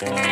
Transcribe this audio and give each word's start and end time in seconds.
Welcome 0.00 0.27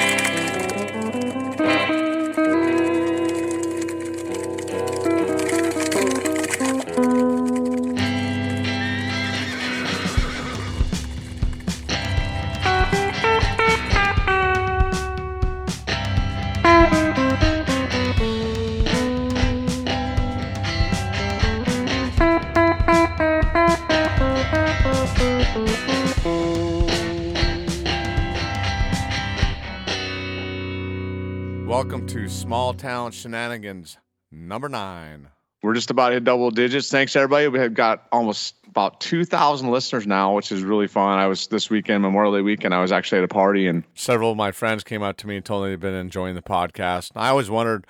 to 32.17 32.31
Small 32.31 32.73
Town 32.73 33.13
Shenanigans 33.13 33.99
number 34.33 34.71
nine. 34.71 35.29
We're 35.63 35.75
just 35.75 35.91
about 35.91 36.15
at 36.15 36.25
double 36.25 36.51
digits. 36.51 36.91
Thanks 36.91 37.15
everybody. 37.15 37.47
We 37.49 37.59
have 37.59 37.75
got 37.75 38.07
almost 38.11 38.55
about 38.67 39.03
2,000 39.03 39.71
listeners 39.71 40.07
now, 40.07 40.35
which 40.35 40.51
is 40.51 40.63
really 40.63 40.87
fun. 40.87 41.19
I 41.19 41.27
was 41.27 41.47
this 41.49 41.69
weekend, 41.69 42.01
Memorial 42.01 42.33
Day 42.33 42.41
weekend, 42.41 42.73
I 42.73 42.81
was 42.81 42.91
actually 42.91 43.19
at 43.19 43.25
a 43.25 43.29
party 43.29 43.67
and 43.67 43.85
Several 43.95 44.31
of 44.31 44.37
my 44.39 44.51
friends 44.51 44.83
came 44.83 45.03
up 45.03 45.19
to 45.19 45.27
me 45.27 45.37
and 45.37 45.45
told 45.45 45.65
me 45.65 45.71
they've 45.71 45.81
been 45.81 45.93
enjoying 45.93 46.35
the 46.35 46.43
podcast. 46.43 47.11
I 47.15 47.29
always 47.29 47.51
wondered 47.51 47.87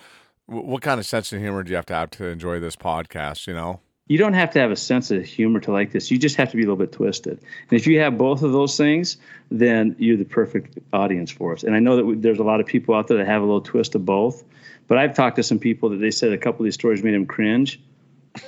what 0.46 0.82
kind 0.82 0.98
of 0.98 1.06
sense 1.06 1.32
of 1.32 1.38
humor 1.38 1.62
do 1.62 1.70
you 1.70 1.76
have 1.76 1.86
to 1.86 1.94
have 1.94 2.10
to 2.12 2.26
enjoy 2.26 2.58
this 2.58 2.74
podcast, 2.74 3.46
you 3.46 3.54
know? 3.54 3.80
You 4.08 4.18
don't 4.18 4.34
have 4.34 4.50
to 4.52 4.60
have 4.60 4.70
a 4.70 4.76
sense 4.76 5.10
of 5.10 5.24
humor 5.24 5.60
to 5.60 5.72
like 5.72 5.90
this. 5.90 6.10
You 6.10 6.18
just 6.18 6.36
have 6.36 6.50
to 6.50 6.56
be 6.56 6.62
a 6.62 6.66
little 6.66 6.76
bit 6.76 6.92
twisted. 6.92 7.40
And 7.70 7.80
if 7.80 7.86
you 7.86 8.00
have 8.00 8.16
both 8.16 8.42
of 8.42 8.52
those 8.52 8.76
things, 8.76 9.16
then 9.50 9.96
you're 9.98 10.16
the 10.16 10.24
perfect 10.24 10.78
audience 10.92 11.30
for 11.30 11.52
us. 11.52 11.64
And 11.64 11.74
I 11.74 11.80
know 11.80 11.96
that 11.96 12.04
we, 12.04 12.14
there's 12.14 12.38
a 12.38 12.44
lot 12.44 12.60
of 12.60 12.66
people 12.66 12.94
out 12.94 13.08
there 13.08 13.18
that 13.18 13.26
have 13.26 13.42
a 13.42 13.44
little 13.44 13.60
twist 13.60 13.94
of 13.96 14.04
both. 14.04 14.44
But 14.86 14.98
I've 14.98 15.14
talked 15.14 15.36
to 15.36 15.42
some 15.42 15.58
people 15.58 15.90
that 15.90 15.96
they 15.96 16.12
said 16.12 16.32
a 16.32 16.38
couple 16.38 16.60
of 16.60 16.64
these 16.64 16.74
stories 16.74 17.02
made 17.02 17.14
them 17.14 17.26
cringe. 17.26 17.80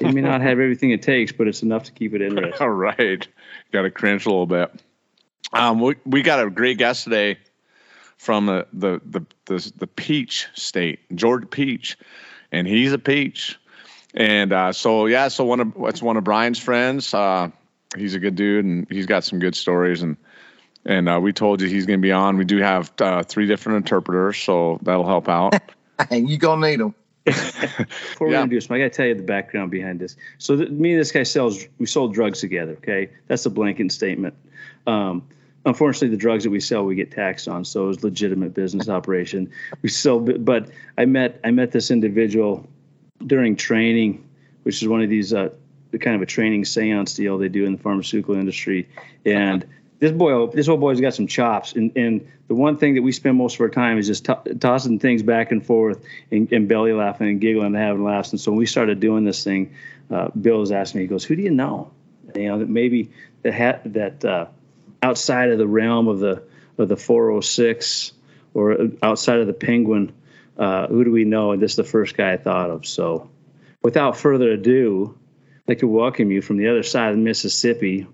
It 0.00 0.12
may 0.12 0.20
not 0.20 0.42
have 0.42 0.60
everything 0.60 0.90
it 0.90 1.02
takes, 1.02 1.32
but 1.32 1.48
it's 1.48 1.62
enough 1.62 1.84
to 1.84 1.92
keep 1.92 2.14
it 2.14 2.22
interesting. 2.22 2.54
all 2.60 2.68
right, 2.68 3.26
got 3.72 3.82
to 3.82 3.90
cringe 3.90 4.26
a 4.26 4.28
little 4.28 4.46
bit. 4.46 4.70
Um, 5.52 5.80
we, 5.80 5.96
we 6.04 6.22
got 6.22 6.44
a 6.44 6.50
great 6.50 6.78
guest 6.78 7.04
today 7.04 7.38
from 8.16 8.46
the, 8.46 8.66
the, 8.72 9.00
the, 9.04 9.26
the, 9.46 9.72
the 9.78 9.86
Peach 9.86 10.46
State, 10.54 11.00
Georgia 11.16 11.46
Peach. 11.46 11.96
And 12.52 12.66
he's 12.66 12.92
a 12.92 12.98
peach. 12.98 13.58
And 14.14 14.52
uh, 14.52 14.72
so 14.72 15.06
yeah, 15.06 15.28
so 15.28 15.44
one 15.44 15.60
of 15.60 15.72
it's 15.80 16.02
one 16.02 16.16
of 16.16 16.24
Brian's 16.24 16.58
friends. 16.58 17.12
Uh, 17.12 17.50
he's 17.96 18.14
a 18.14 18.18
good 18.18 18.36
dude, 18.36 18.64
and 18.64 18.86
he's 18.90 19.06
got 19.06 19.24
some 19.24 19.38
good 19.38 19.54
stories. 19.54 20.02
And 20.02 20.16
and 20.84 21.08
uh, 21.08 21.20
we 21.20 21.32
told 21.32 21.60
you 21.60 21.68
he's 21.68 21.86
going 21.86 21.98
to 22.00 22.02
be 22.02 22.12
on. 22.12 22.38
We 22.38 22.44
do 22.44 22.58
have 22.58 22.92
uh, 23.00 23.22
three 23.22 23.46
different 23.46 23.76
interpreters, 23.78 24.38
so 24.38 24.78
that'll 24.82 25.06
help 25.06 25.28
out. 25.28 25.54
and 26.10 26.28
you 26.28 26.38
gonna 26.38 26.70
need 26.70 26.80
them. 26.80 26.94
Before 27.26 28.28
we 28.28 28.32
Yeah. 28.32 28.42
introduce 28.42 28.66
him, 28.66 28.76
I 28.76 28.78
got 28.78 28.84
to 28.84 28.90
tell 28.90 29.06
you 29.06 29.14
the 29.14 29.22
background 29.22 29.70
behind 29.70 30.00
this. 30.00 30.16
So 30.38 30.56
th- 30.56 30.70
me 30.70 30.92
and 30.92 31.00
this 31.00 31.12
guy 31.12 31.24
sells, 31.24 31.66
we 31.78 31.84
sold 31.84 32.14
drugs 32.14 32.40
together. 32.40 32.72
Okay, 32.72 33.10
that's 33.26 33.44
a 33.44 33.50
blanket 33.50 33.92
statement. 33.92 34.34
Um, 34.86 35.28
unfortunately, 35.66 36.08
the 36.08 36.16
drugs 36.16 36.44
that 36.44 36.50
we 36.50 36.60
sell, 36.60 36.84
we 36.84 36.94
get 36.94 37.10
taxed 37.10 37.46
on. 37.46 37.66
So 37.66 37.84
it 37.84 37.88
was 37.88 38.04
legitimate 38.04 38.54
business 38.54 38.88
operation. 38.88 39.50
We 39.82 39.90
sell, 39.90 40.20
but 40.20 40.70
I 40.96 41.04
met 41.04 41.38
I 41.44 41.50
met 41.50 41.72
this 41.72 41.90
individual 41.90 42.66
during 43.24 43.56
training, 43.56 44.28
which 44.62 44.82
is 44.82 44.88
one 44.88 45.02
of 45.02 45.10
these 45.10 45.32
uh, 45.32 45.50
kind 46.00 46.16
of 46.16 46.22
a 46.22 46.26
training 46.26 46.64
seance 46.64 47.14
deal 47.14 47.38
they 47.38 47.48
do 47.48 47.64
in 47.64 47.72
the 47.72 47.78
pharmaceutical 47.78 48.34
industry, 48.34 48.88
and. 49.24 49.66
This 50.00 50.12
boy, 50.12 50.46
this 50.46 50.68
old 50.68 50.78
boy's 50.78 51.00
got 51.00 51.14
some 51.14 51.26
chops, 51.26 51.72
and, 51.72 51.96
and 51.96 52.28
the 52.46 52.54
one 52.54 52.76
thing 52.76 52.94
that 52.94 53.02
we 53.02 53.10
spend 53.10 53.36
most 53.36 53.56
of 53.56 53.62
our 53.62 53.68
time 53.68 53.98
is 53.98 54.06
just 54.06 54.26
to- 54.26 54.54
tossing 54.60 55.00
things 55.00 55.24
back 55.24 55.50
and 55.50 55.66
forth, 55.66 56.04
and, 56.30 56.52
and 56.52 56.68
belly 56.68 56.92
laughing 56.92 57.28
and 57.28 57.40
giggling 57.40 57.66
and 57.66 57.74
having 57.74 58.04
laughs. 58.04 58.30
And 58.30 58.40
so 58.40 58.52
when 58.52 58.58
we 58.60 58.66
started 58.66 59.00
doing 59.00 59.24
this 59.24 59.42
thing, 59.42 59.74
uh, 60.08 60.28
Bill 60.40 60.60
was 60.60 60.70
asking 60.70 61.00
me, 61.00 61.02
he 61.02 61.08
goes, 61.08 61.24
"Who 61.24 61.34
do 61.34 61.42
you 61.42 61.50
know? 61.50 61.90
You 62.34 62.48
know 62.48 62.58
that 62.60 62.68
maybe 62.68 63.10
that 63.42 63.54
ha- 63.54 63.80
that 63.86 64.24
uh, 64.24 64.46
outside 65.02 65.50
of 65.50 65.58
the 65.58 65.66
realm 65.66 66.08
of 66.08 66.20
the 66.20 66.42
of 66.76 66.88
the 66.88 66.96
406 66.96 68.12
or 68.54 68.78
outside 69.02 69.40
of 69.40 69.46
the 69.46 69.52
Penguin, 69.52 70.12
uh, 70.58 70.86
who 70.88 71.04
do 71.04 71.10
we 71.10 71.24
know?" 71.24 71.52
And 71.52 71.62
this 71.62 71.72
is 71.72 71.76
the 71.76 71.84
first 71.84 72.16
guy 72.16 72.32
I 72.32 72.36
thought 72.36 72.70
of. 72.70 72.86
So, 72.86 73.30
without 73.82 74.16
further 74.16 74.50
ado, 74.52 75.16
I'd 75.56 75.68
like 75.68 75.78
to 75.78 75.88
welcome 75.88 76.30
you 76.30 76.42
from 76.42 76.56
the 76.56 76.68
other 76.68 76.82
side 76.82 77.12
of 77.12 77.18
Mississippi, 77.18 78.06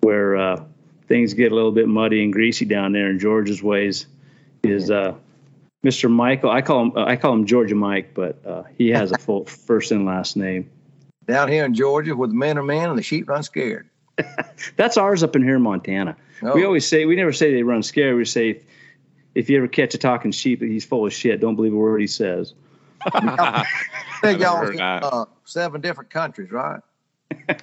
where 0.00 0.36
uh, 0.36 0.64
things 1.10 1.34
get 1.34 1.52
a 1.52 1.54
little 1.54 1.72
bit 1.72 1.88
muddy 1.88 2.22
and 2.22 2.32
greasy 2.32 2.64
down 2.64 2.92
there 2.92 3.10
in 3.10 3.18
Georgia's 3.18 3.62
ways. 3.62 4.06
Is 4.62 4.90
uh, 4.90 5.14
Mr. 5.84 6.10
Michael? 6.10 6.50
I 6.50 6.62
call 6.62 6.82
him 6.82 6.92
I 6.96 7.16
call 7.16 7.32
him 7.32 7.46
Georgia 7.46 7.74
Mike, 7.74 8.14
but 8.14 8.44
uh, 8.46 8.62
he 8.78 8.90
has 8.90 9.12
a 9.12 9.18
full 9.18 9.44
first 9.66 9.90
and 9.92 10.06
last 10.06 10.36
name. 10.36 10.70
Down 11.26 11.48
here 11.48 11.64
in 11.64 11.74
Georgia, 11.74 12.16
where 12.16 12.28
the 12.28 12.34
men 12.34 12.58
are 12.58 12.62
men 12.62 12.88
and 12.90 12.98
the 12.98 13.02
sheep 13.02 13.28
run 13.28 13.42
scared. 13.42 13.88
That's 14.76 14.96
ours 14.96 15.22
up 15.22 15.36
in 15.36 15.42
here 15.42 15.56
in 15.56 15.62
Montana. 15.62 16.16
Oh. 16.42 16.54
We 16.54 16.64
always 16.64 16.86
say 16.86 17.04
we 17.06 17.16
never 17.16 17.32
say 17.32 17.52
they 17.52 17.62
run 17.62 17.82
scared. 17.82 18.16
We 18.16 18.24
say 18.24 18.60
if, 19.34 19.44
if 19.44 19.50
you 19.50 19.58
ever 19.58 19.68
catch 19.68 19.94
a 19.94 19.98
talking 19.98 20.32
sheep, 20.32 20.62
he's 20.62 20.84
full 20.84 21.06
of 21.06 21.12
shit. 21.12 21.40
Don't 21.40 21.56
believe 21.56 21.72
a 21.72 21.76
word 21.76 22.00
he 22.00 22.06
says. 22.06 22.54
I 23.14 23.64
think 24.22 24.40
y'all 24.40 24.66
in, 24.66 24.80
uh, 24.80 25.24
seven 25.44 25.80
different 25.80 26.10
countries, 26.10 26.50
right? 26.50 26.80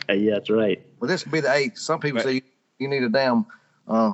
Yeah, 0.09 0.35
that's 0.35 0.49
right. 0.49 0.81
Well, 0.99 1.07
this 1.09 1.25
would 1.25 1.31
be 1.31 1.41
the 1.41 1.53
eighth. 1.53 1.77
Some 1.77 1.99
people 1.99 2.17
Right. 2.17 2.41
say 2.41 2.41
you 2.79 2.87
need 2.87 3.03
a 3.03 3.09
damn 3.09 3.45
uh, 3.87 4.13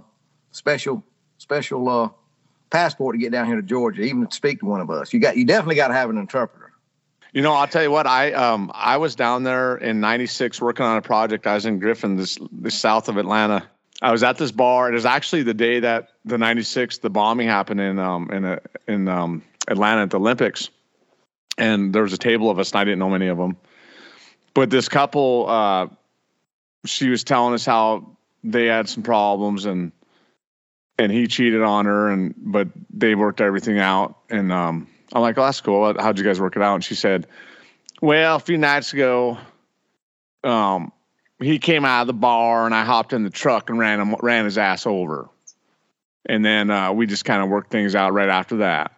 special 0.51 1.03
special 1.37 1.87
uh, 1.87 2.09
passport 2.69 3.13
to 3.13 3.19
get 3.19 3.31
down 3.31 3.45
here 3.45 3.55
to 3.57 3.61
Georgia, 3.61 4.01
even 4.01 4.25
to 4.25 4.35
speak 4.35 4.59
to 4.61 4.65
one 4.65 4.81
of 4.81 4.89
us. 4.89 5.13
You 5.13 5.19
got 5.19 5.37
you 5.37 5.45
definitely 5.45 5.75
got 5.75 5.89
to 5.89 5.93
have 5.93 6.09
an 6.09 6.17
interpreter. 6.17 6.71
You 7.31 7.41
know, 7.41 7.53
I'll 7.53 7.67
tell 7.67 7.83
you 7.83 7.91
what. 7.91 8.07
I 8.07 8.33
um 8.33 8.71
I 8.73 8.97
was 8.97 9.15
down 9.15 9.43
there 9.43 9.75
in 9.77 9.99
'96 9.99 10.59
working 10.61 10.85
on 10.85 10.97
a 10.97 11.01
project. 11.01 11.45
I 11.47 11.53
was 11.55 11.65
in 11.65 11.79
Griffin, 11.79 12.15
this 12.17 12.37
this 12.51 12.75
south 12.79 13.07
of 13.09 13.17
Atlanta. 13.17 13.69
I 14.01 14.11
was 14.11 14.23
at 14.23 14.37
this 14.37 14.51
bar. 14.51 14.89
It 14.89 14.93
was 14.93 15.05
actually 15.05 15.43
the 15.43 15.53
day 15.53 15.81
that 15.81 16.09
the 16.25 16.37
'96 16.37 16.99
the 16.99 17.09
bombing 17.09 17.47
happened 17.47 17.79
in 17.79 17.99
um 17.99 18.29
in 18.31 18.45
a, 18.45 18.59
in 18.87 19.07
um 19.07 19.43
Atlanta 19.67 20.03
at 20.03 20.09
the 20.09 20.19
Olympics, 20.19 20.69
and 21.57 21.93
there 21.93 22.03
was 22.03 22.13
a 22.13 22.17
table 22.17 22.49
of 22.49 22.59
us, 22.59 22.71
and 22.71 22.79
I 22.79 22.83
didn't 22.83 22.99
know 22.99 23.09
many 23.09 23.27
of 23.27 23.37
them. 23.37 23.57
But 24.53 24.69
this 24.69 24.87
couple, 24.89 25.45
uh, 25.49 25.87
she 26.85 27.09
was 27.09 27.23
telling 27.23 27.53
us 27.53 27.65
how 27.65 28.17
they 28.43 28.65
had 28.65 28.89
some 28.89 29.03
problems 29.03 29.65
and 29.65 29.91
and 30.99 31.11
he 31.11 31.27
cheated 31.27 31.61
on 31.61 31.85
her 31.85 32.09
and 32.09 32.35
but 32.37 32.67
they 32.91 33.15
worked 33.15 33.41
everything 33.41 33.79
out 33.79 34.17
and 34.29 34.51
um 34.51 34.87
I'm 35.13 35.21
like, 35.21 35.37
oh, 35.37 35.45
that's 35.45 35.61
cool. 35.61 35.93
How'd 35.99 36.17
you 36.17 36.25
guys 36.25 36.41
work 36.41 36.55
it 36.55 36.61
out? 36.61 36.75
And 36.75 36.83
she 36.83 36.95
said, 36.95 37.27
well, 38.01 38.35
a 38.35 38.39
few 38.39 38.57
nights 38.57 38.93
ago, 38.93 39.37
um, 40.43 40.91
he 41.43 41.59
came 41.59 41.85
out 41.85 42.01
of 42.01 42.07
the 42.07 42.13
bar 42.13 42.65
and 42.65 42.73
I 42.73 42.83
hopped 42.83 43.13
in 43.13 43.23
the 43.23 43.29
truck 43.29 43.69
and 43.69 43.79
ran 43.79 43.99
him, 43.99 44.15
ran 44.21 44.45
his 44.45 44.57
ass 44.57 44.85
over. 44.85 45.29
And 46.25 46.45
then 46.45 46.69
uh, 46.69 46.93
we 46.93 47.05
just 47.05 47.25
kind 47.25 47.43
of 47.43 47.49
worked 47.49 47.71
things 47.71 47.95
out 47.95 48.13
right 48.13 48.29
after 48.29 48.57
that. 48.57 48.93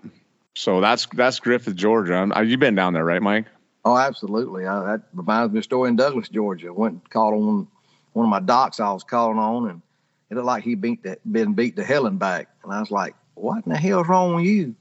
So 0.55 0.79
that's 0.79 1.07
that's 1.07 1.39
Griffin, 1.39 1.75
Georgia. 1.75 2.17
Um, 2.17 2.31
uh, 2.31 2.41
You've 2.41 2.59
been 2.59 2.75
down 2.75 2.93
there, 2.93 3.03
right, 3.03 3.21
Mike? 3.21 3.45
Oh, 3.83 3.97
absolutely. 3.97 4.65
I, 4.65 4.79
that 4.85 5.01
reminds 5.13 5.51
me 5.51 5.59
of 5.59 5.61
a 5.61 5.63
story 5.63 5.89
in 5.89 5.95
Douglas, 5.95 6.29
Georgia. 6.29 6.73
Went 6.73 6.93
and 6.93 7.09
called 7.09 7.33
on 7.33 7.45
one, 7.45 7.67
one 8.13 8.25
of 8.25 8.29
my 8.29 8.39
docs 8.39 8.79
I 8.79 8.91
was 8.91 9.03
calling 9.03 9.37
on, 9.37 9.69
and 9.69 9.81
it 10.29 10.35
looked 10.35 10.47
like 10.47 10.63
he 10.63 10.75
beat 10.75 11.03
the, 11.03 11.17
been 11.29 11.53
beat 11.53 11.75
to 11.75 11.83
hell 11.83 12.05
and 12.05 12.17
back. 12.17 12.49
And 12.63 12.71
I 12.71 12.79
was 12.79 12.89
like, 12.89 13.15
"What 13.33 13.65
in 13.65 13.71
the 13.71 13.77
hell's 13.77 14.07
wrong 14.07 14.35
with 14.35 14.45
you?" 14.45 14.75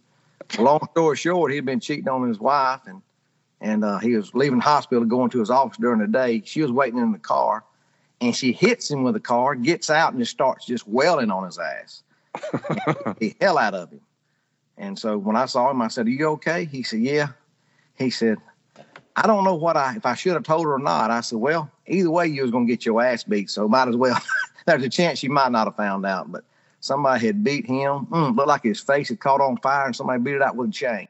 Long 0.59 0.87
story 0.93 1.17
short, 1.17 1.53
he'd 1.53 1.67
been 1.67 1.81
cheating 1.81 2.09
on 2.09 2.29
his 2.29 2.39
wife, 2.39 2.81
and 2.87 3.03
and 3.65 3.83
uh, 3.83 3.99
he 3.99 4.15
was 4.15 4.35
leaving 4.35 4.59
the 4.59 4.65
hospital, 4.65 5.05
going 5.07 5.31
to 5.31 5.41
his 5.41 5.51
office 5.51 5.79
during 5.79 5.99
the 5.99 6.07
day. 6.07 6.43
She 6.45 6.61
was 6.61 6.71
waiting 6.71 6.99
in 6.99 7.13
the 7.13 7.19
car, 7.19 7.65
and 8.21 8.37
she 8.37 8.53
hits 8.53 8.91
him 8.91 9.03
with 9.03 9.15
the 9.15 9.21
car, 9.21 9.55
gets 9.55 9.89
out, 9.89 10.13
and 10.13 10.21
just 10.21 10.33
starts 10.33 10.67
just 10.67 10.87
wailing 10.87 11.31
on 11.31 11.47
his 11.47 11.59
ass. 11.59 12.03
the 13.19 13.35
hell 13.41 13.57
out 13.57 13.73
of 13.73 13.91
him. 13.91 14.03
And 14.77 14.99
so 14.99 15.17
when 15.17 15.35
I 15.35 15.47
saw 15.47 15.71
him, 15.71 15.81
I 15.81 15.89
said, 15.89 16.07
"Are 16.07 16.11
you 16.11 16.27
okay?" 16.33 16.67
He 16.67 16.83
said, 16.83 17.01
"Yeah." 17.01 17.29
He 17.97 18.11
said, 18.11 18.37
"I 19.17 19.27
don't 19.27 19.45
know 19.45 19.55
what 19.55 19.79
I 19.79 19.95
if 19.97 20.05
I 20.05 20.15
should 20.15 20.35
have 20.35 20.43
told 20.43 20.65
her 20.65 20.75
or 20.75 20.79
not." 20.79 21.11
I 21.11 21.23
said, 21.23 21.39
"Well, 21.39 21.71
either 21.87 22.11
way, 22.11 22.27
you 22.27 22.43
was 22.43 22.51
gonna 22.51 22.67
get 22.67 22.85
your 22.85 23.03
ass 23.03 23.25
beat, 23.25 23.49
so 23.49 23.67
might 23.67 23.89
as 23.89 23.97
well." 23.97 24.21
There's 24.67 24.83
a 24.83 24.91
chance 24.91 25.23
you 25.23 25.31
might 25.31 25.53
not 25.53 25.69
have 25.69 25.77
found 25.77 26.05
out, 26.05 26.31
but 26.31 26.45
somebody 26.81 27.27
had 27.27 27.43
beat 27.43 27.67
him. 27.67 28.07
Mm, 28.07 28.37
looked 28.37 28.49
like 28.49 28.63
his 28.63 28.81
face 28.81 29.09
had 29.09 29.21
caught 29.21 29.41
on 29.41 29.57
fire, 29.59 29.87
and 29.87 29.97
somebody 29.97 30.21
beat 30.21 30.35
it 30.35 30.43
out 30.43 30.57
with 30.57 30.69
a 30.69 30.73
chain. 30.73 31.09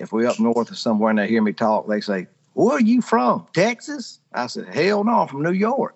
If 0.00 0.12
we 0.12 0.26
up 0.26 0.40
north 0.40 0.70
or 0.70 0.74
somewhere 0.74 1.10
and 1.10 1.18
they 1.18 1.28
hear 1.28 1.42
me 1.42 1.52
talk, 1.52 1.86
they 1.86 2.00
say, 2.00 2.26
"Where 2.54 2.76
are 2.76 2.80
you 2.80 3.02
from? 3.02 3.46
Texas?" 3.52 4.20
I 4.32 4.46
said, 4.46 4.66
"Hell 4.68 5.04
no, 5.04 5.20
I'm 5.20 5.28
from 5.28 5.42
New 5.42 5.52
York." 5.52 5.94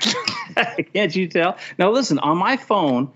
Can't 0.94 1.14
you 1.14 1.28
tell? 1.28 1.56
Now 1.78 1.90
listen, 1.90 2.18
on 2.20 2.38
my 2.38 2.56
phone, 2.56 3.10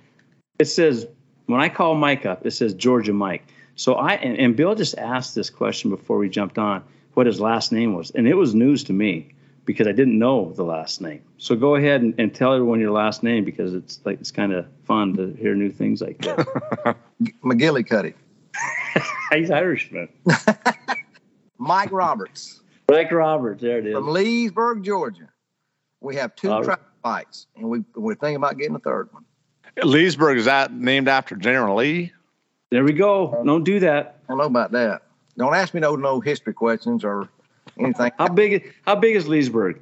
it 0.58 0.66
says 0.66 1.06
when 1.46 1.60
I 1.60 1.68
call 1.68 1.94
Mike 1.94 2.26
up, 2.26 2.44
it 2.46 2.52
says 2.52 2.74
Georgia 2.74 3.12
Mike. 3.12 3.46
So 3.76 3.94
I 3.94 4.14
and, 4.14 4.38
and 4.38 4.56
Bill 4.56 4.74
just 4.74 4.96
asked 4.98 5.34
this 5.34 5.50
question 5.50 5.90
before 5.90 6.18
we 6.18 6.28
jumped 6.28 6.58
on 6.58 6.82
what 7.14 7.26
his 7.26 7.40
last 7.40 7.72
name 7.72 7.94
was, 7.94 8.10
and 8.10 8.26
it 8.26 8.34
was 8.34 8.54
news 8.54 8.84
to 8.84 8.92
me. 8.92 9.30
because 9.64 9.86
I 9.86 9.92
didn't 9.92 10.18
know 10.18 10.52
the 10.52 10.64
last 10.64 11.00
name. 11.00 11.22
So 11.38 11.56
go 11.56 11.74
ahead 11.74 12.02
and, 12.02 12.14
and 12.18 12.34
tell 12.34 12.52
everyone 12.52 12.80
your 12.80 12.90
last 12.90 13.22
name 13.22 13.44
because 13.44 13.74
it's 13.74 14.00
like 14.04 14.20
it's 14.20 14.30
kind 14.30 14.52
of 14.52 14.66
fun 14.84 15.16
to 15.16 15.32
hear 15.34 15.54
new 15.54 15.70
things 15.70 16.00
like 16.00 16.18
that. 16.22 16.96
McGillicuddy. 17.42 18.14
He's 19.32 19.50
Irishman. 19.50 20.08
Mike 21.58 21.92
Roberts 21.92 22.60
Mike 22.88 23.10
Roberts, 23.12 23.62
there 23.62 23.78
it 23.78 23.86
is. 23.86 23.94
from 23.94 24.08
Leesburg, 24.08 24.82
Georgia. 24.84 25.28
We 26.00 26.16
have 26.16 26.34
two 26.36 26.50
All 26.50 26.58
right. 26.58 26.64
traffic 26.64 26.84
fights, 27.02 27.46
and 27.56 27.68
we 27.68 27.82
we're 27.94 28.14
thinking 28.14 28.36
about 28.36 28.58
getting 28.58 28.76
a 28.76 28.80
third 28.80 29.08
one. 29.12 29.24
Leesburg 29.82 30.38
is 30.38 30.44
that 30.44 30.72
named 30.72 31.08
after 31.08 31.34
General 31.34 31.76
Lee? 31.76 32.12
There 32.70 32.84
we 32.84 32.92
go. 32.92 33.42
Don't 33.44 33.64
do 33.64 33.80
that. 33.80 34.18
I 34.28 34.32
don't 34.32 34.38
know 34.38 34.44
about 34.44 34.72
that. 34.72 35.02
Don't 35.38 35.54
ask 35.54 35.72
me 35.74 35.80
no 35.80 35.96
no 35.96 36.20
history 36.20 36.52
questions 36.52 37.04
or 37.04 37.28
anything. 37.78 38.12
How 38.18 38.28
big? 38.28 38.74
How 38.86 38.94
big 38.96 39.16
is 39.16 39.26
Leesburg? 39.26 39.80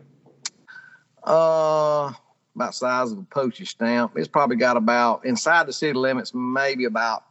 Uh, 1.24 2.12
about 2.54 2.74
size 2.74 3.12
of 3.12 3.18
a 3.18 3.22
postage 3.22 3.70
stamp. 3.70 4.12
It's 4.16 4.28
probably 4.28 4.56
got 4.56 4.76
about 4.76 5.24
inside 5.24 5.66
the 5.66 5.72
city 5.72 5.92
limits, 5.94 6.32
maybe 6.34 6.84
about 6.84 7.24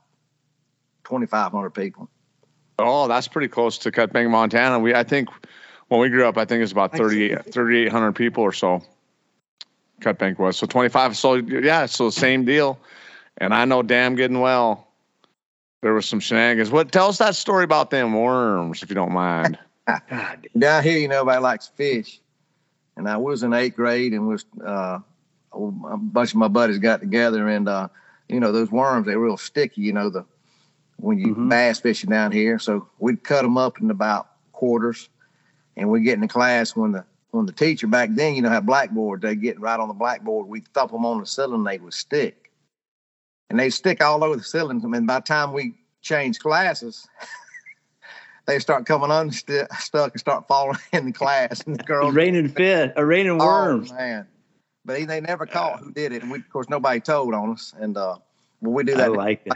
twenty 1.03 1.25
five 1.25 1.51
hundred 1.51 1.71
people. 1.71 2.09
Oh, 2.79 3.07
that's 3.07 3.27
pretty 3.27 3.47
close 3.47 3.77
to 3.79 3.91
Cut 3.91 4.11
Bank, 4.11 4.29
Montana. 4.29 4.79
We 4.79 4.93
I 4.93 5.03
think 5.03 5.29
when 5.87 5.99
we 5.99 6.09
grew 6.09 6.25
up, 6.25 6.37
I 6.37 6.45
think 6.45 6.63
it's 6.63 6.71
about 6.71 6.95
38 6.95 7.53
3,800 7.53 8.13
people 8.13 8.43
or 8.43 8.53
so. 8.53 8.81
Cut 9.99 10.17
Bank 10.17 10.39
was 10.39 10.57
so 10.57 10.65
25. 10.65 11.17
So 11.17 11.35
yeah, 11.35 11.85
so 11.85 12.09
same 12.09 12.45
deal. 12.45 12.79
And 13.37 13.53
I 13.53 13.65
know 13.65 13.83
damn 13.83 14.15
good 14.15 14.31
and 14.31 14.41
well 14.41 14.87
there 15.81 15.93
was 15.93 16.05
some 16.05 16.19
shenanigans. 16.19 16.71
What 16.71 16.91
tell 16.91 17.07
us 17.07 17.17
that 17.17 17.35
story 17.35 17.63
about 17.63 17.89
them 17.89 18.13
worms, 18.13 18.83
if 18.83 18.89
you 18.89 18.95
don't 18.95 19.11
mind. 19.11 19.57
God, 20.09 20.47
Down 20.57 20.83
here, 20.83 20.97
you 20.97 21.07
know, 21.07 21.21
everybody 21.21 21.41
likes 21.41 21.67
fish, 21.67 22.19
and 22.95 23.09
I 23.09 23.17
was 23.17 23.43
in 23.43 23.51
eighth 23.51 23.75
grade, 23.75 24.13
and 24.13 24.27
was 24.27 24.45
uh, 24.63 24.99
a 25.53 25.97
bunch 25.97 26.31
of 26.31 26.35
my 26.35 26.47
buddies 26.47 26.77
got 26.77 27.01
together, 27.01 27.47
and 27.47 27.67
uh, 27.67 27.87
you 28.29 28.39
know, 28.39 28.51
those 28.51 28.71
worms 28.71 29.07
they're 29.07 29.19
real 29.19 29.37
sticky. 29.37 29.81
You 29.81 29.93
know, 29.93 30.09
the 30.09 30.25
when 31.01 31.17
you 31.17 31.35
Mhm. 31.35 31.49
bass 31.49 31.79
fishing 31.79 32.09
down 32.09 32.31
here, 32.31 32.59
so 32.59 32.87
we'd 32.99 33.23
cut 33.23 33.41
them 33.41 33.57
up 33.57 33.81
in 33.81 33.89
about 33.89 34.27
quarters, 34.51 35.09
and 35.75 35.89
we 35.89 36.01
get 36.01 36.13
in 36.13 36.21
the 36.21 36.27
class 36.27 36.75
when 36.75 36.91
the 36.91 37.05
when 37.31 37.45
the 37.45 37.53
teacher 37.53 37.87
back 37.87 38.09
then, 38.11 38.35
you 38.35 38.41
know, 38.41 38.49
had 38.49 38.65
blackboard, 38.65 39.21
they 39.21 39.35
get 39.35 39.57
right 39.59 39.79
on 39.79 39.87
the 39.87 39.93
blackboard, 39.93 40.47
we 40.47 40.59
thump 40.73 40.91
them 40.91 41.05
on 41.05 41.21
the 41.21 41.25
ceiling, 41.25 41.63
they 41.63 41.77
would 41.77 41.93
stick, 41.93 42.51
and 43.49 43.57
they 43.57 43.69
stick 43.69 44.03
all 44.03 44.21
over 44.21 44.35
the 44.35 44.43
ceiling. 44.43 44.81
I 44.83 44.87
mean, 44.87 45.05
by 45.05 45.19
the 45.19 45.25
time 45.25 45.53
we 45.53 45.73
change 46.01 46.39
classes. 46.39 47.07
They 48.47 48.57
start 48.57 48.87
coming 48.87 49.11
unstuck 49.11 50.11
and 50.11 50.19
start 50.19 50.47
falling 50.47 50.79
in 50.93 51.05
the 51.05 51.11
class, 51.11 51.61
and 51.61 51.77
the 51.77 51.83
girls 51.83 52.13
raining 52.15 52.47
fit, 52.47 52.91
a 52.95 53.05
raining 53.05 53.37
worms. 53.37 53.91
Oh 53.91 53.95
man! 53.95 54.27
But 54.83 55.07
they 55.07 55.21
never 55.21 55.45
caught 55.45 55.79
who 55.79 55.91
did 55.93 56.11
it, 56.11 56.23
and 56.23 56.31
we, 56.31 56.39
of 56.39 56.49
course 56.49 56.67
nobody 56.67 56.99
told 56.99 57.35
on 57.35 57.51
us. 57.51 57.73
And 57.79 57.95
uh, 57.95 58.17
well, 58.59 58.73
we 58.73 58.83
do 58.83 58.95
that. 58.95 59.03
I 59.03 59.07
like 59.07 59.43
it. 59.45 59.53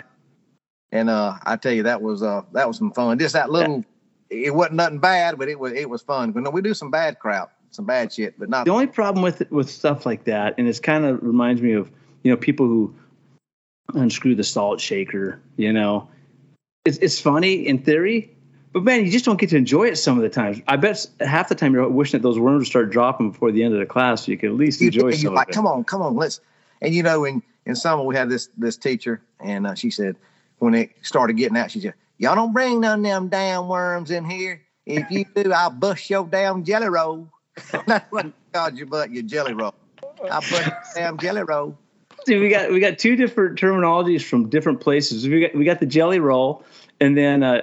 And 0.96 1.10
uh, 1.10 1.38
I 1.44 1.58
tell 1.58 1.74
you 1.74 1.84
that 1.84 2.02
was 2.02 2.24
uh, 2.24 2.44
that 2.54 2.68
was 2.68 2.78
some 2.78 2.92
fun. 2.92 3.20
Just 3.20 3.34
that 3.34 3.50
little, 3.50 3.84
it 4.30 4.56
wasn't 4.56 4.76
nothing 4.76 5.00
bad, 5.00 5.38
but 5.38 5.50
it 5.50 5.60
was 5.60 5.74
it 5.74 5.90
was 5.90 6.02
fun. 6.02 6.32
But 6.32 6.44
no, 6.44 6.50
we 6.50 6.62
do 6.62 6.74
some 6.74 6.90
bad 6.90 7.20
crap, 7.20 7.52
some 7.72 7.86
bad 7.86 8.14
shit, 8.14 8.40
but 8.40 8.48
not. 8.48 8.66
The 8.66 8.72
only 8.72 8.88
problem 8.88 9.22
with 9.22 9.52
with 9.52 9.70
stuff 9.70 10.06
like 10.06 10.24
that, 10.24 10.56
and 10.58 10.70
it's 10.70 10.80
kind 10.80 11.04
of 11.04 11.22
reminds 11.22 11.62
me 11.62 11.74
of 11.74 11.92
you 12.24 12.32
know 12.32 12.38
people 12.38 12.68
who 12.68 12.96
unscrew 13.94 14.36
the 14.36 14.44
salt 14.44 14.80
shaker. 14.80 15.42
You 15.58 15.74
know, 15.74 16.10
it's 16.86 16.98
it's 17.00 17.20
funny 17.20 17.68
in 17.68 17.80
theory, 17.80 18.34
but 18.72 18.84
man, 18.84 19.04
you 19.04 19.12
just 19.12 19.26
don't 19.26 19.40
get 19.40 19.50
to 19.50 19.58
enjoy 19.58 19.88
it 19.88 19.98
some 19.98 20.16
of 20.16 20.24
the 20.24 20.30
times. 20.30 20.62
I 20.66 20.78
bet 20.78 21.06
half 21.20 21.50
the 21.50 21.56
time 21.56 21.74
you're 21.74 21.90
wishing 21.90 22.22
that 22.22 22.24
those 22.26 22.40
worms 22.40 22.60
would 22.60 22.68
start 22.68 22.90
dropping 22.90 23.32
before 23.32 23.52
the 23.52 23.64
end 23.64 23.74
of 23.74 23.82
the 23.82 23.86
class, 23.86 24.26
so 24.26 24.32
you 24.32 24.38
could 24.38 24.52
at 24.52 24.56
least 24.56 24.80
you, 24.80 24.88
enjoy 24.88 25.10
you're 25.10 25.14
some 25.14 25.34
like, 25.34 25.50
come 25.50 25.68
on, 25.68 25.84
come 25.84 26.02
on, 26.02 26.16
let's. 26.16 26.40
And 26.82 26.96
you 26.96 27.04
know, 27.04 27.26
in 27.26 27.44
in 27.66 27.76
summer 27.76 28.04
we 28.04 28.16
had 28.16 28.30
this 28.30 28.48
this 28.58 28.78
teacher, 28.78 29.22
and 29.42 29.68
uh, 29.68 29.76
she 29.76 29.92
said 29.92 30.16
when 30.60 30.74
it 30.74 30.92
started 31.02 31.38
getting 31.38 31.58
out, 31.58 31.72
she 31.72 31.82
said, 31.82 31.94
"Y'all 32.18 32.36
don't 32.36 32.54
bring 32.54 32.82
none 32.82 33.00
of 33.00 33.04
them 33.04 33.28
damn 33.28 33.68
worms 33.68 34.12
in 34.12 34.26
here. 34.26 34.62
If 34.86 35.10
you 35.10 35.26
do, 35.36 35.52
I'll 35.52 35.70
bust 35.70 36.10
your 36.10 36.26
damn 36.26 36.64
jelly 36.64 36.90
roll." 36.90 37.28
That's 37.88 38.12
what 38.12 38.26
I 38.26 38.32
called 38.54 38.78
your 38.78 38.88
butt, 38.88 39.12
your 39.12 39.24
jelly 39.24 39.54
roll. 39.54 39.74
I 40.24 40.40
bust 40.40 40.66
your 40.68 40.84
damn 40.96 41.18
jelly 41.18 41.44
roll. 41.44 41.78
See, 42.26 42.38
we 42.38 42.50
got 42.50 42.72
we 42.72 42.80
got 42.80 42.98
two 42.98 43.16
different 43.16 43.60
terminologies 43.60 44.24
from 44.24 44.50
different 44.50 44.82
places. 44.82 45.28
We 45.28 45.42
got 45.42 45.56
we 45.56 45.66
got 45.66 45.80
the 45.80 45.86
jelly 45.86 46.20
roll, 46.20 46.64
and 47.00 47.18
then 47.18 47.44
uh, 47.44 47.62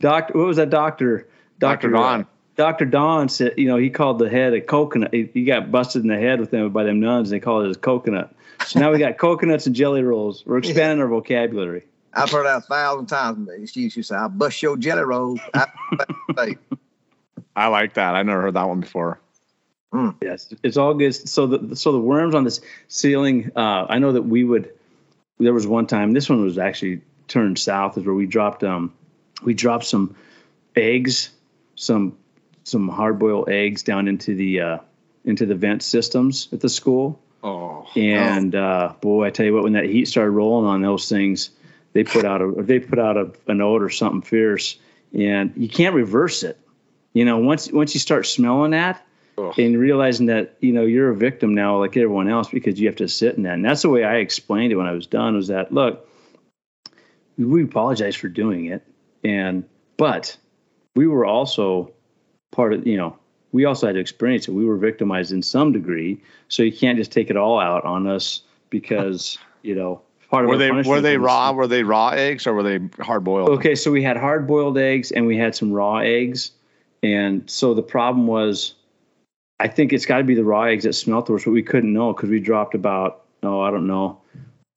doctor. 0.00 0.38
What 0.38 0.46
was 0.46 0.56
that 0.56 0.70
doctor? 0.70 1.28
Dr. 1.58 1.90
Don. 1.90 2.26
Dr. 2.56 2.84
Don 2.84 3.28
said, 3.28 3.54
you 3.56 3.66
know, 3.66 3.76
he 3.76 3.90
called 3.90 4.18
the 4.18 4.30
head 4.30 4.52
a 4.52 4.60
coconut. 4.60 5.12
He, 5.12 5.28
he 5.32 5.44
got 5.44 5.70
busted 5.70 6.02
in 6.02 6.08
the 6.08 6.18
head 6.18 6.40
with 6.40 6.50
them 6.50 6.70
by 6.70 6.84
them 6.84 7.00
nuns. 7.00 7.30
And 7.30 7.36
they 7.36 7.44
called 7.44 7.66
it 7.66 7.76
a 7.76 7.78
coconut. 7.78 8.34
So 8.66 8.80
now 8.80 8.92
we 8.92 8.98
got 8.98 9.18
coconuts 9.18 9.66
and 9.66 9.74
jelly 9.74 10.02
rolls. 10.02 10.44
We're 10.46 10.58
expanding 10.58 11.00
our 11.00 11.08
vocabulary. 11.08 11.84
I've 12.14 12.30
heard 12.30 12.46
that 12.46 12.58
a 12.58 12.60
thousand 12.60 13.06
times. 13.06 13.70
She 13.70 13.82
used 13.82 13.96
to 13.96 14.02
say, 14.02 14.16
"I 14.16 14.28
bust 14.28 14.62
your 14.62 14.76
jelly 14.76 15.02
roll." 15.02 15.38
I, 15.52 15.66
I 17.56 17.66
like 17.68 17.94
that. 17.94 18.14
I 18.14 18.22
never 18.22 18.42
heard 18.42 18.54
that 18.54 18.68
one 18.68 18.80
before. 18.80 19.20
Yes, 20.20 20.52
it's 20.62 20.76
all 20.76 20.94
good. 20.94 21.14
So 21.14 21.46
the 21.46 21.76
so 21.76 21.92
the 21.92 22.00
worms 22.00 22.34
on 22.34 22.44
this 22.44 22.60
ceiling. 22.88 23.52
Uh, 23.54 23.86
I 23.88 23.98
know 23.98 24.12
that 24.12 24.22
we 24.22 24.44
would. 24.44 24.70
There 25.38 25.52
was 25.52 25.66
one 25.66 25.86
time. 25.86 26.12
This 26.12 26.28
one 26.28 26.42
was 26.42 26.58
actually 26.58 27.02
turned 27.28 27.58
south. 27.58 27.96
Is 27.96 28.04
where 28.04 28.14
we 28.14 28.26
dropped. 28.26 28.64
Um, 28.64 28.92
we 29.42 29.54
dropped 29.54 29.84
some 29.84 30.16
eggs, 30.74 31.30
some 31.76 32.16
some 32.64 32.88
hard 32.88 33.18
boiled 33.18 33.48
eggs 33.48 33.82
down 33.82 34.08
into 34.08 34.34
the 34.34 34.60
uh, 34.60 34.78
into 35.24 35.46
the 35.46 35.54
vent 35.54 35.82
systems 35.82 36.48
at 36.52 36.60
the 36.60 36.68
school. 36.68 37.20
Oh, 37.42 37.86
And 37.94 38.54
uh, 38.54 38.94
boy, 39.00 39.26
I 39.26 39.30
tell 39.30 39.44
you 39.44 39.52
what, 39.54 39.64
when 39.64 39.74
that 39.74 39.84
heat 39.84 40.08
started 40.08 40.30
rolling 40.30 40.66
on 40.66 40.80
those 40.80 41.08
things, 41.10 41.50
they 41.94 42.04
put 42.04 42.26
out 42.26 42.42
a 42.42 42.62
they 42.62 42.80
put 42.80 42.98
out 42.98 43.16
a, 43.16 43.32
a 43.46 43.54
note 43.54 43.82
or 43.82 43.88
something 43.88 44.20
fierce, 44.20 44.78
and 45.16 45.52
you 45.56 45.68
can't 45.68 45.94
reverse 45.94 46.42
it. 46.42 46.60
You 47.14 47.24
know, 47.24 47.38
once 47.38 47.72
once 47.72 47.94
you 47.94 48.00
start 48.00 48.26
smelling 48.26 48.72
that 48.72 49.06
Ugh. 49.38 49.58
and 49.58 49.78
realizing 49.78 50.26
that 50.26 50.56
you 50.60 50.72
know 50.72 50.82
you're 50.82 51.10
a 51.10 51.16
victim 51.16 51.54
now, 51.54 51.78
like 51.78 51.96
everyone 51.96 52.28
else, 52.28 52.48
because 52.48 52.78
you 52.78 52.88
have 52.88 52.96
to 52.96 53.08
sit 53.08 53.36
in 53.36 53.44
that. 53.44 53.54
And 53.54 53.64
that's 53.64 53.82
the 53.82 53.88
way 53.88 54.04
I 54.04 54.16
explained 54.16 54.72
it 54.72 54.76
when 54.76 54.86
I 54.86 54.92
was 54.92 55.06
done. 55.06 55.36
Was 55.36 55.48
that 55.48 55.72
look, 55.72 56.08
we 57.38 57.62
apologize 57.62 58.16
for 58.16 58.28
doing 58.28 58.66
it, 58.66 58.86
and 59.22 59.64
but 59.96 60.36
we 60.96 61.06
were 61.06 61.24
also 61.24 61.92
part 62.50 62.74
of 62.74 62.86
you 62.86 62.96
know 62.96 63.16
we 63.52 63.64
also 63.64 63.86
had 63.86 63.94
to 63.94 64.00
experience 64.00 64.48
it. 64.48 64.50
We 64.50 64.64
were 64.64 64.76
victimized 64.76 65.30
in 65.30 65.42
some 65.42 65.70
degree, 65.70 66.20
so 66.48 66.64
you 66.64 66.72
can't 66.72 66.98
just 66.98 67.12
take 67.12 67.30
it 67.30 67.36
all 67.36 67.60
out 67.60 67.84
on 67.84 68.08
us 68.08 68.42
because 68.68 69.38
you 69.62 69.76
know 69.76 70.02
part 70.30 70.44
of 70.44 70.50
were 70.50 70.56
they 70.58 70.70
were 70.70 71.00
they 71.00 71.18
was- 71.18 71.24
raw? 71.26 71.52
Were 71.52 71.66
they 71.66 71.82
raw 71.82 72.10
eggs 72.10 72.46
or 72.46 72.54
were 72.54 72.62
they 72.62 72.80
hard 73.02 73.24
boiled? 73.24 73.48
Okay, 73.50 73.74
so 73.74 73.90
we 73.90 74.02
had 74.02 74.16
hard 74.16 74.46
boiled 74.46 74.78
eggs 74.78 75.10
and 75.12 75.26
we 75.26 75.36
had 75.36 75.54
some 75.54 75.72
raw 75.72 75.98
eggs, 75.98 76.50
and 77.02 77.48
so 77.50 77.74
the 77.74 77.82
problem 77.82 78.26
was, 78.26 78.74
I 79.60 79.68
think 79.68 79.92
it's 79.92 80.06
got 80.06 80.18
to 80.18 80.24
be 80.24 80.34
the 80.34 80.44
raw 80.44 80.62
eggs 80.64 80.84
that 80.84 80.94
smelt 80.94 81.26
the 81.26 81.32
worst, 81.32 81.44
but 81.44 81.52
we 81.52 81.62
couldn't 81.62 81.92
know 81.92 82.12
because 82.12 82.30
we 82.30 82.40
dropped 82.40 82.74
about 82.74 83.22
oh 83.42 83.60
I 83.60 83.70
don't 83.70 83.86
know, 83.86 84.20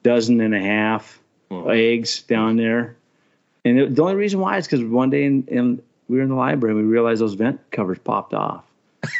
dozen 0.04 0.42
and 0.42 0.54
a 0.56 0.62
half 0.62 1.20
Oh. 1.50 1.70
eggs 1.70 2.24
down 2.24 2.58
there, 2.58 2.98
and 3.64 3.80
it, 3.80 3.96
the 3.96 4.02
only 4.02 4.16
reason 4.16 4.42
why 4.42 4.58
is 4.58 4.68
because 4.68 4.84
one 4.84 5.10
day 5.10 5.24
in, 5.24 5.46
in 5.48 5.82
we 6.10 6.18
were 6.18 6.24
in 6.24 6.28
the 6.30 6.36
library 6.36 6.76
and 6.76 6.86
we 6.86 6.92
realized 6.92 7.22
those 7.22 7.36
vent 7.36 7.62
covers 7.72 7.98
popped 8.00 8.34
off. 8.34 8.66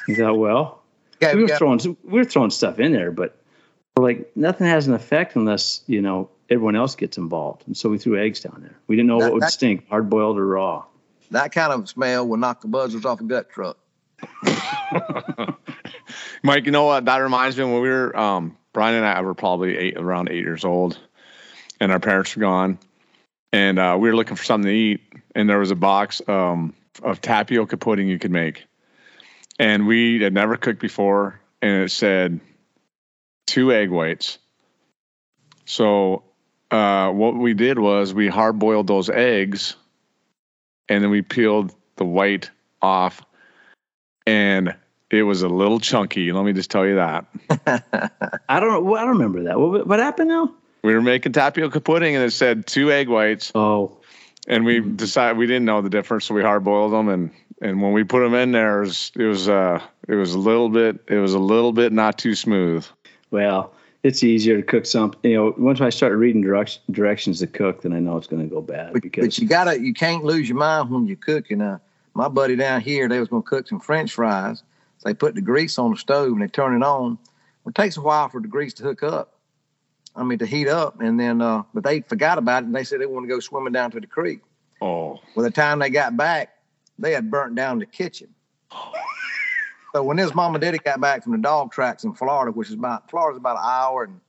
We 0.10 0.16
thought, 0.16 0.38
well, 0.38 0.82
okay, 1.24 1.32
we 1.34 1.38
we 1.38 1.44
were 1.44 1.48
got- 1.48 1.58
throwing 1.58 1.98
we 2.04 2.20
were 2.20 2.26
throwing 2.26 2.50
stuff 2.50 2.80
in 2.82 2.92
there, 2.92 3.12
but 3.12 3.38
we're 3.46 3.47
like 4.02 4.32
nothing 4.36 4.68
has 4.68 4.88
an 4.88 4.94
effect 4.94 5.36
unless 5.36 5.82
you 5.88 6.02
know 6.02 6.30
everyone 6.50 6.76
else 6.76 6.96
gets 6.96 7.18
involved. 7.18 7.64
And 7.68 7.76
so 7.76 7.90
we 7.90 7.98
threw 7.98 8.18
eggs 8.22 8.40
down 8.40 8.60
there. 8.62 8.78
We 8.88 8.96
didn't 8.96 9.08
know 9.08 9.20
That- 9.20 9.26
what 9.26 9.34
would 9.34 9.44
that- 9.44 9.52
stink, 9.52 9.88
hard 9.90 10.10
boiled 10.10 10.38
or 10.38 10.46
raw. 10.48 10.86
that 11.32 11.52
kind 11.52 11.74
of 11.74 11.90
smell 11.90 12.26
will 12.28 12.38
knock 12.38 12.62
the 12.62 12.68
buzzers 12.70 13.04
off 13.06 13.20
a 13.20 13.24
gut 13.26 13.50
truck. 13.50 13.78
Mike, 16.44 16.66
you 16.66 16.72
know 16.72 16.86
what? 16.86 17.06
That 17.06 17.18
reminds 17.18 17.58
me 17.58 17.64
when 17.66 17.82
we 17.82 17.90
were 17.90 18.16
um, 18.18 18.58
Brian 18.74 18.96
and 18.96 19.06
I 19.06 19.22
were 19.22 19.34
probably 19.34 19.78
eight, 19.78 19.98
around 19.98 20.30
eight 20.30 20.44
years 20.44 20.64
old, 20.64 20.98
and 21.80 21.92
our 21.92 22.00
parents 22.00 22.36
were 22.36 22.42
gone, 22.42 22.78
and 23.52 23.78
uh, 23.80 23.98
we 24.00 24.10
were 24.10 24.16
looking 24.16 24.36
for 24.38 24.44
something 24.44 24.70
to 24.70 24.74
eat, 24.76 25.02
and 25.36 25.50
there 25.50 25.60
was 25.60 25.72
a 25.72 25.76
box 25.76 26.22
um, 26.28 26.74
of 27.04 27.22
tapioca 27.22 27.78
pudding 27.78 28.08
you 28.08 28.20
could 28.20 28.32
make, 28.32 28.66
and 29.60 29.88
we 29.88 30.22
had 30.22 30.34
never 30.34 30.56
cooked 30.58 30.80
before, 30.80 31.40
and 31.62 31.84
it 31.84 31.92
said 31.92 32.40
two 33.48 33.74
egg 33.74 33.90
whites. 33.90 34.38
So 35.66 36.24
uh, 36.70 37.10
what 37.10 37.36
we 37.36 37.56
did 37.56 37.80
was 37.80 38.14
we 38.14 38.28
hard 38.28 38.60
boiled 38.60 38.88
those 38.88 39.10
eggs, 39.10 39.76
and 40.88 41.04
then 41.04 41.10
we 41.10 41.24
peeled 41.24 41.74
the 41.96 42.06
white 42.06 42.52
off, 42.82 43.22
and 44.26 44.76
it 45.10 45.24
was 45.24 45.42
a 45.42 45.50
little 45.50 45.80
chunky. 45.80 46.32
Let 46.32 46.46
me 46.46 46.54
just 46.54 46.70
tell 46.70 46.86
you 46.86 46.96
that. 46.96 47.26
I 48.50 48.60
don't 48.60 48.86
well, 48.86 49.02
I 49.02 49.06
don't 49.06 49.18
remember 49.18 49.44
that. 49.44 49.60
What, 49.60 49.88
what 49.88 50.00
happened 50.00 50.30
now? 50.30 50.54
We 50.84 50.94
were 50.94 51.02
making 51.02 51.34
tapioca 51.34 51.82
pudding 51.82 52.16
and 52.16 52.24
it 52.24 52.32
said 52.32 52.68
two 52.68 52.92
egg 52.92 53.10
whites, 53.10 53.52
Oh, 53.56 53.98
and 54.48 54.64
we 54.64 54.80
decided 54.80 55.38
we 55.38 55.48
didn't 55.48 55.66
know 55.66 55.82
the 55.82 55.90
difference, 55.90 56.26
so 56.26 56.36
we 56.36 56.42
hard 56.42 56.64
boiled 56.64 56.94
them, 56.94 57.10
and 57.10 57.32
and 57.62 57.82
when 57.82 57.94
we 57.94 58.04
put 58.04 58.20
them 58.20 58.34
in 58.36 58.52
there, 58.52 58.84
it 58.84 58.88
was 58.88 59.12
it 59.16 59.24
was, 59.24 59.50
uh, 59.50 59.82
it 60.08 60.16
was 60.16 60.34
a 60.34 60.40
little 60.40 60.70
bit 60.70 61.00
it 61.08 61.18
was 61.18 61.34
a 61.34 61.40
little 61.40 61.74
bit 61.74 61.92
not 61.92 62.18
too 62.18 62.36
smooth. 62.36 62.86
Well, 63.32 63.74
it's 64.04 64.24
easier 64.24 64.58
to 64.58 64.64
cook 64.64 64.86
something. 64.86 65.20
You 65.30 65.38
know, 65.38 65.54
once 65.58 65.82
I 65.82 65.90
start 65.90 66.14
reading 66.14 66.42
direct, 66.42 66.80
directions 66.92 67.40
to 67.40 67.48
cook, 67.48 67.82
then 67.82 67.94
I 67.94 68.00
know 68.00 68.18
it's 68.18 68.28
going 68.28 68.48
to 68.48 68.54
go 68.54 68.62
bad. 68.62 68.94
But, 68.94 69.02
because 69.02 69.26
but 69.26 69.38
you 69.38 69.48
gotta, 69.48 69.80
you 69.80 69.94
can't 69.94 70.24
lose 70.24 70.48
your 70.48 70.58
mind 70.58 70.90
when 70.90 71.08
you're 71.08 71.18
cooking. 71.18 71.62
Uh, 71.62 71.80
my 72.18 72.28
buddy 72.28 72.56
down 72.56 72.82
here, 72.82 73.08
they 73.08 73.20
was 73.20 73.30
gonna 73.30 73.44
cook 73.44 73.68
some 73.68 73.80
French 73.80 74.12
fries. 74.12 74.64
So 74.98 75.10
they 75.10 75.14
put 75.14 75.36
the 75.36 75.42
grease 75.42 75.78
on 75.78 75.92
the 75.92 75.98
stove 75.98 76.32
and 76.32 76.42
they 76.42 76.48
turn 76.48 76.76
it 76.76 76.84
on. 76.84 77.20
Well, 77.64 77.70
it 77.70 77.76
takes 77.76 77.96
a 77.98 78.02
while 78.02 78.28
for 78.28 78.42
the 78.42 78.48
grease 78.48 78.74
to 78.76 78.84
hook 78.84 79.04
up. 79.04 79.36
I 80.16 80.24
mean, 80.24 80.40
to 80.40 80.48
heat 80.48 80.68
up, 80.68 81.00
and 81.00 81.20
then, 81.20 81.44
uh, 81.44 81.62
but 81.76 81.84
they 81.84 82.02
forgot 82.02 82.40
about 82.40 82.64
it 82.64 82.66
and 82.66 82.76
they 82.76 82.84
said 82.84 83.00
they 83.00 83.06
want 83.06 83.26
to 83.26 83.28
go 83.28 83.40
swimming 83.40 83.74
down 83.74 83.92
to 83.92 84.00
the 84.00 84.08
creek. 84.08 84.40
Oh, 84.82 85.20
By 85.36 85.44
the 85.44 85.52
time 85.52 85.78
they 85.78 85.92
got 85.92 86.18
back, 86.18 86.58
they 86.98 87.12
had 87.12 87.30
burnt 87.30 87.54
down 87.56 87.78
the 87.78 87.86
kitchen. 87.86 88.30
So 89.98 90.04
when 90.04 90.20
his 90.20 90.36
mom 90.36 90.54
and 90.54 90.62
daddy 90.62 90.78
got 90.78 91.02
back 91.02 91.24
from 91.24 91.32
the 91.32 91.40
dog 91.40 91.72
tracks 91.72 92.04
in 92.04 92.14
Florida, 92.14 92.52
which 92.52 92.68
is 92.68 92.76
about 92.76 93.10
Florida's 93.10 93.40
about 93.40 93.58
an 93.58 93.64
hour 93.66 94.04
and 94.04 94.22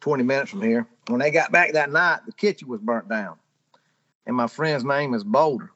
twenty 0.00 0.24
minutes 0.24 0.50
from 0.50 0.62
here, 0.62 0.84
when 1.06 1.20
they 1.20 1.30
got 1.30 1.52
back 1.52 1.74
that 1.74 1.92
night, 1.92 2.18
the 2.26 2.32
kitchen 2.32 2.66
was 2.66 2.80
burnt 2.80 3.08
down. 3.08 3.36
And 4.26 4.34
my 4.34 4.48
friend's 4.48 4.82
name 4.82 5.14
is 5.14 5.22
Boulder. 5.22 5.70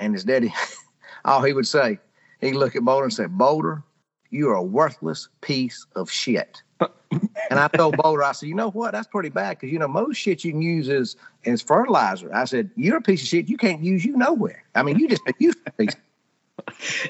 And 0.00 0.14
his 0.14 0.24
daddy, 0.24 0.52
all 1.24 1.44
he 1.44 1.52
would 1.52 1.68
say, 1.68 2.00
he'd 2.40 2.54
look 2.54 2.74
at 2.74 2.84
Boulder 2.84 3.04
and 3.04 3.12
say, 3.12 3.26
Boulder, 3.26 3.84
you're 4.30 4.54
a 4.54 4.62
worthless 4.64 5.28
piece 5.40 5.86
of 5.94 6.10
shit. 6.10 6.60
and 6.80 7.30
I 7.60 7.68
told 7.68 7.96
Boulder, 7.98 8.24
I 8.24 8.32
said, 8.32 8.48
you 8.48 8.56
know 8.56 8.72
what? 8.72 8.90
That's 8.90 9.06
pretty 9.06 9.28
bad 9.28 9.60
because 9.60 9.72
you 9.72 9.78
know 9.78 9.86
most 9.86 10.16
shit 10.16 10.42
you 10.42 10.50
can 10.50 10.60
use 10.60 10.88
is 10.88 11.14
as 11.46 11.62
fertilizer. 11.62 12.34
I 12.34 12.46
said, 12.46 12.68
you're 12.74 12.96
a 12.96 13.00
piece 13.00 13.22
of 13.22 13.28
shit. 13.28 13.48
You 13.48 13.56
can't 13.56 13.84
use 13.84 14.04
you 14.04 14.16
nowhere. 14.16 14.64
I 14.74 14.82
mean, 14.82 14.98
you 14.98 15.06
just 15.06 15.22
a 15.28 15.34
useless 15.38 15.72
piece. 15.78 15.94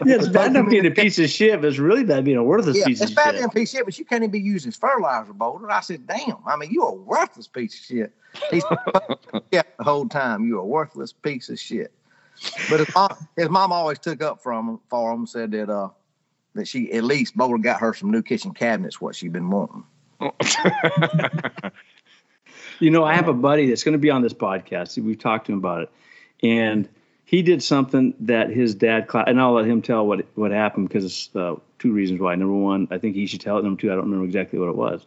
Yeah, 0.04 0.16
it's 0.16 0.28
bad 0.33 0.49
enough 0.49 0.68
being 0.71 0.87
a 0.87 0.90
piece 0.90 1.18
of 1.18 1.28
shit, 1.30 1.61
but 1.61 1.68
it's 1.68 1.78
really 1.78 2.04
bad 2.04 2.25
being 2.25 2.37
a 2.37 2.44
worthless 2.44 2.76
Yeah, 2.76 2.85
piece 2.87 3.00
it's 3.00 3.11
of 3.12 3.16
bad 3.16 3.25
shit. 3.26 3.35
being 3.35 3.44
a 3.44 3.49
piece 3.50 3.73
of 3.73 3.78
shit, 3.78 3.85
but 3.87 3.99
you 3.99 4.04
can't 4.04 4.23
even 4.23 4.30
be 4.30 4.40
used 4.40 4.66
as 4.66 4.76
fertilizer, 4.76 5.33
Boulder. 5.33 5.71
I 5.71 5.80
said, 5.80 6.06
damn. 6.06 6.37
I 6.47 6.56
mean, 6.56 6.71
you're 6.71 6.88
a 6.88 6.94
worthless 6.94 7.49
piece 7.49 7.75
of 7.75 7.85
shit. 7.85 8.12
He 8.50 8.61
said, 8.61 8.78
yeah, 9.52 9.62
the 9.78 9.85
whole 9.85 10.09
time 10.09 10.47
you're 10.47 10.61
a 10.61 10.66
worthless 10.66 11.12
piece 11.12 11.49
of 11.49 11.59
shit. 11.59 11.92
But 12.68 12.80
his 12.80 12.88
mom, 12.94 13.28
his 13.37 13.49
mom 13.49 13.73
always 13.73 13.99
took 13.99 14.23
up 14.23 14.42
from 14.42 14.68
him 14.68 14.80
for 14.90 15.12
him, 15.12 15.26
said 15.26 15.52
that 15.52 15.71
uh 15.71 15.88
that 16.54 16.66
she 16.68 16.92
at 16.92 17.04
least 17.04 17.37
Boulder 17.37 17.59
got 17.59 17.80
her 17.80 17.94
some 17.94 18.11
new 18.11 18.23
kitchen 18.23 18.52
cabinets, 18.52 19.00
what 19.00 19.14
she'd 19.16 19.33
been 19.33 19.50
wanting. 19.50 19.85
You 22.80 22.90
know, 22.90 23.04
I 23.04 23.14
have 23.14 23.28
a 23.28 23.33
buddy 23.33 23.68
that's 23.68 23.85
going 23.85 23.92
to 23.92 23.99
be 23.99 24.11
on 24.11 24.23
this 24.23 24.33
podcast. 24.35 24.99
We've 25.02 25.18
talked 25.18 25.47
to 25.47 25.52
him 25.52 25.59
about 25.59 25.83
it, 25.83 25.90
and 26.42 26.88
he 27.25 27.43
did 27.43 27.62
something 27.62 28.14
that 28.21 28.50
his 28.50 28.75
dad. 28.75 29.09
Cla- 29.09 29.25
and 29.26 29.40
I'll 29.40 29.54
let 29.54 29.66
him 29.66 29.83
tell 29.83 30.07
what 30.07 30.26
what 30.35 30.50
happened 30.50 30.88
because 30.88 31.04
it's 31.04 31.35
uh, 31.35 31.57
two 31.78 31.93
reasons 31.93 32.21
why. 32.21 32.35
Number 32.35 32.54
one, 32.54 32.88
I 32.90 32.99
think 32.99 33.14
he 33.14 33.26
should 33.26 33.40
tell 33.40 33.59
it. 33.59 33.64
Number 33.64 33.81
two, 33.81 33.90
I 33.90 33.95
don't 33.95 34.04
remember 34.04 34.25
exactly 34.25 34.59
what 34.59 34.69
it 34.69 34.76
was, 34.76 35.04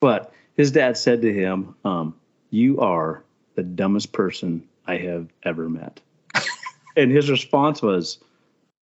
but 0.00 0.32
his 0.56 0.72
dad 0.72 0.96
said 0.96 1.22
to 1.22 1.32
him, 1.32 1.74
um, 1.84 2.14
"You 2.50 2.80
are 2.80 3.22
the 3.54 3.62
dumbest 3.62 4.12
person 4.12 4.66
I 4.86 4.96
have 4.96 5.28
ever 5.42 5.68
met," 5.68 6.00
and 6.96 7.10
his 7.10 7.30
response 7.30 7.82
was, 7.82 8.18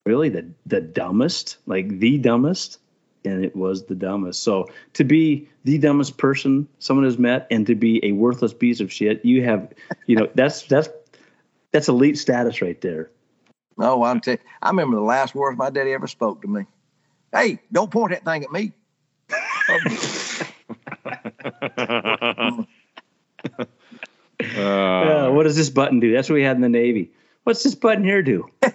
"Really, 0.05 0.29
the 0.29 0.49
the 0.65 0.81
dumbest? 0.81 1.57
Like 1.65 1.99
the 1.99 2.17
dumbest?" 2.17 2.79
and 3.23 3.45
it 3.45 3.55
was 3.55 3.85
the 3.85 3.93
dumbest. 3.93 4.41
So 4.41 4.67
to 4.93 5.03
be 5.03 5.47
the 5.63 5.77
dumbest 5.77 6.17
person 6.17 6.67
someone 6.79 7.05
has 7.05 7.19
met 7.19 7.45
and 7.51 7.67
to 7.67 7.75
be 7.75 8.03
a 8.03 8.13
worthless 8.13 8.51
piece 8.51 8.79
of 8.79 8.91
shit, 8.91 9.23
you 9.23 9.43
have, 9.43 9.71
you 10.07 10.15
know, 10.15 10.27
that's 10.33 10.63
that's 10.63 10.89
that's 11.71 11.87
elite 11.87 12.17
status 12.17 12.61
right 12.61 12.79
there. 12.81 13.11
Oh, 13.77 14.03
I'm 14.03 14.19
tell 14.19 14.37
I 14.61 14.69
remember 14.69 14.97
the 14.97 15.03
last 15.03 15.33
words 15.33 15.57
my 15.57 15.69
daddy 15.69 15.93
ever 15.93 16.07
spoke 16.07 16.41
to 16.41 16.47
me. 16.47 16.65
Hey, 17.31 17.59
don't 17.71 17.89
point 17.89 18.11
that 18.11 18.25
thing 18.25 18.43
at 18.43 18.51
me. 18.51 18.73
Uh, 24.57 25.29
what 25.29 25.43
does 25.43 25.55
this 25.55 25.69
button 25.69 25.99
do? 25.99 26.11
That's 26.13 26.29
what 26.29 26.35
we 26.35 26.43
had 26.43 26.55
in 26.55 26.61
the 26.61 26.69
Navy. 26.69 27.11
What's 27.43 27.63
this 27.63 27.75
button 27.75 28.03
here 28.03 28.23
do? 28.23 28.49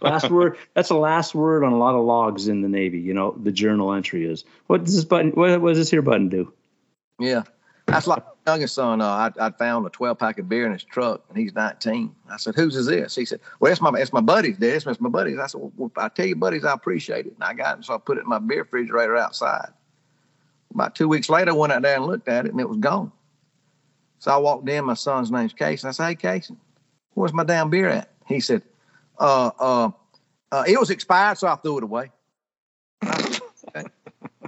last 0.00 0.30
word. 0.30 0.56
That's 0.74 0.88
the 0.88 0.96
last 0.96 1.34
word 1.34 1.64
on 1.64 1.72
a 1.72 1.78
lot 1.78 1.94
of 1.94 2.04
logs 2.04 2.48
in 2.48 2.62
the 2.62 2.68
Navy. 2.68 2.98
You 2.98 3.14
know, 3.14 3.36
the 3.42 3.52
journal 3.52 3.92
entry 3.92 4.24
is. 4.24 4.44
What 4.66 4.84
does 4.84 4.94
this 4.94 5.04
button? 5.04 5.32
What, 5.32 5.60
what 5.60 5.70
does 5.70 5.78
this 5.78 5.90
here 5.90 6.02
button 6.02 6.28
do? 6.28 6.52
Yeah. 7.18 7.42
That's 7.88 8.06
like 8.06 8.22
my 8.24 8.52
youngest 8.52 8.74
son. 8.74 9.00
Uh, 9.00 9.06
I, 9.38 9.46
I 9.46 9.50
found 9.50 9.86
a 9.86 9.90
12 9.90 10.18
pack 10.18 10.38
of 10.38 10.48
beer 10.48 10.66
in 10.66 10.72
his 10.72 10.84
truck, 10.84 11.24
and 11.28 11.38
he's 11.38 11.54
19. 11.54 12.14
I 12.30 12.36
said, 12.36 12.54
"Whose 12.54 12.76
is 12.76 12.86
this?" 12.86 13.14
He 13.14 13.24
said, 13.24 13.40
"Well, 13.60 13.72
it's 13.72 13.80
my 13.80 13.90
it's 13.96 14.12
my 14.12 14.20
buddy's. 14.20 14.58
Dad. 14.58 14.82
It's 14.86 15.00
my 15.00 15.08
buddy's." 15.08 15.38
I 15.38 15.46
said, 15.46 15.60
well, 15.76 15.90
"I 15.96 16.08
tell 16.10 16.26
you, 16.26 16.36
buddies, 16.36 16.64
I 16.64 16.74
appreciate 16.74 17.26
it." 17.26 17.32
And 17.34 17.42
I 17.42 17.54
got 17.54 17.78
it, 17.78 17.84
so 17.86 17.94
I 17.94 17.98
put 17.98 18.18
it 18.18 18.22
in 18.22 18.28
my 18.28 18.38
beer 18.38 18.62
refrigerator 18.62 19.16
outside. 19.16 19.70
About 20.74 20.94
two 20.94 21.08
weeks 21.08 21.30
later, 21.30 21.50
I 21.50 21.54
went 21.54 21.72
out 21.72 21.82
there 21.82 21.96
and 21.96 22.04
looked 22.04 22.28
at 22.28 22.44
it, 22.44 22.52
and 22.52 22.60
it 22.60 22.68
was 22.68 22.78
gone. 22.78 23.10
So 24.18 24.32
I 24.32 24.36
walked 24.36 24.68
in. 24.68 24.84
My 24.84 24.94
son's 24.94 25.30
name's 25.30 25.54
Casey. 25.54 25.88
I 25.88 25.92
said, 25.92 26.08
"Hey, 26.08 26.14
Casey, 26.14 26.56
where's 27.14 27.32
my 27.32 27.44
damn 27.44 27.70
beer 27.70 27.88
at?" 27.88 28.10
He 28.26 28.40
said, 28.40 28.62
"Uh, 29.18 29.50
uh, 29.58 29.90
uh 30.52 30.64
it 30.68 30.78
was 30.78 30.90
expired, 30.90 31.38
so 31.38 31.48
I 31.48 31.56
threw 31.56 31.78
it 31.78 31.84
away." 31.84 32.12
I 33.00 33.22
said, 33.22 33.42
"Okay." 33.76 33.88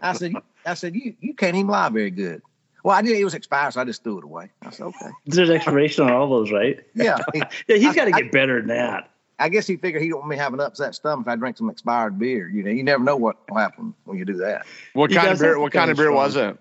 I 0.03 0.13
said, 0.13 0.35
"I 0.67 0.75
said 0.75 0.95
you 0.95 1.15
you 1.21 1.33
can't 1.33 1.57
even 1.57 1.69
lie 1.69 1.89
very 1.89 2.11
good." 2.11 2.43
Well, 2.85 2.97
I 2.97 3.01
knew 3.03 3.15
it 3.15 3.25
was 3.25 3.35
expired, 3.35 3.75
so 3.75 3.81
I 3.81 3.85
just 3.85 4.03
threw 4.03 4.19
it 4.19 4.25
away. 4.25 4.51
I 4.63 4.71
said, 4.71 4.87
"Okay." 4.87 5.11
There's 5.27 5.51
expiration 5.51 6.05
on 6.05 6.13
all 6.13 6.29
those, 6.29 6.51
right? 6.51 6.81
Yeah. 6.95 7.19
he- 7.33 7.43
Yeah, 7.69 7.77
he's 7.77 7.95
got 7.95 8.07
to 8.07 8.15
I- 8.15 8.21
get 8.23 8.33
better 8.33 8.59
than 8.61 8.69
that. 8.69 9.11
I 9.39 9.49
guess 9.49 9.67
he 9.67 9.77
figured 9.79 10.03
he 10.03 10.11
don't 10.11 10.19
want 10.19 10.29
me 10.31 10.37
having 10.37 10.61
upset 10.61 10.95
stomach 10.95 11.25
if 11.27 11.29
I 11.33 11.37
drink 11.37 11.57
some 11.57 11.71
expired 11.71 12.19
beer. 12.19 12.47
You 12.47 12.63
know, 12.63 12.71
you 12.71 12.83
never 12.83 13.03
know 13.03 13.17
what 13.17 13.37
will 13.49 13.57
happen 13.57 13.95
when 14.05 14.19
you 14.19 14.27
do 14.27 14.35
that. 14.39 14.67
what 14.93 15.11
He 15.11 15.17
kind 15.17 15.31
of 15.31 15.39
beer? 15.39 15.59
What 15.59 15.73
kind 15.73 15.91
of 15.91 15.97
beer 15.97 16.13
was 16.13 16.37
it? 16.37 16.59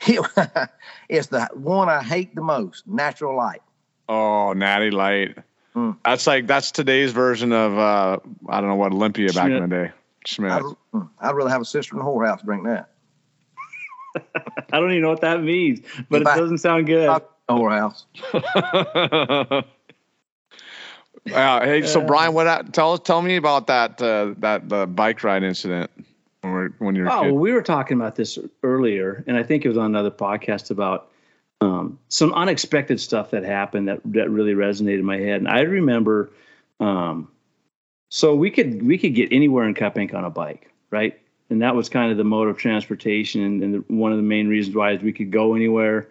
it's 1.08 1.28
the 1.28 1.48
one 1.54 1.88
I 1.88 2.02
hate 2.02 2.34
the 2.34 2.42
most, 2.42 2.86
Natural 2.86 3.36
Light. 3.36 3.62
Oh, 4.08 4.52
Natty 4.52 4.90
Light. 4.90 5.38
Hmm. 5.74 5.92
That's 6.04 6.26
like 6.26 6.46
that's 6.46 6.72
today's 6.72 7.12
version 7.12 7.52
of 7.52 7.78
uh, 7.78 8.18
I 8.48 8.60
don't 8.60 8.68
know 8.68 8.76
what 8.76 8.92
Olympia 8.92 9.32
back 9.32 9.50
in 9.50 9.60
the 9.60 9.68
day. 9.68 9.90
Schmidt. 10.24 10.50
I'd, 10.50 10.62
mm, 10.94 11.08
I'd 11.20 11.30
rather 11.36 11.50
have 11.50 11.60
a 11.60 11.64
sister 11.64 11.94
in 11.94 11.98
the 12.00 12.04
whorehouse 12.04 12.44
drink 12.44 12.64
that. 12.64 12.88
I 14.72 14.78
don't 14.80 14.90
even 14.90 15.02
know 15.02 15.10
what 15.10 15.20
that 15.22 15.42
means, 15.42 15.80
but 16.10 16.22
it 16.22 16.24
doesn't 16.24 16.58
sound 16.58 16.86
good. 16.86 17.08
Whorehouse. 17.48 18.04
Uh, 21.32 21.60
hey, 21.64 21.82
so 21.82 22.00
Brian, 22.00 22.34
what? 22.34 22.46
I- 22.46 22.62
Tell 22.62 22.92
us, 22.94 23.00
tell 23.04 23.22
me 23.22 23.36
about 23.36 23.66
that 23.68 24.00
uh, 24.02 24.34
that 24.38 24.68
the 24.68 24.86
bike 24.86 25.22
ride 25.24 25.42
incident 25.42 25.90
when 26.42 26.52
we're, 26.52 26.68
when 26.78 26.94
you 26.94 27.04
were. 27.04 27.10
Oh, 27.10 27.22
well, 27.22 27.32
we 27.32 27.52
were 27.52 27.62
talking 27.62 27.96
about 27.96 28.16
this 28.16 28.38
earlier, 28.62 29.24
and 29.26 29.36
I 29.36 29.42
think 29.42 29.64
it 29.64 29.68
was 29.68 29.78
on 29.78 29.86
another 29.86 30.10
podcast 30.10 30.70
about 30.70 31.10
um, 31.60 31.98
some 32.08 32.32
unexpected 32.34 33.00
stuff 33.00 33.30
that 33.30 33.44
happened 33.44 33.88
that 33.88 34.00
that 34.06 34.30
really 34.30 34.52
resonated 34.54 35.00
in 35.00 35.04
my 35.04 35.18
head. 35.18 35.38
And 35.38 35.48
I 35.48 35.60
remember, 35.60 36.30
um, 36.80 37.28
so 38.10 38.34
we 38.34 38.50
could 38.50 38.86
we 38.86 38.98
could 38.98 39.14
get 39.14 39.32
anywhere 39.32 39.66
in 39.66 39.74
Cut 39.74 39.94
Bank 39.94 40.14
on 40.14 40.24
a 40.24 40.30
bike, 40.30 40.70
right? 40.90 41.18
And 41.50 41.62
that 41.62 41.74
was 41.74 41.88
kind 41.88 42.10
of 42.10 42.18
the 42.18 42.24
mode 42.24 42.48
of 42.48 42.58
transportation, 42.58 43.42
and, 43.42 43.62
and 43.62 43.74
the, 43.74 43.78
one 43.88 44.12
of 44.12 44.18
the 44.18 44.22
main 44.22 44.48
reasons 44.48 44.76
why 44.76 44.92
is 44.92 45.02
we 45.02 45.12
could 45.12 45.30
go 45.30 45.54
anywhere. 45.54 46.08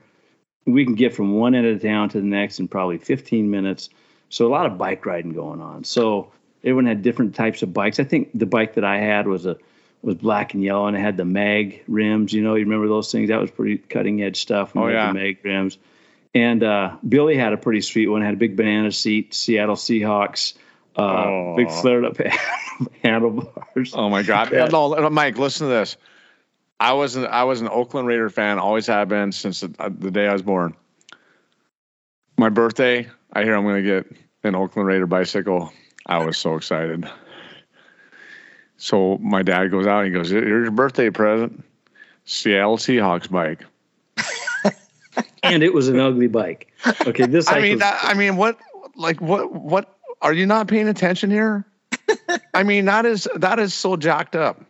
We 0.66 0.84
can 0.84 0.96
get 0.96 1.14
from 1.14 1.34
one 1.34 1.54
end 1.54 1.68
of 1.68 1.82
town 1.82 2.10
to 2.10 2.20
the 2.20 2.26
next 2.26 2.60
in 2.60 2.68
probably 2.68 2.98
15 2.98 3.50
minutes. 3.50 3.90
So 4.30 4.48
a 4.48 4.50
lot 4.50 4.66
of 4.66 4.78
bike 4.78 5.06
riding 5.06 5.34
going 5.34 5.62
on. 5.62 5.84
So 5.84 6.32
everyone 6.64 6.86
had 6.86 7.02
different 7.02 7.36
types 7.36 7.62
of 7.62 7.74
bikes. 7.74 8.00
I 8.00 8.04
think 8.04 8.32
the 8.34 8.46
bike 8.46 8.74
that 8.76 8.84
I 8.84 8.98
had 8.98 9.28
was 9.28 9.46
a 9.46 9.58
was 10.02 10.16
black 10.16 10.54
and 10.54 10.64
yellow, 10.64 10.88
and 10.88 10.96
it 10.96 11.00
had 11.00 11.18
the 11.18 11.26
mag 11.26 11.84
rims. 11.88 12.32
You 12.34 12.44
know, 12.44 12.56
you 12.56 12.66
remember 12.66 12.88
those 12.88 13.12
things? 13.12 13.30
That 13.30 13.42
was 13.42 13.52
pretty 13.52 13.78
cutting 13.78 14.22
edge 14.22 14.42
stuff. 14.42 14.74
Oh, 14.76 14.88
yeah. 14.88 15.08
the 15.08 15.14
mag 15.14 15.40
rims. 15.44 15.78
And 16.36 16.64
uh, 16.64 16.98
Billy 17.08 17.36
had 17.36 17.54
a 17.54 17.58
pretty 17.58 17.82
sweet 17.82 18.08
one. 18.08 18.22
Had 18.22 18.36
a 18.36 18.38
big 18.38 18.56
banana 18.56 18.92
seat, 18.92 19.34
Seattle 19.34 19.76
Seahawks, 19.76 20.54
uh, 20.98 21.56
big 21.56 21.68
Oh. 21.70 21.82
flared 21.82 22.06
up 22.06 22.18
handlebars. 23.04 23.94
Oh 23.94 24.10
my 24.10 24.24
God! 24.24 24.52
Yeah. 24.52 24.66
No, 24.66 24.94
no, 24.94 25.10
Mike, 25.10 25.38
listen 25.38 25.68
to 25.68 25.74
this. 25.74 25.98
I 26.80 26.94
was 26.94 27.16
an 27.16 27.26
I 27.26 27.44
was 27.46 27.62
an 27.62 27.70
Oakland 27.70 28.08
Raider 28.08 28.30
fan. 28.30 28.60
Always 28.60 28.88
have 28.88 29.08
been 29.10 29.32
since 29.32 29.62
the, 29.62 29.74
uh, 29.80 29.90
the 29.96 30.12
day 30.12 30.28
I 30.28 30.34
was 30.34 30.42
born. 30.42 30.76
My 32.38 32.50
birthday, 32.50 33.08
I 33.34 33.44
hear 33.44 33.56
I'm 33.56 33.64
going 33.64 33.84
to 33.84 34.04
get 34.04 34.18
an 34.44 34.54
Oakland 34.56 34.88
Raider 34.88 35.08
bicycle. 35.08 35.72
I 36.06 36.24
was 36.24 36.38
so 36.38 36.56
excited. 36.56 37.10
So 38.78 39.18
my 39.18 39.42
dad 39.42 39.72
goes 39.72 39.88
out 39.88 40.04
and 40.06 40.08
he 40.08 40.14
goes, 40.14 40.30
"Here's 40.30 40.46
your 40.66 40.72
birthday 40.72 41.10
present, 41.10 41.64
Seattle 42.26 42.78
Seahawks 42.78 43.30
bike." 43.30 43.66
and 45.44 45.64
it 45.64 45.74
was 45.74 45.88
an 45.88 46.00
ugly 46.00 46.28
bike. 46.28 46.72
Okay, 47.08 47.26
this 47.26 47.48
I 47.48 47.60
mean, 47.60 47.72
was- 47.74 47.80
that, 47.80 48.00
I 48.04 48.14
mean, 48.14 48.36
what, 48.36 48.60
like, 48.96 49.20
what, 49.20 49.52
what? 49.52 49.97
Are 50.22 50.34
you 50.34 50.46
not 50.46 50.68
paying 50.68 50.88
attention 50.88 51.30
here? 51.32 51.66
I 52.54 52.64
mean, 52.64 52.86
that 52.86 53.06
is 53.06 53.28
that 53.36 53.60
is 53.60 53.74
so 53.74 53.96
jacked 53.98 54.36
up. 54.36 54.62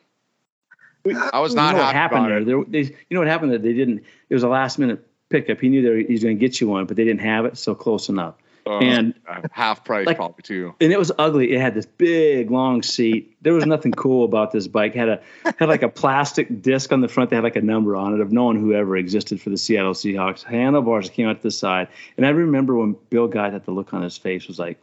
I 1.32 1.40
was 1.40 1.56
not 1.56 1.70
you 1.72 1.78
know 1.78 1.84
what 1.86 1.94
happy 1.96 2.16
happened 2.16 2.32
there. 2.32 2.44
There- 2.44 2.64
they- 2.68 2.80
you 3.10 3.12
know 3.12 3.20
what 3.20 3.28
happened 3.28 3.54
that 3.54 3.64
they 3.64 3.74
didn't. 3.74 4.04
It 4.30 4.34
was 4.34 4.44
a 4.44 4.50
last 4.50 4.78
minute 4.78 5.06
pickup. 5.30 5.60
He 5.62 5.70
knew 5.70 5.82
they 5.82 5.90
were, 5.90 5.96
he 5.98 6.12
was 6.14 6.24
going 6.24 6.38
to 6.38 6.40
get 6.40 6.60
you 6.60 6.68
one, 6.68 6.86
but 6.86 6.98
they 6.98 7.06
didn't 7.06 7.22
have 7.22 7.46
it. 7.46 7.58
So 7.58 7.74
close 7.76 8.10
enough. 8.10 8.36
Uh, 8.66 8.80
and 8.80 9.14
half 9.52 9.86
price 9.86 10.06
like- 10.06 10.18
probably 10.18 10.42
too. 10.44 10.76
and 10.82 10.92
it 10.92 11.00
was 11.00 11.10
ugly. 11.18 11.54
It 11.54 11.62
had 11.62 11.74
this 11.74 11.86
big 11.86 12.52
long 12.52 12.84
seat. 12.84 13.38
There 13.42 13.54
was 13.54 13.66
nothing 13.66 13.94
cool 13.94 14.26
about 14.26 14.52
this 14.52 14.68
bike. 14.68 14.94
It 14.94 15.00
had 15.00 15.08
a 15.10 15.22
had 15.58 15.70
like 15.70 15.84
a 15.84 15.88
plastic 15.90 16.62
disc 16.62 16.92
on 16.92 17.00
the 17.00 17.08
front 17.08 17.30
that 17.30 17.38
had 17.38 17.44
like 17.46 17.56
a 17.56 17.62
number 17.62 17.96
on 17.96 18.14
it 18.14 18.20
of 18.20 18.34
no 18.34 18.44
one 18.44 18.58
who 18.58 18.74
ever 18.74 18.98
existed 18.98 19.40
for 19.40 19.50
the 19.50 19.58
Seattle 19.58 19.94
Seahawks. 19.94 20.44
Handlebars 20.44 21.10
came 21.10 21.30
out 21.30 21.38
to 21.38 21.44
the 21.44 21.52
side, 21.52 21.88
and 22.18 22.26
I 22.26 22.30
remember 22.32 22.76
when 22.76 22.98
Bill 23.10 23.30
got 23.30 23.54
that, 23.54 23.64
the 23.64 23.72
look 23.72 23.94
on 23.94 24.02
his 24.02 24.18
face 24.18 24.48
was 24.50 24.60
like, 24.60 24.78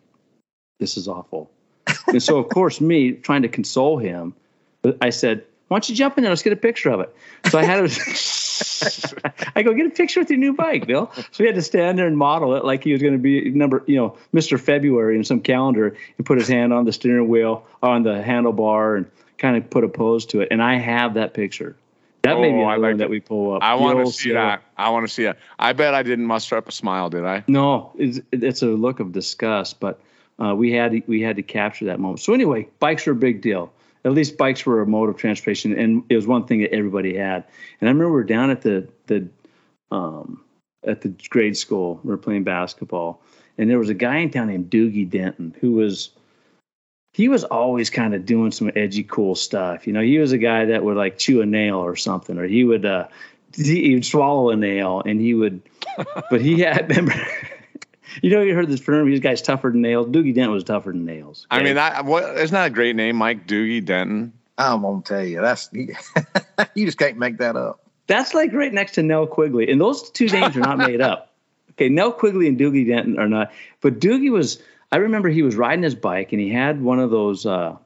"This 0.78 0.96
is 0.96 1.08
awful." 1.08 1.50
and 2.06 2.22
so, 2.22 2.38
of 2.38 2.48
course, 2.48 2.80
me 2.80 3.12
trying 3.12 3.42
to 3.42 3.48
console 3.48 3.98
him, 3.98 4.34
I 5.00 5.10
said, 5.10 5.44
"Why 5.68 5.76
don't 5.76 5.88
you 5.88 5.94
jump 5.94 6.16
in 6.18 6.22
there? 6.22 6.30
Let's 6.30 6.42
get 6.42 6.52
a 6.52 6.56
picture 6.56 6.90
of 6.90 7.00
it." 7.00 7.14
So 7.50 7.58
I 7.58 7.64
had 7.64 7.88
to. 7.88 8.40
I 9.56 9.62
go 9.62 9.72
get 9.74 9.86
a 9.86 9.90
picture 9.90 10.20
with 10.20 10.30
your 10.30 10.38
new 10.38 10.52
bike, 10.52 10.86
Bill. 10.86 11.10
So 11.14 11.42
we 11.42 11.46
had 11.46 11.56
to 11.56 11.62
stand 11.62 11.98
there 11.98 12.06
and 12.06 12.16
model 12.16 12.54
it 12.54 12.64
like 12.64 12.84
he 12.84 12.92
was 12.92 13.02
going 13.02 13.14
to 13.14 13.18
be 13.18 13.50
number, 13.50 13.82
you 13.86 13.96
know, 13.96 14.16
Mr. 14.32 14.60
February 14.60 15.16
in 15.16 15.24
some 15.24 15.40
calendar 15.40 15.96
and 16.16 16.26
put 16.26 16.38
his 16.38 16.48
hand 16.48 16.72
on 16.72 16.84
the 16.84 16.92
steering 16.92 17.28
wheel, 17.28 17.66
on 17.82 18.02
the 18.04 18.22
handlebar, 18.22 18.96
and 18.96 19.10
kind 19.38 19.56
of 19.56 19.68
put 19.70 19.84
a 19.84 19.88
pose 19.88 20.26
to 20.26 20.40
it. 20.40 20.48
And 20.50 20.62
I 20.62 20.76
have 20.76 21.14
that 21.14 21.34
picture. 21.34 21.76
That 22.22 22.38
may 22.38 22.50
be 22.50 22.54
Oh, 22.54 22.60
another 22.60 22.70
I 22.70 22.76
like 22.76 22.90
one 22.90 22.96
that 22.98 23.10
we 23.10 23.20
pull 23.20 23.54
up. 23.56 23.62
I 23.62 23.74
want 23.74 24.06
to 24.06 24.12
see 24.12 24.32
that. 24.32 24.62
I 24.78 24.90
want 24.90 25.06
to 25.06 25.12
see 25.12 25.24
it. 25.24 25.36
I 25.58 25.72
bet 25.72 25.94
I 25.94 26.02
didn't 26.02 26.26
muster 26.26 26.56
up 26.56 26.68
a 26.68 26.72
smile, 26.72 27.10
did 27.10 27.24
I? 27.24 27.44
No, 27.48 27.92
it's, 27.98 28.20
it's 28.32 28.62
a 28.62 28.66
look 28.66 29.00
of 29.00 29.12
disgust, 29.12 29.78
but 29.80 30.00
uh, 30.38 30.54
we 30.54 30.72
had 30.72 30.92
to, 30.92 31.02
we 31.06 31.20
had 31.22 31.36
to 31.36 31.42
capture 31.42 31.86
that 31.86 32.00
moment. 32.00 32.20
So 32.20 32.34
anyway, 32.34 32.68
bikes 32.78 33.06
were 33.06 33.12
a 33.12 33.16
big 33.16 33.40
deal. 33.40 33.72
At 34.04 34.12
least 34.12 34.36
bikes 34.36 34.66
were 34.66 34.82
a 34.82 34.86
mode 34.86 35.08
of 35.08 35.16
transportation, 35.16 35.78
and 35.78 36.04
it 36.10 36.16
was 36.16 36.26
one 36.26 36.46
thing 36.46 36.60
that 36.60 36.74
everybody 36.74 37.16
had. 37.16 37.44
And 37.80 37.88
I 37.88 37.92
remember 37.92 38.06
we 38.06 38.12
were 38.12 38.24
down 38.24 38.50
at 38.50 38.60
the 38.60 38.88
the 39.06 39.28
um, 39.90 40.44
at 40.86 41.00
the 41.00 41.14
grade 41.30 41.56
school. 41.56 42.00
We 42.04 42.10
were 42.10 42.18
playing 42.18 42.44
basketball, 42.44 43.22
and 43.56 43.70
there 43.70 43.78
was 43.78 43.88
a 43.88 43.94
guy 43.94 44.18
in 44.18 44.30
town 44.30 44.48
named 44.48 44.68
Doogie 44.70 45.08
Denton 45.08 45.56
who 45.60 45.72
was 45.72 46.10
he 47.14 47.28
was 47.28 47.44
always 47.44 47.90
kind 47.90 48.12
of 48.12 48.26
doing 48.26 48.50
some 48.50 48.72
edgy, 48.74 49.04
cool 49.04 49.36
stuff. 49.36 49.86
You 49.86 49.92
know, 49.92 50.02
he 50.02 50.18
was 50.18 50.32
a 50.32 50.38
guy 50.38 50.66
that 50.66 50.84
would 50.84 50.96
like 50.96 51.16
chew 51.16 51.40
a 51.40 51.46
nail 51.46 51.76
or 51.76 51.96
something, 51.96 52.36
or 52.36 52.44
he 52.44 52.64
would 52.64 52.84
uh, 52.84 53.06
he 53.56 53.94
would 53.94 54.04
swallow 54.04 54.50
a 54.50 54.56
nail, 54.56 55.02
and 55.06 55.20
he 55.20 55.32
would. 55.32 55.62
but 56.30 56.42
he 56.42 56.60
had 56.60 56.88
remember. 56.90 57.14
You 58.22 58.30
know, 58.30 58.42
you 58.42 58.54
heard 58.54 58.68
this 58.68 58.80
term. 58.80 59.10
These 59.10 59.20
guys 59.20 59.42
tougher 59.42 59.70
than 59.70 59.82
nails. 59.82 60.06
Doogie 60.08 60.34
Denton 60.34 60.52
was 60.52 60.64
tougher 60.64 60.92
than 60.92 61.04
nails. 61.04 61.46
I 61.50 61.56
okay? 61.56 61.64
mean, 61.64 61.74
that 61.76 62.04
what 62.04 62.36
isn't 62.38 62.56
a 62.56 62.70
great 62.70 62.96
name, 62.96 63.16
Mike 63.16 63.46
Doogie 63.46 63.84
Denton? 63.84 64.32
I'm 64.58 64.82
gonna 64.82 65.02
tell 65.02 65.24
you, 65.24 65.40
that's 65.40 65.68
you 65.72 66.86
just 66.86 66.98
can't 66.98 67.18
make 67.18 67.38
that 67.38 67.56
up. 67.56 67.80
That's 68.06 68.34
like 68.34 68.52
right 68.52 68.72
next 68.72 68.92
to 68.92 69.02
Nell 69.02 69.26
Quigley, 69.26 69.70
and 69.70 69.80
those 69.80 70.10
two 70.10 70.26
names 70.28 70.56
are 70.56 70.60
not 70.60 70.78
made 70.78 71.00
up. 71.00 71.30
Okay, 71.76 71.88
Nell 71.88 72.12
Quigley 72.12 72.46
and 72.46 72.56
Doogie 72.56 72.86
Denton 72.86 73.18
are 73.18 73.28
not. 73.28 73.50
But 73.80 73.98
Doogie 73.98 74.30
was. 74.30 74.62
I 74.92 74.98
remember 74.98 75.28
he 75.28 75.42
was 75.42 75.56
riding 75.56 75.82
his 75.82 75.96
bike, 75.96 76.30
and 76.30 76.40
he 76.40 76.48
had 76.48 76.80
one 76.80 77.00
of 77.00 77.10
those. 77.10 77.44
Uh, 77.44 77.76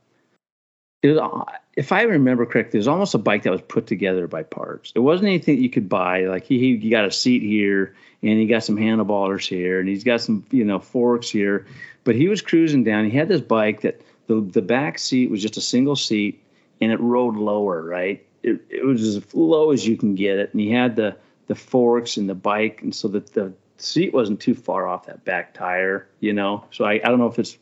it 1.03 1.09
was, 1.09 1.17
uh, 1.17 1.45
if 1.79 1.93
I 1.93 2.03
remember 2.03 2.45
correctly, 2.45 2.79
it 2.79 2.81
was 2.81 2.89
almost 2.89 3.15
a 3.15 3.19
bike 3.19 3.45
that 3.45 3.53
was 3.53 3.63
put 3.63 3.87
together 3.87 4.27
by 4.27 4.43
parts. 4.43 4.93
It 4.97 4.99
wasn't 4.99 5.29
anything 5.29 5.63
you 5.63 5.71
could 5.71 5.89
buy. 5.89 6.25
Like 6.25 6.45
he, 6.45 6.77
he 6.77 6.91
got 6.91 7.05
a 7.05 7.11
seat 7.13 7.41
here, 7.41 7.95
and 8.21 8.37
he 8.37 8.49
got 8.49 8.65
some 8.65 8.77
handlebars 8.77 9.47
here, 9.47 9.79
and 9.79 9.89
he's 9.89 10.03
got 10.03 10.21
some 10.21 10.45
you 10.51 10.65
know 10.65 10.81
forks 10.81 11.31
here. 11.31 11.67
But 12.03 12.17
he 12.17 12.27
was 12.27 12.43
cruising 12.43 12.83
down. 12.83 13.05
He 13.05 13.17
had 13.17 13.29
this 13.29 13.41
bike 13.41 13.83
that 13.83 14.01
the 14.27 14.41
the 14.41 14.61
back 14.61 14.99
seat 14.99 15.31
was 15.31 15.41
just 15.41 15.57
a 15.57 15.61
single 15.61 15.95
seat, 15.95 16.43
and 16.81 16.91
it 16.91 16.99
rode 16.99 17.37
lower, 17.37 17.81
right? 17.81 18.27
It, 18.43 18.61
it 18.71 18.85
was 18.85 19.17
as 19.17 19.33
low 19.33 19.71
as 19.71 19.87
you 19.87 19.97
can 19.97 20.17
get 20.17 20.41
it, 20.41 20.51
and 20.53 20.61
he 20.61 20.73
had 20.73 20.97
the 20.97 21.17
the 21.47 21.55
forks 21.55 22.17
and 22.17 22.29
the 22.29 22.35
bike, 22.35 22.83
and 22.83 22.93
so 22.93 23.07
that 23.07 23.35
the 23.35 23.53
seat 23.77 24.13
wasn't 24.13 24.41
too 24.41 24.57
far 24.57 24.89
off 24.89 25.07
that 25.07 25.25
back 25.25 25.55
tire, 25.55 26.09
you 26.19 26.33
know. 26.33 26.65
So 26.73 26.85
I, 26.85 26.95
I 26.95 27.09
don't 27.09 27.21
know 27.21 27.29
if 27.29 27.39
it's 27.39 27.57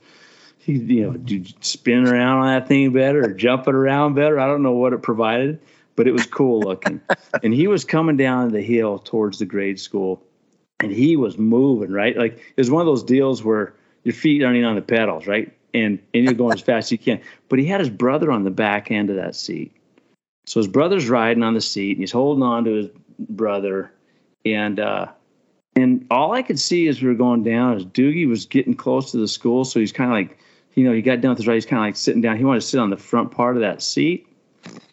he, 0.67 0.73
you 0.73 1.07
know, 1.07 1.13
do 1.17 1.37
you 1.37 1.45
spin 1.61 2.09
around 2.09 2.39
on 2.39 2.47
that 2.49 2.67
thing 2.67 2.93
better 2.93 3.25
or 3.25 3.33
jump 3.33 3.69
it 3.69 3.75
around 3.75 4.15
better. 4.15 4.41
I 4.41 4.49
don't 4.49 4.65
know 4.65 4.73
what 4.73 4.93
it 4.93 5.01
provided, 5.01 5.61
but 5.95 6.09
it 6.09 6.13
was 6.13 6.27
cool 6.27 6.59
looking. 6.59 7.01
and 7.45 7.55
he 7.55 7.69
was 7.69 7.85
coming 7.85 8.17
down 8.17 8.51
the 8.51 8.61
hill 8.61 8.99
towards 8.99 9.39
the 9.39 9.47
grade 9.47 9.79
school, 9.79 10.21
and 10.81 10.91
he 10.91 11.15
was 11.15 11.39
moving 11.39 11.93
right. 11.93 12.17
Like 12.17 12.39
it 12.39 12.59
was 12.59 12.69
one 12.69 12.81
of 12.81 12.87
those 12.87 13.05
deals 13.05 13.45
where 13.45 13.75
your 14.02 14.13
feet 14.13 14.43
aren't 14.43 14.57
even 14.57 14.69
on 14.69 14.75
the 14.75 14.83
pedals, 14.83 15.29
right? 15.29 15.57
And 15.73 16.00
and 16.13 16.25
you're 16.25 16.35
going 16.35 16.55
as 16.55 16.63
fast 16.63 16.89
as 16.89 16.93
you 16.93 16.99
can. 16.99 17.21
But 17.49 17.61
he 17.61 17.67
had 17.67 17.79
his 17.79 17.91
brother 17.91 18.33
on 18.33 18.43
the 18.43 18.50
back 18.50 18.91
end 18.91 19.09
of 19.09 19.15
that 19.17 19.37
seat. 19.37 19.73
So 20.47 20.59
his 20.59 20.67
brother's 20.67 21.09
riding 21.09 21.45
on 21.45 21.55
the 21.55 21.61
seat, 21.61 21.93
and 21.93 22.00
he's 22.00 22.11
holding 22.11 22.43
on 22.43 22.65
to 22.65 22.73
his 22.73 22.91
brother, 23.21 23.93
and 24.45 24.81
uh, 24.81 25.07
and 25.76 26.07
all 26.11 26.33
I 26.33 26.43
could 26.43 26.59
see 26.59 26.89
as 26.89 27.00
we 27.00 27.07
were 27.07 27.15
going 27.15 27.45
down 27.45 27.76
is 27.76 27.85
Doogie 27.85 28.29
was 28.29 28.47
getting 28.47 28.75
close 28.75 29.13
to 29.13 29.19
the 29.19 29.29
school, 29.29 29.65
so 29.65 29.79
he's 29.79 29.93
kind 29.93 30.11
of 30.11 30.15
like, 30.15 30.39
you 30.76 30.84
know, 30.84 30.93
he 30.93 31.02
got 31.02 31.21
down 31.21 31.30
with 31.30 31.39
his 31.39 31.49
right, 31.49 31.54
he's 31.54 31.67
kind 31.67 31.80
of 31.82 31.86
like 31.89 31.97
sitting 31.97 32.21
down. 32.23 32.36
He 32.36 32.45
wanted 32.45 32.60
to 32.60 32.67
sit 32.67 32.78
on 32.78 32.91
the 32.91 32.97
front 32.97 33.32
part 33.32 33.56
of 33.56 33.62
that 33.62 33.82
seat, 33.82 34.28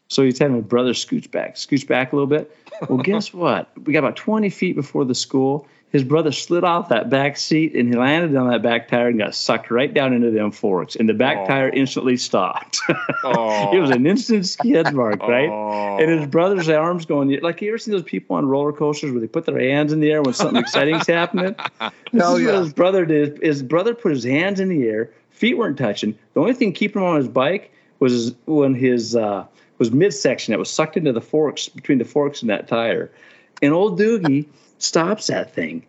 so 0.07 0.23
he's 0.23 0.39
having 0.39 0.55
his 0.57 0.65
brother 0.65 0.93
scooch 0.93 1.29
back, 1.29 1.55
scooch 1.55 1.85
back 1.87 2.11
a 2.11 2.15
little 2.15 2.27
bit. 2.27 2.55
Well, 2.89 2.97
guess 3.03 3.31
what? 3.33 3.69
We 3.85 3.93
got 3.93 3.99
about 3.99 4.15
20 4.15 4.49
feet 4.49 4.75
before 4.75 5.05
the 5.05 5.13
school. 5.15 5.67
His 5.91 6.03
brother 6.03 6.31
slid 6.31 6.63
off 6.63 6.89
that 6.89 7.11
back 7.11 7.37
seat 7.37 7.75
and 7.75 7.87
he 7.87 7.95
landed 7.95 8.35
on 8.35 8.49
that 8.49 8.63
back 8.63 8.87
tire 8.87 9.09
and 9.09 9.19
got 9.19 9.35
sucked 9.35 9.69
right 9.69 9.93
down 9.93 10.11
into 10.13 10.31
them 10.31 10.49
forks. 10.49 10.95
And 10.95 11.07
the 11.07 11.13
back 11.13 11.47
tire 11.47 11.69
instantly 11.69 12.17
stopped. 12.17 12.79
Oh. 13.23 13.71
it 13.75 13.79
was 13.79 13.91
an 13.91 14.07
instant 14.07 14.47
skid 14.47 14.91
mark, 14.91 15.21
right? 15.21 15.99
And 16.01 16.09
his 16.19 16.27
brother's 16.27 16.67
arms 16.67 17.05
going 17.05 17.39
like 17.41 17.61
you 17.61 17.67
ever 17.69 17.77
seen 17.77 17.91
those 17.91 18.01
people 18.01 18.37
on 18.37 18.47
roller 18.47 18.73
coasters 18.73 19.11
where 19.11 19.21
they 19.21 19.27
put 19.27 19.45
their 19.45 19.59
hands 19.59 19.93
in 19.93 19.99
the 19.99 20.11
air 20.11 20.23
when 20.23 20.33
something 20.33 20.59
exciting's 20.59 21.05
happening? 21.05 21.55
This 22.11 22.23
Oh, 22.23 22.35
is 22.37 22.41
yeah. 22.41 22.51
what 22.53 22.59
his 22.63 22.73
brother 22.73 23.05
did. 23.05 23.39
His 23.43 23.61
brother 23.61 23.93
put 23.93 24.11
his 24.13 24.23
hands 24.23 24.59
in 24.59 24.69
the 24.69 24.87
air, 24.87 25.11
feet 25.33 25.57
weren't 25.57 25.77
touching. 25.77 26.17
The 26.33 26.39
only 26.39 26.53
thing 26.53 26.71
keeping 26.71 27.01
him 27.01 27.07
on 27.07 27.17
his 27.17 27.27
bike 27.27 27.71
was 27.99 28.33
when 28.45 28.75
his 28.75 29.15
uh, 29.15 29.45
was 29.77 29.91
midsection 29.91 30.51
that 30.51 30.59
was 30.59 30.69
sucked 30.69 30.97
into 30.97 31.11
the 31.11 31.21
forks 31.21 31.67
between 31.67 31.97
the 31.97 32.05
forks 32.05 32.41
and 32.41 32.49
that 32.49 32.67
tire. 32.67 33.11
And 33.61 33.73
old 33.73 33.99
Doogie 33.99 34.47
stops 34.77 35.27
that 35.27 35.53
thing, 35.53 35.85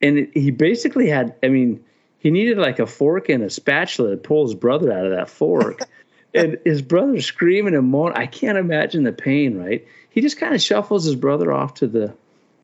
and 0.00 0.18
it, 0.18 0.30
he 0.34 0.50
basically 0.50 1.08
had. 1.08 1.34
I 1.42 1.48
mean, 1.48 1.84
he 2.18 2.30
needed 2.30 2.58
like 2.58 2.78
a 2.78 2.86
fork 2.86 3.28
and 3.28 3.42
a 3.42 3.50
spatula 3.50 4.10
to 4.10 4.16
pull 4.16 4.46
his 4.46 4.54
brother 4.54 4.92
out 4.92 5.06
of 5.06 5.12
that 5.12 5.28
fork. 5.28 5.80
and 6.34 6.58
his 6.64 6.82
brother's 6.82 7.26
screaming 7.26 7.74
and 7.74 7.88
moaning. 7.88 8.16
I 8.16 8.26
can't 8.26 8.58
imagine 8.58 9.04
the 9.04 9.12
pain, 9.12 9.58
right? 9.58 9.86
He 10.10 10.20
just 10.20 10.38
kind 10.38 10.54
of 10.54 10.60
shuffles 10.60 11.04
his 11.04 11.16
brother 11.16 11.52
off 11.52 11.74
to 11.74 11.86
the 11.86 12.14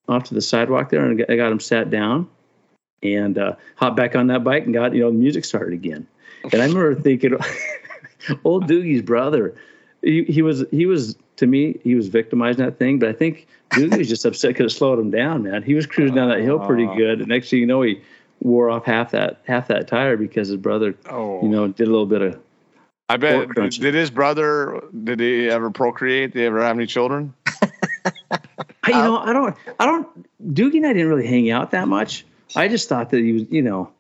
off 0.09 0.25
to 0.25 0.35
the 0.35 0.43
sidewalk 0.43 0.91
there 0.91 1.05
and 1.05 1.25
I 1.29 1.37
got 1.37 1.51
him 1.51 1.61
sat 1.61 1.89
down 1.89 2.29
and 3.05 3.39
uh, 3.39 3.55
hopped 3.77 3.97
back 3.97 4.17
on 4.17 4.29
that 4.29 4.45
bike 4.45 4.65
and 4.65 4.75
got 4.75 4.95
you 4.95 5.01
know 5.01 5.11
the 5.11 5.17
music 5.17 5.45
started 5.45 5.75
again. 5.75 6.07
And 6.53 6.61
I 6.61 6.67
remember 6.67 6.95
thinking, 6.95 7.37
old 8.45 8.67
Doogie's 8.67 9.03
brother, 9.03 9.55
he, 10.03 10.25
he 10.25 10.43
was 10.43 10.65
he 10.71 10.87
was 10.87 11.17
to 11.37 11.47
me 11.47 11.79
he 11.83 11.95
was 11.95 12.09
victimizing 12.09 12.65
that 12.65 12.79
thing, 12.79 12.99
but 12.99 13.09
I 13.09 13.13
think 13.13 13.47
Doogie 13.71 13.99
was 13.99 14.09
just 14.09 14.25
upset 14.25 14.51
because 14.51 14.73
it 14.73 14.77
slowed 14.77 14.99
him 14.99 15.11
down, 15.11 15.43
man. 15.43 15.63
He 15.63 15.75
was 15.75 15.87
cruising 15.87 16.15
down 16.15 16.29
that 16.29 16.41
hill 16.41 16.59
pretty 16.61 16.87
good. 16.87 17.21
And 17.21 17.29
next 17.29 17.51
thing 17.51 17.61
you 17.61 17.67
know, 17.67 17.83
he 17.83 18.03
wore 18.41 18.71
off 18.71 18.85
half 18.85 19.13
that 19.13 19.41
half 19.47 19.69
that 19.69 19.89
tire 19.89 20.17
because 20.17 20.49
his 20.49 20.57
brother, 20.59 20.95
Oh. 21.11 21.43
you 21.43 21.49
know, 21.49 21.69
did 21.69 21.89
a 21.89 21.91
little 21.91 22.07
bit 22.07 22.23
of 22.23 22.41
I 23.09 23.19
bet. 23.19 23.49
Did 23.55 23.95
his 23.95 24.11
brother? 24.11 24.83
Did 25.05 25.21
he 25.21 25.49
ever 25.51 25.71
procreate? 25.71 26.33
Did 26.33 26.41
he 26.41 26.47
ever 26.47 26.63
have 26.63 26.77
any 26.77 26.87
children? 26.87 27.35
I, 28.31 28.39
you 28.89 28.95
know, 28.95 29.19
I 29.19 29.33
don't, 29.33 29.57
I 29.79 29.87
don't. 29.87 30.55
Doogie 30.55 30.77
and 30.77 30.87
I 30.87 30.93
didn't 30.93 31.09
really 31.09 31.27
hang 31.27 31.51
out 31.51 31.73
that 31.73 31.87
much. 31.87 32.25
I 32.57 32.69
just 32.69 32.89
thought 32.89 33.11
that 33.11 33.21
he 33.21 33.33
was, 33.33 33.43
you 33.51 33.63
know, 33.63 33.93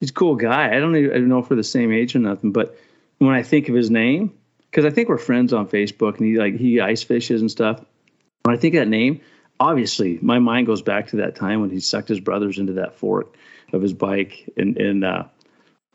he's 0.00 0.10
a 0.10 0.14
cool 0.14 0.36
guy. 0.36 0.74
I 0.74 0.80
don't 0.80 0.96
even 0.96 1.10
I 1.10 1.14
don't 1.14 1.28
know 1.28 1.38
if 1.38 1.50
we're 1.50 1.56
the 1.56 1.64
same 1.64 1.92
age 1.92 2.14
or 2.16 2.18
nothing, 2.18 2.52
but 2.52 2.76
when 3.18 3.34
I 3.34 3.42
think 3.42 3.68
of 3.68 3.74
his 3.74 3.90
name, 3.90 4.32
because 4.70 4.84
I 4.84 4.90
think 4.90 5.08
we're 5.08 5.18
friends 5.18 5.52
on 5.52 5.68
Facebook, 5.68 6.18
and 6.18 6.26
he 6.26 6.38
like 6.38 6.56
he 6.56 6.80
ice 6.80 7.02
fishes 7.02 7.40
and 7.40 7.50
stuff. 7.50 7.84
When 8.42 8.56
I 8.56 8.58
think 8.58 8.74
of 8.74 8.80
that 8.80 8.88
name, 8.88 9.20
obviously 9.58 10.18
my 10.22 10.38
mind 10.38 10.66
goes 10.66 10.82
back 10.82 11.08
to 11.08 11.16
that 11.16 11.36
time 11.36 11.60
when 11.60 11.70
he 11.70 11.80
sucked 11.80 12.08
his 12.08 12.20
brothers 12.20 12.58
into 12.58 12.74
that 12.74 12.94
fork 12.94 13.34
of 13.72 13.82
his 13.82 13.92
bike, 13.92 14.50
and 14.56 14.76
and 14.78 15.04
uh, 15.04 15.24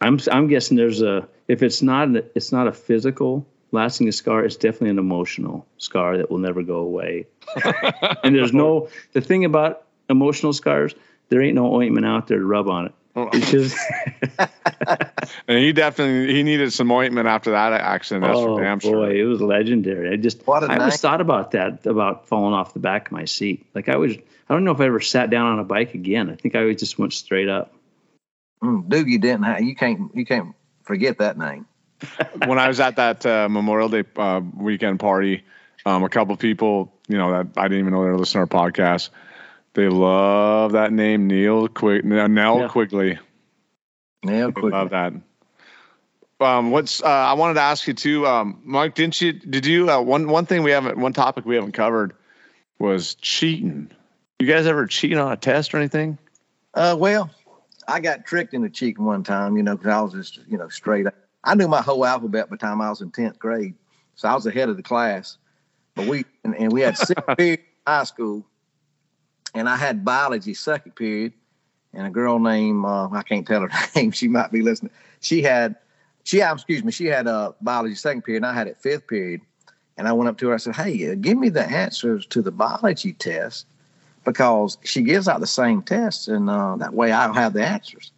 I'm 0.01 0.19
I'm 0.31 0.47
guessing 0.47 0.77
there's 0.77 1.01
a 1.01 1.27
if 1.47 1.63
it's 1.63 1.81
not 1.81 2.07
an, 2.07 2.29
it's 2.35 2.51
not 2.51 2.67
a 2.67 2.71
physical 2.71 3.47
lasting 3.71 4.11
scar, 4.11 4.45
it's 4.45 4.55
definitely 4.55 4.91
an 4.91 4.99
emotional 4.99 5.67
scar 5.77 6.17
that 6.17 6.31
will 6.31 6.37
never 6.37 6.63
go 6.63 6.77
away. 6.77 7.27
and 8.23 8.35
there's 8.35 8.53
no 8.53 8.89
the 9.13 9.21
thing 9.21 9.45
about 9.45 9.83
emotional 10.09 10.53
scars, 10.53 10.93
there 11.29 11.41
ain't 11.41 11.55
no 11.55 11.73
ointment 11.73 12.05
out 12.05 12.27
there 12.27 12.39
to 12.39 12.45
rub 12.45 12.67
on 12.67 12.87
it. 12.87 12.93
It's 13.33 13.49
just 13.49 13.77
And 15.47 15.59
he 15.59 15.71
definitely 15.71 16.33
he 16.33 16.43
needed 16.43 16.73
some 16.73 16.91
ointment 16.91 17.27
after 17.27 17.51
that 17.51 17.71
accident. 17.73 18.25
That's 18.25 18.37
oh 18.37 18.57
for 18.57 18.63
damn 18.63 18.79
boy, 18.79 19.19
it 19.19 19.23
was 19.23 19.41
legendary. 19.41 20.11
I 20.11 20.17
just 20.17 20.45
What 20.45 20.63
a 20.63 20.67
I 20.67 20.77
always 20.77 20.99
thought 20.99 21.21
about 21.21 21.51
that 21.51 21.85
about 21.85 22.27
falling 22.27 22.53
off 22.53 22.73
the 22.73 22.79
back 22.79 23.07
of 23.07 23.11
my 23.13 23.25
seat. 23.25 23.65
Like 23.73 23.87
I 23.87 23.95
was 23.95 24.15
I 24.15 24.53
don't 24.53 24.63
know 24.63 24.71
if 24.71 24.81
I 24.81 24.85
ever 24.85 24.99
sat 24.99 25.29
down 25.29 25.53
on 25.53 25.59
a 25.59 25.63
bike 25.63 25.93
again. 25.93 26.29
I 26.29 26.35
think 26.35 26.55
I 26.55 26.59
always 26.59 26.79
just 26.79 26.99
went 26.99 27.13
straight 27.13 27.47
up. 27.47 27.73
Mm, 28.61 28.87
Doogie 28.87 29.21
didn't 29.21 29.43
have, 29.43 29.61
you 29.61 29.75
can't 29.75 30.13
you 30.13 30.25
can't 30.25 30.53
forget 30.83 31.19
that 31.19 31.37
name. 31.37 31.65
when 32.45 32.59
I 32.59 32.67
was 32.67 32.79
at 32.79 32.97
that 32.97 33.25
uh, 33.25 33.47
Memorial 33.49 33.89
Day 33.89 34.03
uh, 34.17 34.41
weekend 34.57 34.99
party, 34.99 35.43
um, 35.85 36.03
a 36.03 36.09
couple 36.09 36.35
people, 36.35 36.93
you 37.07 37.17
know, 37.17 37.31
that 37.31 37.47
I 37.57 37.67
didn't 37.67 37.79
even 37.79 37.93
know 37.93 38.03
they 38.03 38.09
were 38.09 38.19
listening 38.19 38.47
to 38.47 38.57
our 38.57 38.69
podcast. 38.69 39.09
They 39.75 39.89
love 39.89 40.71
that 40.71 40.93
name, 40.93 41.27
Neil 41.27 41.67
Quig, 41.67 42.05
Nell 42.05 42.59
Yeah. 42.59 42.67
Quigley. 42.69 43.19
Yeah, 44.23 44.49
I 44.55 44.59
love 44.59 44.89
that. 44.91 45.13
Um, 46.39 46.71
what's 46.71 47.03
uh, 47.03 47.07
I 47.07 47.33
wanted 47.33 47.55
to 47.55 47.61
ask 47.61 47.87
you 47.87 47.93
too, 47.93 48.25
um, 48.25 48.61
Mike? 48.63 48.95
Didn't 48.95 49.19
you? 49.21 49.33
Did 49.33 49.65
you? 49.65 49.89
Uh, 49.89 50.01
one 50.01 50.27
one 50.27 50.45
thing 50.45 50.63
we 50.63 50.71
haven't, 50.71 50.97
one 50.97 51.13
topic 51.13 51.45
we 51.45 51.55
haven't 51.55 51.73
covered 51.73 52.13
was 52.79 53.15
cheating. 53.15 53.91
You 54.39 54.47
guys 54.47 54.65
ever 54.65 54.87
cheat 54.87 55.15
on 55.17 55.31
a 55.31 55.37
test 55.37 55.73
or 55.73 55.77
anything? 55.77 56.17
Uh, 56.73 56.95
well, 56.97 57.29
I 57.87 57.99
got 57.99 58.25
tricked 58.25 58.53
into 58.53 58.69
cheating 58.69 59.05
one 59.05 59.23
time, 59.23 59.55
you 59.55 59.63
know, 59.63 59.75
because 59.77 59.91
I 59.91 60.01
was 60.01 60.13
just, 60.13 60.39
you 60.47 60.57
know, 60.57 60.67
straight. 60.69 61.05
I 61.43 61.55
knew 61.55 61.67
my 61.67 61.81
whole 61.81 62.05
alphabet 62.05 62.49
by 62.49 62.55
the 62.55 62.59
time 62.59 62.81
I 62.81 62.89
was 62.89 63.01
in 63.01 63.11
tenth 63.11 63.39
grade, 63.39 63.75
so 64.15 64.27
I 64.27 64.35
was 64.35 64.45
ahead 64.45 64.69
of 64.69 64.77
the 64.77 64.83
class. 64.83 65.37
But 65.95 66.07
we 66.07 66.25
and, 66.43 66.55
and 66.55 66.71
we 66.71 66.81
had 66.81 66.97
six 66.97 67.21
periods 67.37 67.61
in 67.61 67.91
high 67.91 68.03
school, 68.03 68.45
and 69.55 69.67
I 69.67 69.75
had 69.75 70.05
biology 70.05 70.53
second 70.53 70.95
period, 70.95 71.33
and 71.93 72.05
a 72.05 72.09
girl 72.09 72.39
named 72.39 72.85
uh, 72.85 73.09
I 73.09 73.23
can't 73.23 73.47
tell 73.47 73.61
her 73.61 73.69
name. 73.95 74.11
She 74.11 74.27
might 74.27 74.51
be 74.51 74.61
listening. 74.61 74.91
She 75.21 75.41
had, 75.41 75.75
she 76.23 76.41
excuse 76.41 76.83
me, 76.83 76.91
she 76.91 77.05
had 77.05 77.27
uh, 77.27 77.53
biology 77.61 77.95
second 77.95 78.23
period, 78.23 78.43
and 78.43 78.51
I 78.51 78.53
had 78.53 78.67
it 78.67 78.77
fifth 78.77 79.07
period. 79.07 79.41
And 79.97 80.09
I 80.09 80.11
went 80.11 80.27
up 80.27 80.37
to 80.39 80.49
her. 80.49 80.53
I 80.53 80.57
said, 80.57 80.75
"Hey, 80.75 81.11
uh, 81.11 81.15
give 81.15 81.37
me 81.37 81.49
the 81.49 81.63
answers 81.63 82.25
to 82.27 82.41
the 82.41 82.51
biology 82.51 83.13
test." 83.13 83.65
because 84.25 84.77
she 84.83 85.03
gives 85.03 85.27
out 85.27 85.39
the 85.39 85.47
same 85.47 85.81
tests, 85.81 86.27
and 86.27 86.49
uh, 86.49 86.75
that 86.77 86.93
way 86.93 87.11
I'll 87.11 87.33
have 87.33 87.53
the 87.53 87.65
answers 87.65 88.11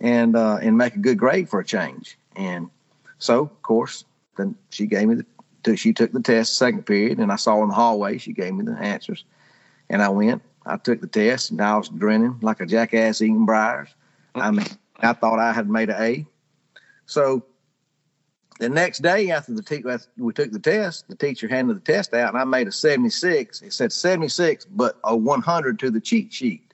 and 0.00 0.34
uh, 0.34 0.58
and 0.60 0.76
make 0.76 0.96
a 0.96 0.98
good 0.98 1.18
grade 1.18 1.48
for 1.48 1.60
a 1.60 1.64
change. 1.64 2.18
And 2.34 2.68
so, 3.18 3.42
of 3.42 3.62
course, 3.62 4.04
then 4.36 4.56
she 4.70 4.86
gave 4.86 5.06
me 5.06 5.22
the 5.62 5.76
she 5.76 5.92
took 5.92 6.12
the 6.12 6.20
test 6.20 6.56
second 6.56 6.84
period, 6.84 7.18
and 7.18 7.30
I 7.30 7.36
saw 7.36 7.62
in 7.62 7.68
the 7.68 7.74
hallway 7.74 8.18
she 8.18 8.32
gave 8.32 8.54
me 8.54 8.64
the 8.64 8.72
answers, 8.72 9.24
and 9.88 10.02
I 10.02 10.08
went. 10.08 10.42
I 10.66 10.76
took 10.76 11.00
the 11.00 11.06
test, 11.06 11.50
and 11.50 11.60
I 11.60 11.76
was 11.76 11.88
grinning 11.88 12.38
like 12.40 12.60
a 12.60 12.66
jackass 12.66 13.20
eating 13.20 13.44
briars. 13.44 13.94
I 14.34 14.50
mean, 14.50 14.66
I 15.00 15.12
thought 15.12 15.38
I 15.38 15.52
had 15.52 15.68
made 15.68 15.90
an 15.90 16.02
A. 16.02 16.26
So 17.06 17.44
the 18.60 18.68
next 18.68 19.00
day 19.00 19.30
after 19.30 19.52
the 19.52 19.62
te- 19.62 19.84
after 19.88 20.08
we 20.16 20.32
took 20.32 20.52
the 20.52 20.58
test, 20.58 21.08
the 21.08 21.16
teacher 21.16 21.48
handed 21.48 21.76
the 21.76 21.92
test 21.92 22.14
out, 22.14 22.32
and 22.32 22.40
I 22.40 22.44
made 22.44 22.68
a 22.68 22.72
76. 22.72 23.62
It 23.62 23.72
said 23.72 23.92
76, 23.92 24.64
but 24.66 24.98
a 25.04 25.16
100 25.16 25.78
to 25.80 25.90
the 25.90 26.00
cheat 26.00 26.32
sheet. 26.32 26.72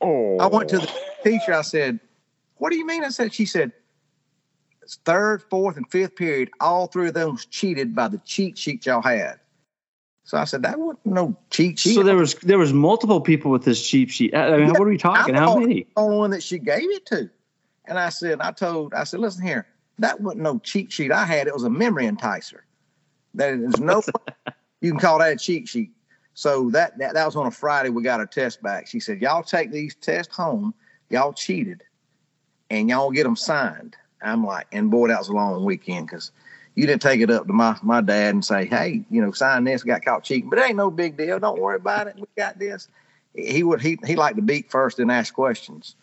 Oh, 0.00 0.38
I 0.38 0.46
went 0.46 0.68
to 0.70 0.78
the 0.78 0.90
oh. 0.90 1.14
teacher. 1.24 1.54
I 1.54 1.62
said, 1.62 1.98
"What 2.56 2.70
do 2.70 2.76
you 2.76 2.86
mean?" 2.86 3.04
I 3.04 3.08
said. 3.08 3.32
She 3.32 3.46
said, 3.46 3.72
third, 5.04 5.42
fourth, 5.48 5.76
and 5.76 5.90
fifth 5.90 6.16
period, 6.16 6.50
all 6.60 6.88
three 6.88 7.08
of 7.08 7.14
those 7.14 7.46
cheated 7.46 7.94
by 7.94 8.08
the 8.08 8.18
cheat 8.18 8.58
sheet 8.58 8.84
y'all 8.84 9.02
had." 9.02 9.40
So 10.24 10.38
I 10.38 10.44
said, 10.44 10.62
"That 10.62 10.78
wasn't 10.78 11.04
no 11.06 11.36
cheat 11.50 11.78
sheet." 11.78 11.94
So 11.94 12.02
there 12.02 12.16
was 12.16 12.34
there 12.36 12.58
was 12.58 12.72
multiple 12.72 13.20
people 13.20 13.50
with 13.50 13.64
this 13.64 13.86
cheat 13.86 14.10
sheet. 14.10 14.34
I 14.34 14.56
mean, 14.56 14.66
Yeah, 14.66 14.72
what 14.72 14.82
are 14.82 14.90
we 14.90 14.98
talking? 14.98 15.34
How 15.34 15.58
many? 15.58 15.82
the 15.82 15.86
only 15.96 16.16
one 16.16 16.30
that 16.30 16.42
she 16.42 16.58
gave 16.58 16.90
it 16.90 17.06
to. 17.06 17.28
And 17.84 17.98
I 17.98 18.10
said, 18.10 18.40
I 18.40 18.52
told, 18.52 18.94
I 18.94 19.04
said, 19.04 19.18
listen 19.18 19.44
here, 19.44 19.66
that 19.98 20.20
wasn't 20.20 20.42
no 20.42 20.58
cheat 20.60 20.92
sheet 20.92 21.10
I 21.10 21.24
had. 21.24 21.48
It 21.48 21.54
was 21.54 21.64
a 21.64 21.70
memory 21.70 22.06
enticer. 22.06 22.60
There's 23.34 23.80
no 23.80 24.02
you 24.80 24.92
can 24.92 25.00
call 25.00 25.18
that 25.18 25.32
a 25.32 25.36
cheat 25.36 25.68
sheet. 25.68 25.90
So 26.34 26.70
that, 26.70 26.96
that 26.98 27.14
that 27.14 27.26
was 27.26 27.36
on 27.36 27.46
a 27.46 27.50
Friday. 27.50 27.90
We 27.90 28.02
got 28.02 28.20
our 28.20 28.26
test 28.26 28.62
back. 28.62 28.86
She 28.86 29.00
said, 29.00 29.20
y'all 29.20 29.42
take 29.42 29.70
these 29.70 29.94
tests 29.96 30.34
home. 30.34 30.74
Y'all 31.10 31.32
cheated, 31.32 31.82
and 32.70 32.88
y'all 32.88 33.10
get 33.10 33.24
them 33.24 33.36
signed. 33.36 33.96
I'm 34.22 34.46
like, 34.46 34.66
and 34.72 34.90
boy, 34.90 35.08
that 35.08 35.18
was 35.18 35.28
a 35.28 35.32
long 35.32 35.64
weekend 35.64 36.06
because 36.06 36.30
you 36.74 36.86
didn't 36.86 37.02
take 37.02 37.20
it 37.20 37.30
up 37.30 37.46
to 37.46 37.52
my 37.52 37.76
my 37.82 38.00
dad 38.00 38.34
and 38.34 38.44
say, 38.44 38.66
hey, 38.66 39.02
you 39.10 39.20
know, 39.20 39.32
sign 39.32 39.64
this. 39.64 39.82
Got 39.82 40.04
caught 40.04 40.24
cheating, 40.24 40.50
but 40.50 40.58
it 40.58 40.66
ain't 40.66 40.76
no 40.76 40.90
big 40.90 41.16
deal. 41.16 41.38
Don't 41.38 41.60
worry 41.60 41.76
about 41.76 42.06
it. 42.06 42.16
We 42.16 42.24
got 42.36 42.58
this. 42.58 42.88
He 43.34 43.62
would 43.62 43.80
he 43.80 43.98
he 44.06 44.16
liked 44.16 44.36
to 44.36 44.42
beat 44.42 44.70
first 44.70 44.98
and 44.98 45.10
ask 45.10 45.32
questions. 45.34 45.96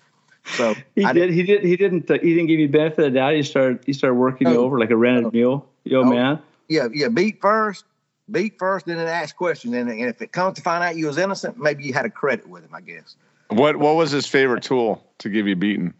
So 0.57 0.75
He 0.95 1.03
I 1.05 1.13
did. 1.13 1.31
He 1.31 1.43
did. 1.43 1.63
He 1.63 1.75
didn't. 1.75 2.09
Uh, 2.09 2.17
he 2.21 2.33
didn't 2.33 2.47
give 2.47 2.59
you 2.59 2.67
benefit 2.69 2.99
of 3.05 3.13
the 3.13 3.19
doubt. 3.19 3.33
He 3.35 3.43
started. 3.43 3.83
He 3.85 3.93
started 3.93 4.15
working 4.15 4.47
you 4.47 4.55
over 4.57 4.79
like 4.79 4.89
a 4.91 4.95
rented 4.97 5.33
mule. 5.33 5.67
Yo, 5.83 6.03
No. 6.03 6.09
man. 6.11 6.41
yeah, 6.67 6.87
yeah, 6.93 7.07
beat 7.07 7.41
first, 7.41 7.85
beat 8.29 8.59
first, 8.59 8.87
and 8.87 8.99
then 8.99 9.07
ask 9.07 9.35
questions. 9.35 9.73
And, 9.73 9.89
and 9.89 10.01
if 10.09 10.21
it 10.21 10.31
comes 10.31 10.55
to 10.57 10.61
find 10.61 10.83
out 10.83 10.95
you 10.97 11.07
was 11.07 11.17
innocent, 11.17 11.57
maybe 11.57 11.83
you 11.83 11.93
had 11.93 12.05
a 12.05 12.09
credit 12.09 12.47
with 12.47 12.63
him, 12.63 12.73
I 12.75 12.81
guess. 12.81 13.15
what 13.49 13.77
what 13.77 13.95
was 13.95 14.11
his 14.11 14.27
favorite 14.27 14.61
tool 14.63 15.03
to 15.19 15.29
give 15.29 15.47
you 15.47 15.55
beaten? 15.55 15.93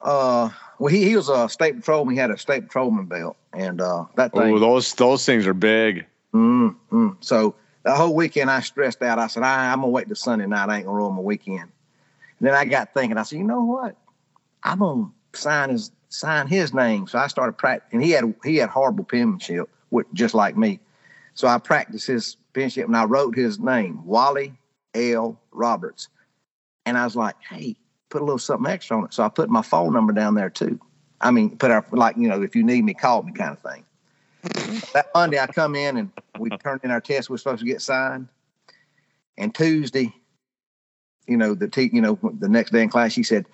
Uh, 0.00 0.50
well, 0.78 0.92
he, 0.92 1.04
he 1.04 1.16
was 1.16 1.28
a 1.28 1.48
state 1.48 1.76
patrolman. 1.76 2.14
He 2.14 2.20
had 2.20 2.30
a 2.30 2.38
state 2.38 2.64
patrolman 2.64 3.06
belt, 3.06 3.36
and 3.52 3.80
uh, 3.80 4.04
that 4.16 4.32
thing. 4.32 4.54
Oh, 4.54 4.58
those 4.58 4.94
those 4.94 5.24
things 5.26 5.46
are 5.46 5.54
big. 5.54 6.06
Mm, 6.32 6.76
mm. 6.92 7.16
So 7.20 7.54
the 7.82 7.94
whole 7.94 8.14
weekend 8.14 8.50
I 8.50 8.60
stressed 8.60 9.02
out. 9.02 9.18
I 9.18 9.26
said, 9.26 9.42
I, 9.42 9.72
I'm 9.72 9.80
gonna 9.80 9.88
wait 9.88 10.06
till 10.06 10.16
Sunday 10.16 10.46
night. 10.46 10.68
I 10.68 10.76
ain't 10.76 10.86
gonna 10.86 10.96
ruin 10.96 11.14
my 11.14 11.22
weekend. 11.22 11.70
And 12.38 12.48
then 12.48 12.54
I 12.54 12.64
got 12.64 12.94
thinking. 12.94 13.16
I 13.16 13.22
said, 13.22 13.38
you 13.38 13.44
know 13.44 13.64
what? 13.64 13.96
I'm 14.62 14.78
gonna 14.80 15.10
sign 15.32 15.70
his 15.70 15.90
sign 16.08 16.46
his 16.46 16.72
name. 16.72 17.06
So 17.06 17.18
I 17.18 17.26
started 17.26 17.52
practicing. 17.58 17.98
And 17.98 18.04
he 18.04 18.12
had 18.12 18.34
he 18.44 18.56
had 18.56 18.68
horrible 18.70 19.04
penmanship, 19.04 19.68
with, 19.90 20.06
just 20.12 20.34
like 20.34 20.56
me. 20.56 20.80
So 21.34 21.48
I 21.48 21.58
practiced 21.58 22.06
his 22.06 22.36
penmanship 22.52 22.86
and 22.86 22.96
I 22.96 23.04
wrote 23.04 23.36
his 23.36 23.58
name, 23.58 24.04
Wally 24.04 24.54
L. 24.94 25.40
Roberts. 25.50 26.08
And 26.86 26.96
I 26.96 27.04
was 27.04 27.16
like, 27.16 27.36
hey, 27.48 27.76
put 28.10 28.22
a 28.22 28.24
little 28.24 28.38
something 28.38 28.70
extra 28.70 28.96
on 28.96 29.04
it. 29.04 29.14
So 29.14 29.22
I 29.22 29.28
put 29.28 29.50
my 29.50 29.62
phone 29.62 29.92
number 29.92 30.12
down 30.12 30.34
there 30.34 30.50
too. 30.50 30.80
I 31.20 31.30
mean, 31.30 31.56
put 31.56 31.70
our 31.70 31.84
like 31.92 32.16
you 32.16 32.28
know, 32.28 32.42
if 32.42 32.54
you 32.54 32.62
need 32.62 32.84
me, 32.84 32.94
call 32.94 33.22
me 33.22 33.32
kind 33.32 33.52
of 33.52 33.58
thing. 33.60 33.84
Mm-hmm. 34.44 34.78
that 34.94 35.08
Monday 35.14 35.38
I 35.38 35.48
come 35.48 35.74
in 35.74 35.96
and 35.96 36.12
we 36.38 36.48
turned 36.50 36.82
in 36.84 36.90
our 36.90 37.00
test. 37.00 37.28
We're 37.28 37.38
supposed 37.38 37.60
to 37.60 37.66
get 37.66 37.82
signed. 37.82 38.28
And 39.36 39.52
Tuesday, 39.54 40.14
you 41.26 41.36
know, 41.36 41.54
the 41.54 41.68
te- 41.68 41.90
you 41.92 42.00
know, 42.00 42.18
the 42.38 42.48
next 42.48 42.72
day 42.72 42.82
in 42.82 42.88
class, 42.88 43.12
she 43.12 43.24
said, 43.24 43.46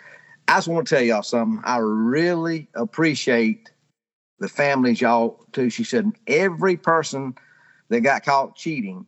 I 0.46 0.56
just 0.56 0.68
want 0.68 0.86
to 0.86 0.94
tell 0.94 1.04
y'all 1.04 1.22
something. 1.22 1.62
I 1.64 1.78
really 1.78 2.68
appreciate 2.74 3.70
the 4.40 4.48
families 4.48 5.00
y'all 5.00 5.44
too. 5.52 5.70
She 5.70 5.84
said, 5.84 6.12
every 6.26 6.76
person 6.76 7.34
that 7.88 8.00
got 8.00 8.24
caught 8.24 8.56
cheating 8.56 9.06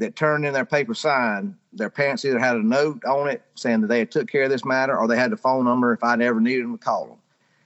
that 0.00 0.16
turned 0.16 0.46
in 0.46 0.52
their 0.54 0.64
paper 0.64 0.94
sign, 0.94 1.54
their 1.72 1.90
parents 1.90 2.24
either 2.24 2.38
had 2.38 2.56
a 2.56 2.62
note 2.62 3.04
on 3.04 3.28
it 3.28 3.42
saying 3.54 3.82
that 3.82 3.86
they 3.86 4.00
had 4.00 4.10
took 4.10 4.28
care 4.30 4.44
of 4.44 4.50
this 4.50 4.64
matter 4.64 4.98
or 4.98 5.06
they 5.06 5.16
had 5.16 5.30
the 5.30 5.36
phone 5.36 5.64
number 5.64 5.92
if 5.92 6.02
I'd 6.02 6.22
ever 6.22 6.40
needed 6.40 6.64
them 6.64 6.76
to 6.76 6.82
call 6.82 7.06
them. 7.06 7.18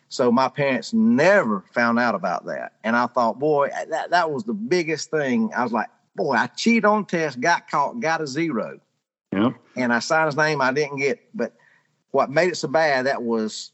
So 0.09 0.31
my 0.31 0.49
parents 0.49 0.93
never 0.93 1.65
found 1.73 1.99
out 1.99 2.15
about 2.15 2.45
that. 2.47 2.73
And 2.83 2.97
I 2.97 3.07
thought, 3.07 3.39
boy, 3.39 3.71
that, 3.89 4.11
that 4.11 4.31
was 4.31 4.45
the 4.45 4.53
biggest 4.53 5.11
thing. 5.11 5.51
I 5.57 5.63
was 5.63 5.73
like, 5.73 5.89
boy, 6.17 6.35
I 6.35 6.49
cheated 6.49 6.85
on 6.85 7.05
test, 7.07 7.41
got 7.41 7.71
caught, 7.71 8.01
got 8.01 8.21
a 8.21 8.27
zero 8.27 8.81
Yeah. 9.33 9.51
and 9.77 9.93
I 9.93 10.01
signed 10.01 10.27
his 10.27 10.37
name. 10.37 10.61
I 10.61 10.73
didn't 10.73 10.99
get, 10.99 11.21
but 11.35 11.53
what 12.11 12.31
made 12.31 12.51
it 12.51 12.57
so 12.57 12.69
bad 12.69 13.07
that 13.07 13.23
was 13.23 13.71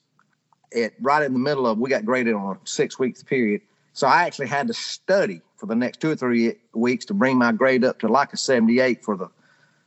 it 0.71 0.95
right 1.01 1.23
in 1.23 1.33
the 1.33 1.39
middle 1.39 1.67
of 1.67 1.79
we 1.79 1.89
got 1.91 2.05
graded 2.05 2.35
on 2.35 2.57
a 2.57 2.59
six 2.65 2.99
weeks 2.99 3.23
period. 3.23 3.63
So 3.95 4.07
I 4.07 4.25
actually 4.25 4.49
had 4.49 4.69
to 4.69 4.75
study 4.75 5.41
for 5.61 5.67
the 5.67 5.77
next 5.77 6.01
two 6.01 6.11
or 6.11 6.17
three 6.17 6.55
weeks 6.73 7.05
to 7.05 7.15
bring 7.15 7.37
my 7.37 7.53
grade 7.53 7.85
up 7.85 7.99
to 8.01 8.09
like 8.09 8.33
a 8.33 8.37
78 8.37 9.05
for 9.05 9.17
the 9.17 9.29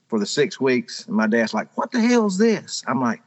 for 0.07 0.19
the 0.19 0.25
six 0.25 0.61
weeks. 0.61 1.07
And 1.07 1.15
my 1.15 1.25
dad's 1.25 1.53
like, 1.53 1.75
"What 1.75 1.91
the 1.91 1.99
hell 1.99 2.27
is 2.27 2.37
this?" 2.37 2.83
I'm 2.87 3.01
like, 3.01 3.21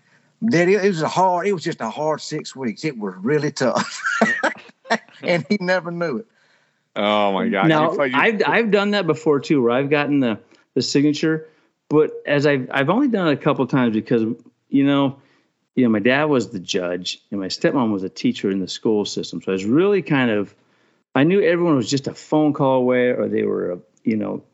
"Daddy, 0.51 0.75
it 0.75 0.87
was 0.87 1.03
a 1.03 1.09
hard. 1.09 1.49
It 1.49 1.53
was 1.53 1.65
just 1.65 1.81
a 1.81 1.91
hard 1.91 2.21
six 2.21 2.55
weeks. 2.55 2.85
It 2.85 2.97
was 2.97 3.15
really 3.17 3.51
tough." 3.51 4.01
and 5.23 5.45
he 5.49 5.59
never 5.61 5.91
knew 5.91 6.19
it. 6.19 6.27
Oh 6.95 7.33
my 7.33 7.49
god! 7.49 7.69
Now 7.69 7.93
You- 7.93 8.05
you- 8.05 8.17
I've 8.17 8.43
I've 8.47 8.71
done 8.71 8.93
that 8.93 9.07
before 9.07 9.41
too, 9.41 9.61
where 9.61 9.73
I've 9.73 9.91
gotten 9.91 10.21
the 10.21 10.39
the 10.75 10.83
signature, 10.83 11.49
but 11.89 12.13
as 12.27 12.47
I've 12.47 12.69
I've 12.71 12.89
only 12.91 13.09
done 13.09 13.29
it 13.29 13.33
a 13.33 13.37
couple 13.37 13.67
times 13.67 13.93
because 13.93 14.23
you 14.69 14.85
know, 14.85 15.19
you 15.75 15.83
know, 15.85 15.91
my 15.91 15.99
dad 15.99 16.25
was 16.25 16.51
the 16.51 16.61
judge 16.61 17.21
and 17.33 17.41
my 17.41 17.49
stepmom 17.49 17.91
was 17.91 18.05
a 18.05 18.09
teacher 18.09 18.51
in 18.51 18.61
the 18.61 18.69
school 18.69 19.05
system, 19.05 19.43
so 19.43 19.51
I 19.51 19.55
was 19.55 19.65
really 19.65 20.03
kind 20.03 20.31
of 20.31 20.55
I 21.17 21.25
knew 21.25 21.41
everyone 21.41 21.77
was 21.77 21.91
just 21.91 22.07
a 22.07 22.15
phone 22.15 22.53
call 22.53 22.77
away, 22.77 23.09
or 23.09 23.29
they 23.29 23.43
were 23.43 23.73
a 23.73 23.79
you 24.05 24.17
know 24.17 24.45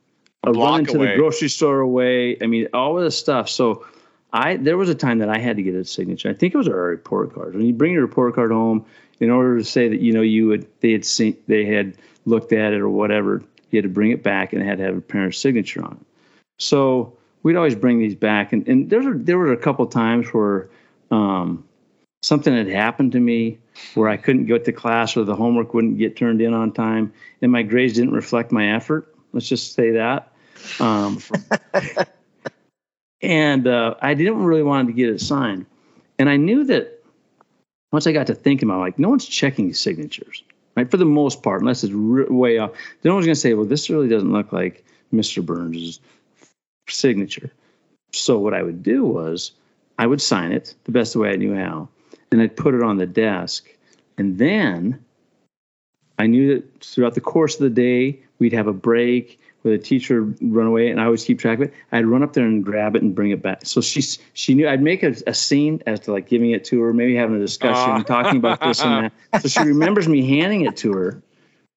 A 0.45 0.51
a, 0.51 0.53
run 0.53 0.87
to 0.87 0.97
away. 0.97 1.11
the 1.11 1.17
grocery 1.17 1.49
store 1.49 1.81
away. 1.81 2.39
I 2.41 2.47
mean, 2.47 2.69
all 2.73 2.97
of 2.97 3.05
this 3.05 3.19
stuff. 3.19 3.49
So. 3.49 3.87
I 4.35 4.57
there 4.57 4.79
was 4.79 4.89
a 4.89 4.95
time 4.95 5.19
that 5.19 5.29
I 5.29 5.39
had 5.39 5.57
to 5.57 5.63
get 5.63 5.75
a 5.75 5.85
signature. 5.85 6.31
I 6.31 6.33
think 6.33 6.55
it 6.55 6.57
was 6.57 6.67
our 6.67 6.75
report 6.75 7.35
card. 7.35 7.55
When 7.55 7.67
you 7.67 7.75
bring 7.75 7.93
your 7.93 8.01
report 8.01 8.35
card 8.35 8.51
home, 8.51 8.87
in 9.21 9.29
order 9.29 9.59
to 9.59 9.65
say 9.65 9.89
that 9.89 10.01
you 10.01 10.15
know 10.15 10.23
you 10.23 10.47
would 10.47 10.67
they 10.81 10.93
had 10.93 11.05
seen 11.05 11.37
they 11.49 11.67
had 11.67 11.99
looked 12.25 12.53
at 12.55 12.73
it 12.73 12.81
or 12.81 12.89
whatever, 12.89 13.43
you 13.71 13.77
had 13.77 13.83
to 13.83 13.91
bring 13.91 14.11
it 14.11 14.23
back 14.23 14.55
and 14.55 14.63
it 14.63 14.65
had 14.65 14.79
to 14.79 14.85
have 14.85 14.97
a 14.97 15.03
parent's 15.03 15.37
signature 15.37 15.85
on 15.85 15.99
it. 16.01 16.07
So 16.59 17.19
we'd 17.43 17.57
always 17.57 17.75
bring 17.75 17.99
these 17.99 18.15
back, 18.15 18.55
and 18.55 18.67
and 18.67 18.89
there 18.89 19.03
were 19.03 19.19
there 19.19 19.37
were 19.37 19.53
a 19.53 19.57
couple 19.59 19.87
times 19.87 20.29
where 20.29 20.71
um, 21.11 21.65
something 22.23 22.57
had 22.57 22.69
happened 22.69 23.13
to 23.13 23.21
me 23.21 23.59
where 23.95 24.09
I 24.09 24.17
couldn't 24.17 24.47
get 24.47 24.65
to 24.67 24.73
class 24.73 25.17
or 25.17 25.25
the 25.25 25.37
homework 25.37 25.75
wouldn't 25.75 25.99
get 25.99 26.17
turned 26.17 26.41
in 26.41 26.55
on 26.55 26.73
time, 26.73 27.13
and 27.41 27.53
my 27.53 27.63
grades 27.63 27.95
didn't 27.95 28.13
reflect 28.13 28.53
my 28.53 28.75
effort. 28.75 29.15
Let's 29.33 29.49
just 29.49 29.75
say 29.75 29.93
that. 29.93 30.33
Um, 30.81 31.21
and 33.23 33.67
uh, 33.67 33.95
I 34.01 34.15
didn't 34.15 34.43
really 34.45 34.63
want 34.63 34.89
to 34.89 34.93
get 34.93 35.09
it 35.09 35.21
signed. 35.21 35.67
And 36.19 36.29
I 36.29 36.37
knew 36.37 36.65
that 36.65 37.03
once 37.93 38.07
I 38.07 38.13
got 38.13 38.27
to 38.29 38.35
thinking 38.35 38.69
about 38.69 38.79
it, 38.79 38.81
like, 38.81 38.99
no 38.99 39.09
one's 39.09 39.27
checking 39.27 39.73
signatures, 39.75 40.43
right? 40.77 40.91
For 40.91 40.97
the 40.97 41.05
most 41.05 41.43
part, 41.43 41.61
unless 41.61 41.85
it's 41.85 41.93
re- 41.93 42.25
way 42.25 42.59
off. 42.59 42.73
No 43.05 43.15
one's 43.15 43.27
going 43.27 43.35
to 43.35 43.41
say, 43.41 43.55
well, 43.55 43.67
this 43.67 43.91
really 43.91 44.09
doesn't 44.09 44.33
look 44.33 44.53
like 44.53 44.85
Mr. 45.13 45.45
Burns' 45.45 46.01
signature. 46.89 47.51
So 48.13 48.39
what 48.39 48.55
I 48.55 48.63
would 48.63 48.83
do 48.83 49.05
was 49.05 49.53
I 49.99 50.07
would 50.07 50.21
sign 50.21 50.53
it 50.53 50.75
the 50.85 50.93
best 50.93 51.17
way 51.17 51.31
I 51.31 51.37
knew 51.37 51.55
how. 51.55 51.89
And 52.33 52.41
I'd 52.43 52.57
put 52.57 52.75
it 52.75 52.83
on 52.83 52.97
the 52.97 53.07
desk. 53.07 53.69
And 54.19 54.39
then 54.39 55.05
I 56.19 56.27
knew 56.27 56.55
that 56.55 56.85
throughout 56.85 57.15
the 57.15 57.21
course 57.21 57.55
of 57.55 57.61
the 57.61 57.71
day, 57.71 58.21
we'd 58.39 58.53
have 58.53 58.67
a 58.67 58.73
break 58.73 59.41
where 59.63 59.77
the 59.77 59.83
teacher 59.83 60.25
would 60.25 60.37
run 60.41 60.67
away, 60.67 60.91
and 60.91 61.01
I 61.01 61.05
always 61.05 61.25
keep 61.25 61.39
track 61.39 61.59
of 61.59 61.69
it. 61.69 61.75
I'd 61.93 62.05
run 62.05 62.23
up 62.23 62.33
there 62.33 62.45
and 62.45 62.65
grab 62.65 62.97
it 62.97 63.03
and 63.03 63.15
bring 63.15 63.31
it 63.31 63.43
back. 63.43 63.65
So 63.65 63.81
she's 63.81 64.19
she 64.33 64.55
knew 64.55 64.69
I'd 64.69 64.83
make 64.83 65.03
a, 65.03 65.15
a 65.27 65.35
scene 65.35 65.83
as 65.87 66.01
to 66.01 66.13
like 66.13 66.29
giving 66.29 66.51
it 66.51 66.65
to 66.67 66.81
her, 66.83 66.93
maybe 66.93 67.15
having 67.15 67.37
a 67.37 67.41
discussion, 67.41 68.05
talking 68.05 68.39
about 68.39 68.61
this 68.61 68.83
and 68.83 69.11
that. 69.33 69.43
So 69.43 69.49
she 69.49 69.61
remembers 69.69 70.09
me 70.09 70.27
handing 70.27 70.63
it 70.63 70.77
to 70.79 70.93
her, 70.93 71.23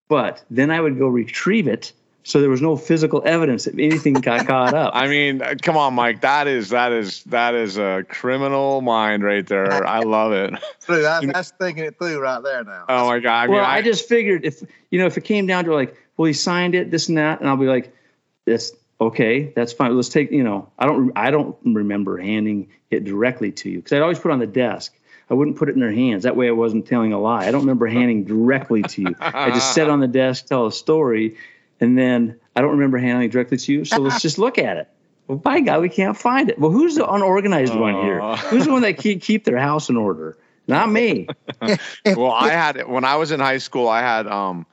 but 0.07 0.43
then 0.49 0.71
I 0.71 0.81
would 0.81 0.97
go 0.97 1.07
retrieve 1.07 1.67
it. 1.67 1.93
So 2.25 2.41
there 2.41 2.49
was 2.49 2.61
no 2.61 2.75
physical 2.75 3.21
evidence 3.23 3.65
that 3.65 3.75
anything 3.75 4.13
got 4.15 4.47
caught 4.47 4.73
up. 4.73 4.91
I 4.95 5.07
mean, 5.07 5.43
uh, 5.43 5.53
come 5.61 5.77
on, 5.77 5.93
Mike. 5.93 6.21
That 6.21 6.47
is 6.47 6.69
that 6.69 6.91
is 6.91 7.23
that 7.25 7.53
is 7.53 7.77
a 7.77 8.03
criminal 8.09 8.81
mind 8.81 9.23
right 9.23 9.45
there. 9.45 9.85
I 9.85 9.99
love 9.99 10.31
it. 10.31 10.55
Through, 10.79 11.03
that's, 11.03 11.25
that's 11.27 11.51
thinking 11.51 11.83
it 11.83 11.99
through 11.99 12.19
right 12.19 12.41
there 12.41 12.63
now. 12.63 12.85
Oh 12.89 13.05
my 13.05 13.19
god. 13.19 13.43
I 13.43 13.45
mean, 13.45 13.55
well, 13.55 13.65
I, 13.65 13.77
I, 13.77 13.81
just 13.83 14.09
figured 14.09 14.43
if 14.43 14.63
you 14.89 14.97
know 14.97 15.05
if 15.05 15.17
it 15.17 15.21
came 15.21 15.45
down 15.45 15.65
to 15.65 15.75
like, 15.75 15.95
well, 16.17 16.25
he 16.25 16.33
signed 16.33 16.73
it, 16.73 16.89
this 16.89 17.09
and 17.09 17.19
that, 17.19 17.41
and 17.41 17.47
I'll 17.47 17.57
be 17.57 17.67
like, 17.67 17.95
that's 18.45 18.71
okay, 18.99 19.53
that's 19.55 19.73
fine. 19.73 19.95
Let's 19.95 20.09
take 20.09 20.31
you 20.31 20.43
know, 20.43 20.71
I 20.79 20.87
don't 20.87 21.11
I 21.15 21.29
don't 21.29 21.55
remember 21.63 22.17
handing 22.17 22.69
it 22.89 23.03
directly 23.03 23.51
to 23.51 23.69
you 23.69 23.77
because 23.77 23.93
I'd 23.93 24.01
always 24.01 24.17
put 24.17 24.29
it 24.29 24.33
on 24.33 24.39
the 24.39 24.47
desk. 24.47 24.97
I 25.29 25.35
wouldn't 25.35 25.57
put 25.57 25.69
it 25.69 25.75
in 25.75 25.81
their 25.81 25.91
hands. 25.91 26.23
That 26.23 26.35
way, 26.35 26.47
I 26.47 26.51
wasn't 26.51 26.87
telling 26.87 27.13
a 27.13 27.19
lie. 27.19 27.45
I 27.47 27.51
don't 27.51 27.61
remember 27.61 27.85
handing 27.85 28.25
directly 28.25 28.81
to 28.81 29.01
you. 29.03 29.15
I 29.19 29.51
just 29.51 29.75
sat 29.75 29.89
on 29.91 29.99
the 29.99 30.07
desk, 30.07 30.45
tell 30.45 30.67
a 30.67 30.71
story, 30.71 31.37
and 31.79 31.97
then 31.97 32.39
I 32.55 32.61
don't 32.61 32.71
remember 32.71 32.97
handing 32.97 33.27
it 33.27 33.31
directly 33.31 33.57
to 33.57 33.73
you. 33.73 33.85
So 33.85 33.97
let's 34.01 34.21
just 34.21 34.37
look 34.37 34.57
at 34.57 34.77
it. 34.77 34.89
Well, 35.27 35.37
by 35.37 35.59
God, 35.59 35.81
we 35.81 35.89
can't 35.89 36.15
find 36.15 36.49
it. 36.49 36.59
Well, 36.59 36.71
who's 36.71 36.95
the 36.95 37.09
unorganized 37.09 37.75
one 37.75 37.95
here? 37.95 38.21
Who's 38.49 38.65
the 38.65 38.71
one 38.71 38.83
that 38.83 38.97
keep 38.97 39.21
keep 39.21 39.43
their 39.43 39.57
house 39.57 39.89
in 39.89 39.97
order? 39.97 40.37
Not 40.67 40.89
me. 40.89 41.27
well, 42.05 42.31
I 42.31 42.49
had 42.49 42.77
it. 42.77 42.89
when 42.89 43.05
I 43.05 43.15
was 43.15 43.31
in 43.31 43.39
high 43.39 43.59
school, 43.59 43.87
I 43.87 44.01
had 44.01 44.27
um 44.27 44.65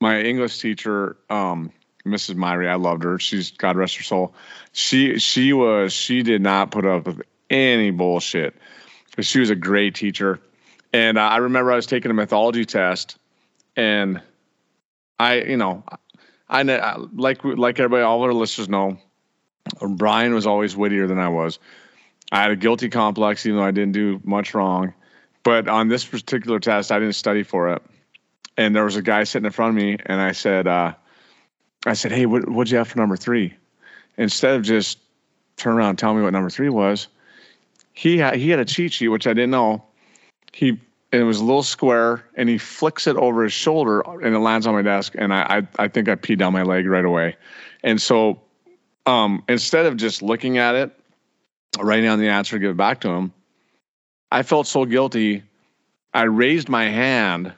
my 0.00 0.20
English 0.20 0.58
teacher, 0.60 1.16
um, 1.30 1.72
Mrs. 2.04 2.34
Myrie. 2.34 2.68
I 2.68 2.74
loved 2.74 3.04
her. 3.04 3.18
She's 3.18 3.52
God 3.52 3.76
rest 3.76 3.96
her 3.96 4.02
soul. 4.02 4.34
She 4.72 5.18
she 5.18 5.52
was 5.52 5.92
she 5.92 6.22
did 6.22 6.42
not 6.42 6.70
put 6.70 6.84
up 6.84 7.06
with 7.06 7.22
any 7.50 7.90
bullshit. 7.90 8.54
But 9.14 9.26
she 9.26 9.40
was 9.40 9.50
a 9.50 9.54
great 9.54 9.94
teacher. 9.94 10.40
And 10.92 11.18
uh, 11.18 11.22
I 11.22 11.38
remember 11.38 11.72
I 11.72 11.76
was 11.76 11.86
taking 11.86 12.10
a 12.10 12.14
mythology 12.14 12.64
test, 12.64 13.16
and 13.76 14.20
I, 15.18 15.42
you 15.42 15.56
know, 15.56 15.84
I 16.52 16.62
know 16.62 17.08
like 17.14 17.42
like 17.42 17.80
everybody, 17.80 18.02
all 18.02 18.18
of 18.18 18.24
our 18.24 18.34
listeners 18.34 18.68
know, 18.68 18.98
Brian 19.80 20.34
was 20.34 20.46
always 20.46 20.76
wittier 20.76 21.06
than 21.06 21.18
I 21.18 21.28
was. 21.28 21.58
I 22.30 22.42
had 22.42 22.50
a 22.50 22.56
guilty 22.56 22.90
complex, 22.90 23.46
even 23.46 23.58
though 23.58 23.64
I 23.64 23.70
didn't 23.70 23.92
do 23.92 24.20
much 24.22 24.54
wrong. 24.54 24.92
But 25.42 25.66
on 25.66 25.88
this 25.88 26.04
particular 26.04 26.60
test, 26.60 26.92
I 26.92 26.98
didn't 26.98 27.14
study 27.14 27.42
for 27.42 27.72
it. 27.72 27.82
And 28.56 28.76
there 28.76 28.84
was 28.84 28.96
a 28.96 29.02
guy 29.02 29.24
sitting 29.24 29.46
in 29.46 29.52
front 29.52 29.76
of 29.76 29.82
me, 29.82 29.96
and 30.04 30.20
I 30.20 30.32
said, 30.32 30.68
uh, 30.68 30.92
I 31.86 31.94
said, 31.94 32.12
hey, 32.12 32.26
what, 32.26 32.48
what'd 32.48 32.70
you 32.70 32.78
have 32.78 32.88
for 32.88 32.98
number 32.98 33.16
three? 33.16 33.54
Instead 34.18 34.54
of 34.54 34.62
just 34.62 34.98
turn 35.56 35.74
around 35.74 35.90
and 35.90 35.98
tell 35.98 36.14
me 36.14 36.22
what 36.22 36.32
number 36.32 36.50
three 36.50 36.68
was, 36.68 37.08
he 37.94 38.22
he 38.34 38.50
had 38.50 38.60
a 38.60 38.64
cheat 38.66 38.92
sheet, 38.92 39.08
which 39.08 39.26
I 39.26 39.32
didn't 39.32 39.50
know. 39.50 39.84
He 40.52 40.78
and 41.12 41.20
it 41.20 41.24
was 41.24 41.38
a 41.38 41.44
little 41.44 41.62
square, 41.62 42.24
and 42.34 42.48
he 42.48 42.56
flicks 42.56 43.06
it 43.06 43.16
over 43.16 43.44
his 43.44 43.52
shoulder, 43.52 44.00
and 44.00 44.34
it 44.34 44.38
lands 44.38 44.66
on 44.66 44.74
my 44.74 44.82
desk, 44.82 45.14
and 45.16 45.32
I 45.32 45.58
I, 45.58 45.84
I 45.84 45.88
think 45.88 46.08
I 46.08 46.14
peed 46.14 46.38
down 46.38 46.54
my 46.54 46.62
leg 46.62 46.86
right 46.86 47.04
away. 47.04 47.36
And 47.84 48.00
so, 48.00 48.40
um, 49.04 49.44
instead 49.48 49.86
of 49.86 49.96
just 49.96 50.22
looking 50.22 50.56
at 50.56 50.74
it, 50.74 50.90
writing 51.78 52.06
down 52.06 52.18
the 52.18 52.28
answer, 52.28 52.58
give 52.58 52.70
it 52.70 52.76
back 52.76 53.02
to 53.02 53.10
him, 53.10 53.32
I 54.30 54.42
felt 54.42 54.66
so 54.66 54.86
guilty. 54.86 55.42
I 56.14 56.22
raised 56.22 56.68
my 56.68 56.84
hand 56.84 57.52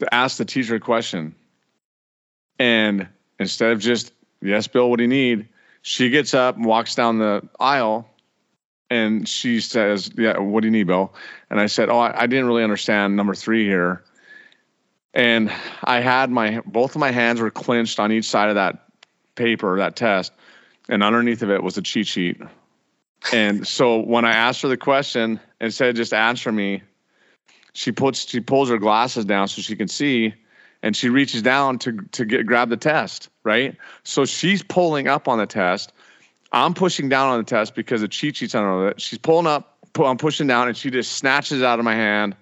to 0.00 0.14
ask 0.14 0.36
the 0.36 0.44
teacher 0.44 0.74
a 0.74 0.80
question. 0.80 1.34
And 2.58 3.08
instead 3.38 3.72
of 3.72 3.78
just, 3.78 4.12
yes, 4.42 4.66
Bill, 4.66 4.90
what 4.90 4.96
do 4.96 5.04
you 5.04 5.08
need? 5.08 5.48
She 5.82 6.10
gets 6.10 6.34
up 6.34 6.56
and 6.56 6.64
walks 6.66 6.94
down 6.94 7.18
the 7.18 7.48
aisle 7.58 8.09
and 8.90 9.26
she 9.28 9.60
says, 9.60 10.10
Yeah, 10.16 10.38
what 10.38 10.60
do 10.60 10.66
you 10.66 10.72
need, 10.72 10.88
Bill? 10.88 11.14
And 11.48 11.60
I 11.60 11.66
said, 11.66 11.88
Oh, 11.88 11.98
I, 11.98 12.22
I 12.22 12.26
didn't 12.26 12.46
really 12.46 12.64
understand 12.64 13.16
number 13.16 13.34
three 13.34 13.64
here. 13.64 14.02
And 15.14 15.52
I 15.84 16.00
had 16.00 16.30
my 16.30 16.60
both 16.66 16.94
of 16.94 17.00
my 17.00 17.10
hands 17.10 17.40
were 17.40 17.50
clenched 17.50 17.98
on 17.98 18.12
each 18.12 18.26
side 18.28 18.48
of 18.48 18.56
that 18.56 18.84
paper, 19.36 19.78
that 19.78 19.96
test, 19.96 20.32
and 20.88 21.02
underneath 21.02 21.42
of 21.42 21.50
it 21.50 21.62
was 21.62 21.78
a 21.78 21.82
cheat 21.82 22.06
sheet. 22.06 22.40
And 23.32 23.66
so 23.66 24.00
when 24.00 24.24
I 24.24 24.32
asked 24.32 24.62
her 24.62 24.68
the 24.68 24.76
question, 24.76 25.40
instead 25.60 25.90
of 25.90 25.96
just 25.96 26.14
answer 26.14 26.50
me, 26.50 26.82
she 27.72 27.92
puts 27.92 28.28
she 28.28 28.40
pulls 28.40 28.68
her 28.68 28.78
glasses 28.78 29.24
down 29.24 29.48
so 29.48 29.62
she 29.62 29.76
can 29.76 29.88
see, 29.88 30.34
and 30.82 30.96
she 30.96 31.08
reaches 31.08 31.42
down 31.42 31.78
to 31.80 31.92
to 32.12 32.24
get 32.24 32.46
grab 32.46 32.68
the 32.68 32.76
test. 32.76 33.28
Right. 33.44 33.76
So 34.04 34.24
she's 34.24 34.62
pulling 34.62 35.08
up 35.08 35.28
on 35.28 35.38
the 35.38 35.46
test. 35.46 35.92
I'm 36.52 36.74
pushing 36.74 37.08
down 37.08 37.28
on 37.30 37.38
the 37.38 37.44
test 37.44 37.74
because 37.74 38.00
the 38.00 38.08
cheat 38.08 38.36
sheet's 38.36 38.54
under 38.54 38.88
it. 38.88 39.00
She's 39.00 39.18
pulling 39.18 39.46
up. 39.46 39.78
pu- 39.92 40.04
I'm 40.04 40.18
pushing 40.18 40.46
down, 40.46 40.68
and 40.68 40.76
she 40.76 40.90
just 40.90 41.12
snatches 41.12 41.60
it 41.60 41.64
out 41.64 41.78
of 41.78 41.84
my 41.84 41.94
hand. 41.94 42.36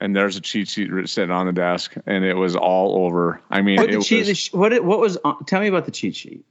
And 0.00 0.14
there's 0.14 0.36
a 0.36 0.40
cheat 0.40 0.68
sheet 0.68 0.90
sitting 1.08 1.30
on 1.30 1.46
the 1.46 1.52
desk, 1.52 1.94
and 2.06 2.24
it 2.24 2.34
was 2.34 2.54
all 2.56 3.04
over. 3.04 3.40
I 3.50 3.62
mean, 3.62 3.76
What 3.78 3.90
it 3.90 3.98
the 3.98 4.04
cheat? 4.04 4.26
was, 4.28 4.38
sh- 4.38 4.52
what? 4.52 4.72
It, 4.72 4.84
what 4.84 5.00
was? 5.00 5.16
on- 5.18 5.44
Tell 5.44 5.60
me 5.60 5.66
about 5.68 5.86
the 5.86 5.90
cheat 5.90 6.14
sheet. 6.16 6.44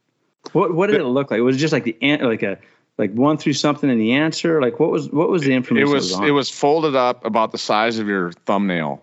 What? 0.54 0.74
What 0.74 0.88
did 0.88 1.00
it 1.00 1.06
look 1.06 1.32
like? 1.32 1.42
Was 1.42 1.56
it 1.56 1.60
just 1.60 1.74
like 1.74 1.84
the 1.84 1.98
like 2.22 2.44
a 2.44 2.58
like 2.98 3.14
one 3.14 3.38
through 3.38 3.54
something 3.54 3.90
in 3.90 4.00
the 4.00 4.14
answer? 4.14 4.62
Like 4.62 4.80
what 4.80 4.92
was 4.92 5.10
what 5.10 5.30
was 5.30 5.44
the 5.44 5.54
information? 5.54 5.88
it 5.90 5.94
was 5.94 6.14
on 6.14 6.26
it 6.28 6.32
was 6.32 6.50
folded 6.50 6.96
up 6.96 7.26
about 7.26 7.52
the 7.52 7.58
size 7.58 8.00
of 8.00 8.08
your 8.08 8.32
thumbnail, 8.46 9.02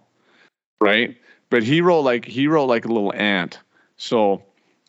right? 0.81 1.17
But 1.51 1.63
he 1.63 1.81
wrote 1.81 2.01
like 2.01 2.25
he 2.25 2.47
wrote 2.49 2.67
like 2.67 2.85
a 2.85 2.89
little 2.89 3.13
ant, 3.15 3.59
so 3.97 4.43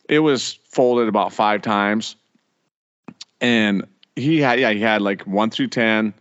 it 0.08 0.18
was 0.20 0.58
folded 0.70 1.08
about 1.08 1.32
five 1.32 1.62
times, 1.62 2.16
and 3.40 3.86
he 4.14 4.40
had 4.40 4.58
yeah 4.60 4.70
he 4.70 4.80
had 4.80 5.02
like 5.02 5.22
one 5.22 5.50
through 5.50 5.68
ten, 5.68 6.14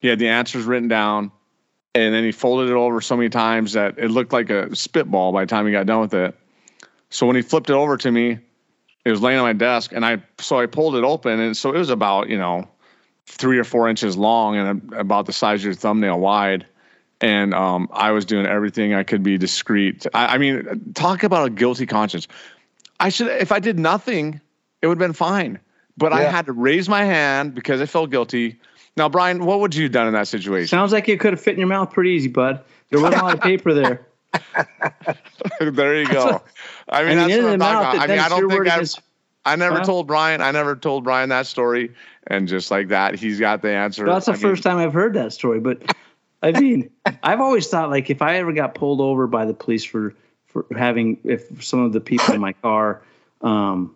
he 0.00 0.08
had 0.08 0.18
the 0.18 0.28
answers 0.28 0.64
written 0.64 0.88
down, 0.88 1.30
and 1.94 2.14
then 2.14 2.24
he 2.24 2.32
folded 2.32 2.70
it 2.70 2.74
over 2.74 3.00
so 3.00 3.16
many 3.16 3.28
times 3.28 3.74
that 3.74 3.98
it 3.98 4.10
looked 4.10 4.32
like 4.32 4.50
a 4.50 4.74
spitball 4.74 5.32
by 5.32 5.44
the 5.44 5.48
time 5.48 5.66
he 5.66 5.72
got 5.72 5.86
done 5.86 6.00
with 6.00 6.14
it. 6.14 6.36
So 7.10 7.26
when 7.26 7.36
he 7.36 7.42
flipped 7.42 7.70
it 7.70 7.74
over 7.74 7.96
to 7.96 8.10
me, 8.10 8.38
it 9.04 9.10
was 9.10 9.22
laying 9.22 9.38
on 9.38 9.44
my 9.44 9.52
desk, 9.52 9.92
and 9.92 10.04
I 10.04 10.22
so 10.38 10.58
I 10.58 10.66
pulled 10.66 10.96
it 10.96 11.04
open, 11.04 11.40
and 11.40 11.56
so 11.56 11.72
it 11.72 11.78
was 11.78 11.90
about 11.90 12.28
you 12.28 12.38
know 12.38 12.68
three 13.26 13.58
or 13.58 13.64
four 13.64 13.88
inches 13.88 14.16
long 14.16 14.56
and 14.56 14.92
about 14.94 15.26
the 15.26 15.32
size 15.32 15.60
of 15.60 15.64
your 15.64 15.74
thumbnail 15.74 16.18
wide. 16.18 16.66
And 17.20 17.52
um, 17.52 17.88
I 17.92 18.12
was 18.12 18.24
doing 18.24 18.46
everything 18.46 18.94
I 18.94 19.02
could 19.02 19.22
be 19.22 19.38
discreet. 19.38 20.06
I, 20.14 20.34
I 20.34 20.38
mean, 20.38 20.92
talk 20.94 21.24
about 21.24 21.48
a 21.48 21.50
guilty 21.50 21.84
conscience. 21.84 22.28
I 23.00 23.08
should, 23.08 23.26
if 23.26 23.50
I 23.50 23.58
did 23.58 23.78
nothing, 23.78 24.40
it 24.80 24.86
would 24.86 25.00
have 25.00 25.06
been 25.06 25.14
fine. 25.14 25.58
But 25.98 26.12
I 26.12 26.22
had 26.22 26.46
to 26.46 26.52
raise 26.52 26.88
my 26.88 27.04
hand 27.04 27.54
because 27.54 27.80
I 27.80 27.86
felt 27.86 28.10
guilty. 28.10 28.60
Now, 28.96 29.08
Brian, 29.08 29.44
what 29.44 29.60
would 29.60 29.74
you 29.74 29.84
have 29.84 29.92
done 29.92 30.06
in 30.06 30.12
that 30.14 30.28
situation? 30.28 30.68
Sounds 30.68 30.92
like 30.92 31.08
it 31.08 31.20
could 31.20 31.32
have 31.32 31.40
fit 31.40 31.52
in 31.54 31.58
your 31.58 31.68
mouth 31.68 31.90
pretty 31.92 32.10
easy, 32.10 32.28
bud. 32.28 32.60
There 32.90 33.00
wasn't 33.00 33.22
a 33.22 33.24
lot 33.24 33.34
of 33.34 33.40
paper 33.40 33.74
there. 33.74 34.06
there 35.60 36.00
you 36.00 36.06
go. 36.08 36.42
I 36.88 37.02
mean, 37.04 37.18
I 37.18 37.26
mean, 37.26 37.28
that's 37.28 37.42
what 37.42 37.42
the 37.42 37.52
I'm 37.52 37.58
talking 37.58 37.58
mouth, 37.58 37.94
about. 37.94 38.02
I 38.02 38.06
mean, 38.06 38.18
I 38.18 38.28
don't 38.28 38.38
think 38.48 38.52
word 38.52 38.68
I, 38.68 38.74
against- 38.74 39.00
I 39.44 39.56
never 39.56 39.78
Huh? 39.78 39.84
told 39.84 40.06
Brian. 40.06 40.40
I 40.40 40.50
never 40.50 40.76
told 40.76 41.04
Brian 41.04 41.28
that 41.30 41.46
story, 41.46 41.94
and 42.26 42.48
just 42.48 42.70
like 42.70 42.88
that, 42.88 43.14
he's 43.14 43.40
got 43.40 43.62
the 43.62 43.70
answer. 43.70 44.04
That's 44.04 44.26
the 44.26 44.32
I 44.32 44.34
mean, 44.34 44.42
first 44.42 44.62
time 44.62 44.78
I've 44.78 44.92
heard 44.92 45.14
that 45.14 45.32
story. 45.32 45.60
But 45.60 45.82
I 46.42 46.52
mean, 46.52 46.90
I've 47.22 47.40
always 47.40 47.68
thought 47.68 47.90
like 47.90 48.10
if 48.10 48.20
I 48.20 48.36
ever 48.36 48.52
got 48.52 48.74
pulled 48.74 49.00
over 49.00 49.26
by 49.26 49.44
the 49.46 49.54
police 49.54 49.84
for 49.84 50.14
for 50.46 50.66
having 50.76 51.18
if 51.24 51.64
some 51.64 51.80
of 51.80 51.92
the 51.92 52.00
people 52.00 52.34
in 52.34 52.40
my 52.40 52.52
car, 52.54 53.02
um, 53.42 53.94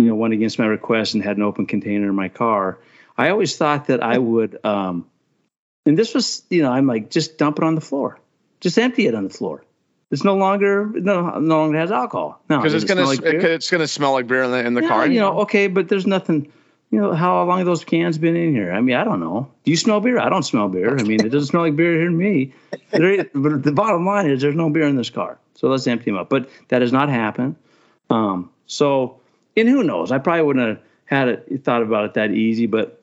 you 0.00 0.08
know, 0.08 0.14
went 0.14 0.34
against 0.34 0.58
my 0.58 0.66
request 0.66 1.14
and 1.14 1.22
had 1.22 1.36
an 1.36 1.42
open 1.42 1.66
container 1.66 2.08
in 2.08 2.14
my 2.14 2.28
car, 2.28 2.78
I 3.16 3.30
always 3.30 3.56
thought 3.56 3.86
that 3.86 4.02
I 4.02 4.18
would. 4.18 4.64
Um, 4.64 5.06
and 5.86 5.98
this 5.98 6.14
was, 6.14 6.42
you 6.50 6.62
know, 6.62 6.72
I'm 6.72 6.86
like 6.86 7.10
just 7.10 7.38
dump 7.38 7.58
it 7.58 7.64
on 7.64 7.74
the 7.74 7.80
floor, 7.80 8.18
just 8.60 8.78
empty 8.78 9.06
it 9.06 9.14
on 9.14 9.24
the 9.24 9.30
floor. 9.30 9.64
It's 10.10 10.24
no 10.24 10.36
longer 10.36 10.86
no 10.86 11.38
no 11.38 11.58
longer 11.58 11.78
has 11.78 11.90
alcohol. 11.90 12.40
No, 12.48 12.58
because 12.58 12.74
it's 12.74 12.84
gonna 12.84 13.04
like 13.04 13.20
it's 13.22 13.70
gonna 13.70 13.88
smell 13.88 14.12
like 14.12 14.26
beer 14.26 14.42
in 14.44 14.50
the 14.50 14.64
in 14.64 14.74
the 14.74 14.82
Yeah, 14.82 14.88
car. 14.88 15.06
you 15.06 15.18
know, 15.20 15.40
okay, 15.40 15.66
but 15.66 15.88
there's 15.88 16.06
nothing. 16.06 16.52
You 16.90 17.00
know, 17.00 17.12
how 17.14 17.42
long 17.44 17.58
have 17.58 17.66
those 17.66 17.84
cans 17.84 18.18
been 18.18 18.36
in 18.36 18.52
here? 18.54 18.70
I 18.70 18.80
mean, 18.80 18.94
I 18.94 19.02
don't 19.02 19.18
know. 19.18 19.50
Do 19.64 19.70
you 19.72 19.76
smell 19.76 20.00
beer? 20.00 20.20
I 20.20 20.28
don't 20.28 20.44
smell 20.44 20.68
beer. 20.68 20.96
I 20.96 21.02
mean, 21.02 21.24
it 21.24 21.30
doesn't 21.30 21.48
smell 21.48 21.62
like 21.62 21.74
beer 21.74 21.94
here 21.94 22.04
to 22.04 22.10
me. 22.10 22.52
There, 22.90 23.24
but 23.34 23.64
the 23.64 23.72
bottom 23.72 24.06
line 24.06 24.30
is 24.30 24.42
there's 24.42 24.54
no 24.54 24.70
beer 24.70 24.86
in 24.86 24.94
this 24.94 25.10
car. 25.10 25.38
So 25.54 25.68
let's 25.68 25.86
empty 25.88 26.12
them 26.12 26.18
up. 26.18 26.28
But 26.28 26.48
that 26.68 26.82
has 26.82 26.92
not 26.92 27.08
happened. 27.08 27.56
Um, 28.10 28.50
so, 28.66 29.18
and 29.56 29.68
who 29.68 29.82
knows? 29.82 30.12
I 30.12 30.18
probably 30.18 30.42
wouldn't 30.42 30.68
have 30.68 30.78
had 31.06 31.28
it 31.28 31.64
thought 31.64 31.82
about 31.82 32.04
it 32.06 32.14
that 32.14 32.30
easy. 32.30 32.66
But 32.66 33.02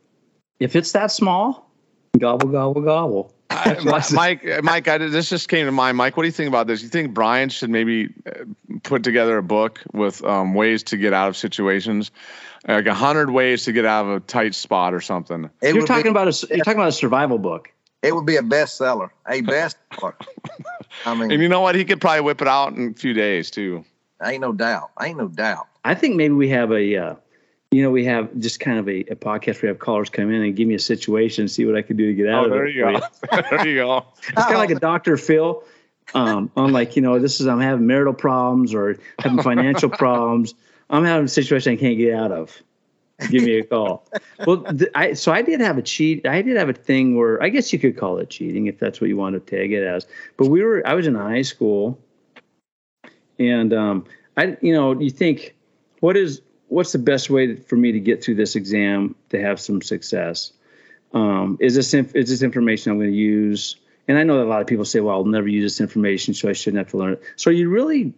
if 0.59 0.75
it's 0.75 0.91
that 0.93 1.11
small, 1.11 1.69
gobble, 2.17 2.49
gobble, 2.49 2.81
gobble. 2.81 3.33
I- 3.49 3.75
Mike, 4.13 4.63
Mike, 4.63 4.87
I, 4.87 4.97
this 4.97 5.29
just 5.29 5.49
came 5.49 5.65
to 5.65 5.71
mind. 5.73 5.97
Mike, 5.97 6.15
what 6.15 6.23
do 6.23 6.27
you 6.27 6.31
think 6.31 6.47
about 6.47 6.67
this? 6.67 6.81
You 6.81 6.87
think 6.89 7.13
Brian 7.13 7.49
should 7.49 7.69
maybe 7.69 8.13
uh, 8.25 8.45
put 8.83 9.03
together 9.03 9.37
a 9.37 9.43
book 9.43 9.81
with 9.91 10.23
um, 10.23 10.53
ways 10.53 10.83
to 10.83 10.97
get 10.97 11.11
out 11.11 11.27
of 11.27 11.35
situations, 11.35 12.11
like 12.65 12.85
a 12.85 12.93
hundred 12.93 13.29
ways 13.29 13.65
to 13.65 13.73
get 13.73 13.85
out 13.85 14.05
of 14.05 14.11
a 14.11 14.19
tight 14.21 14.55
spot 14.55 14.93
or 14.93 15.01
something? 15.01 15.49
It 15.61 15.75
You're 15.75 15.85
talking 15.85 16.03
be, 16.03 16.09
about 16.09 16.27
a 16.29 16.47
you're 16.47 16.63
talking 16.63 16.79
about 16.79 16.89
a 16.89 16.93
survival 16.93 17.37
book. 17.39 17.69
It 18.01 18.15
would 18.15 18.25
be 18.25 18.37
a 18.37 18.41
bestseller, 18.41 19.09
a 19.27 19.41
bestseller. 19.41 20.13
I 21.05 21.13
mean, 21.13 21.31
And 21.31 21.41
you 21.41 21.49
know 21.49 21.61
what? 21.61 21.75
He 21.75 21.83
could 21.83 21.99
probably 21.99 22.21
whip 22.21 22.41
it 22.41 22.47
out 22.47 22.73
in 22.73 22.91
a 22.91 22.93
few 22.93 23.13
days 23.13 23.51
too. 23.51 23.83
ain't 24.23 24.41
no 24.41 24.53
doubt. 24.53 24.91
Ain't 25.01 25.17
no 25.17 25.27
doubt. 25.27 25.67
I 25.83 25.95
think 25.95 26.15
maybe 26.15 26.33
we 26.33 26.49
have 26.49 26.71
a, 26.71 26.95
uh, 26.95 27.15
you 27.71 27.81
know, 27.83 27.89
we 27.89 28.05
have 28.05 28.37
just 28.39 28.59
kind 28.59 28.77
of 28.79 28.87
a, 28.87 28.99
a 29.11 29.15
podcast 29.15 29.55
where 29.55 29.61
we 29.63 29.67
have 29.69 29.79
callers 29.79 30.09
come 30.09 30.29
in 30.31 30.41
and 30.41 30.55
give 30.55 30.67
me 30.67 30.75
a 30.75 30.79
situation, 30.79 31.47
see 31.47 31.65
what 31.65 31.75
I 31.75 31.81
can 31.81 31.97
do 31.97 32.07
to 32.07 32.13
get 32.13 32.27
out 32.27 32.43
Oh, 32.43 32.45
of 32.45 32.51
there 32.51 32.65
it. 32.67 32.75
you 32.75 32.81
go. 32.83 32.99
there 33.49 33.67
you 33.67 33.75
go. 33.75 34.05
It's 34.27 34.31
kind 34.33 34.53
of 34.53 34.59
like 34.59 34.71
a 34.71 34.79
Dr. 34.79 35.17
Phil. 35.17 35.63
Um, 36.13 36.51
I'm 36.57 36.71
like, 36.73 36.95
you 36.95 37.01
know, 37.01 37.17
this 37.19 37.39
is 37.39 37.47
I'm 37.47 37.61
having 37.61 37.87
marital 37.87 38.13
problems 38.13 38.73
or 38.73 38.97
having 39.19 39.41
financial 39.41 39.89
problems. 40.03 40.53
I'm 40.89 41.05
having 41.05 41.25
a 41.25 41.29
situation 41.29 41.71
I 41.73 41.75
can't 41.77 41.97
get 41.97 42.13
out 42.13 42.31
of. 42.33 42.61
Give 43.29 43.43
me 43.43 43.59
a 43.59 43.63
call. 43.63 44.05
Well, 44.45 44.63
th- 44.63 44.89
I 44.95 45.13
so 45.13 45.31
I 45.31 45.41
did 45.43 45.61
have 45.61 45.77
a 45.77 45.81
cheat. 45.83 46.25
I 46.25 46.41
did 46.41 46.57
have 46.57 46.69
a 46.69 46.73
thing 46.73 47.15
where 47.15 47.41
I 47.41 47.49
guess 47.49 47.71
you 47.71 47.77
could 47.77 47.95
call 47.95 48.17
it 48.17 48.31
cheating 48.31 48.65
if 48.65 48.79
that's 48.79 48.99
what 48.99 49.09
you 49.09 49.15
want 49.15 49.35
to 49.35 49.39
tag 49.39 49.71
it 49.71 49.83
as. 49.83 50.07
But 50.37 50.47
we 50.47 50.63
were 50.63 50.85
I 50.87 50.95
was 50.95 51.05
in 51.05 51.13
high 51.13 51.43
school, 51.43 51.99
and 53.39 53.73
um, 53.73 54.05
I 54.37 54.57
you 54.61 54.73
know 54.73 54.99
you 54.99 55.11
think 55.11 55.53
what 56.01 56.17
is 56.17 56.41
what's 56.67 56.91
the 56.91 56.99
best 56.99 57.29
way 57.29 57.55
for 57.55 57.77
me 57.77 57.93
to 57.93 57.99
get 57.99 58.23
through 58.23 58.35
this 58.35 58.55
exam 58.55 59.15
to 59.29 59.41
have 59.41 59.61
some 59.61 59.81
success? 59.81 60.51
Um, 61.13 61.57
is 61.61 61.75
this 61.75 61.93
inf- 61.93 62.15
is 62.15 62.29
this 62.29 62.41
information 62.41 62.91
I'm 62.91 62.97
going 62.97 63.11
to 63.11 63.15
use? 63.17 63.77
And 64.07 64.17
I 64.17 64.23
know 64.23 64.39
that 64.39 64.45
a 64.45 64.49
lot 64.49 64.61
of 64.61 64.67
people 64.67 64.83
say, 64.83 64.99
"Well, 64.99 65.15
I'll 65.15 65.25
never 65.25 65.47
use 65.47 65.63
this 65.63 65.79
information, 65.79 66.33
so 66.33 66.49
I 66.49 66.53
shouldn't 66.53 66.79
have 66.79 66.89
to 66.91 66.97
learn 66.97 67.13
it." 67.13 67.23
So, 67.35 67.51
are 67.51 67.53
you 67.53 67.69
really 67.69 68.13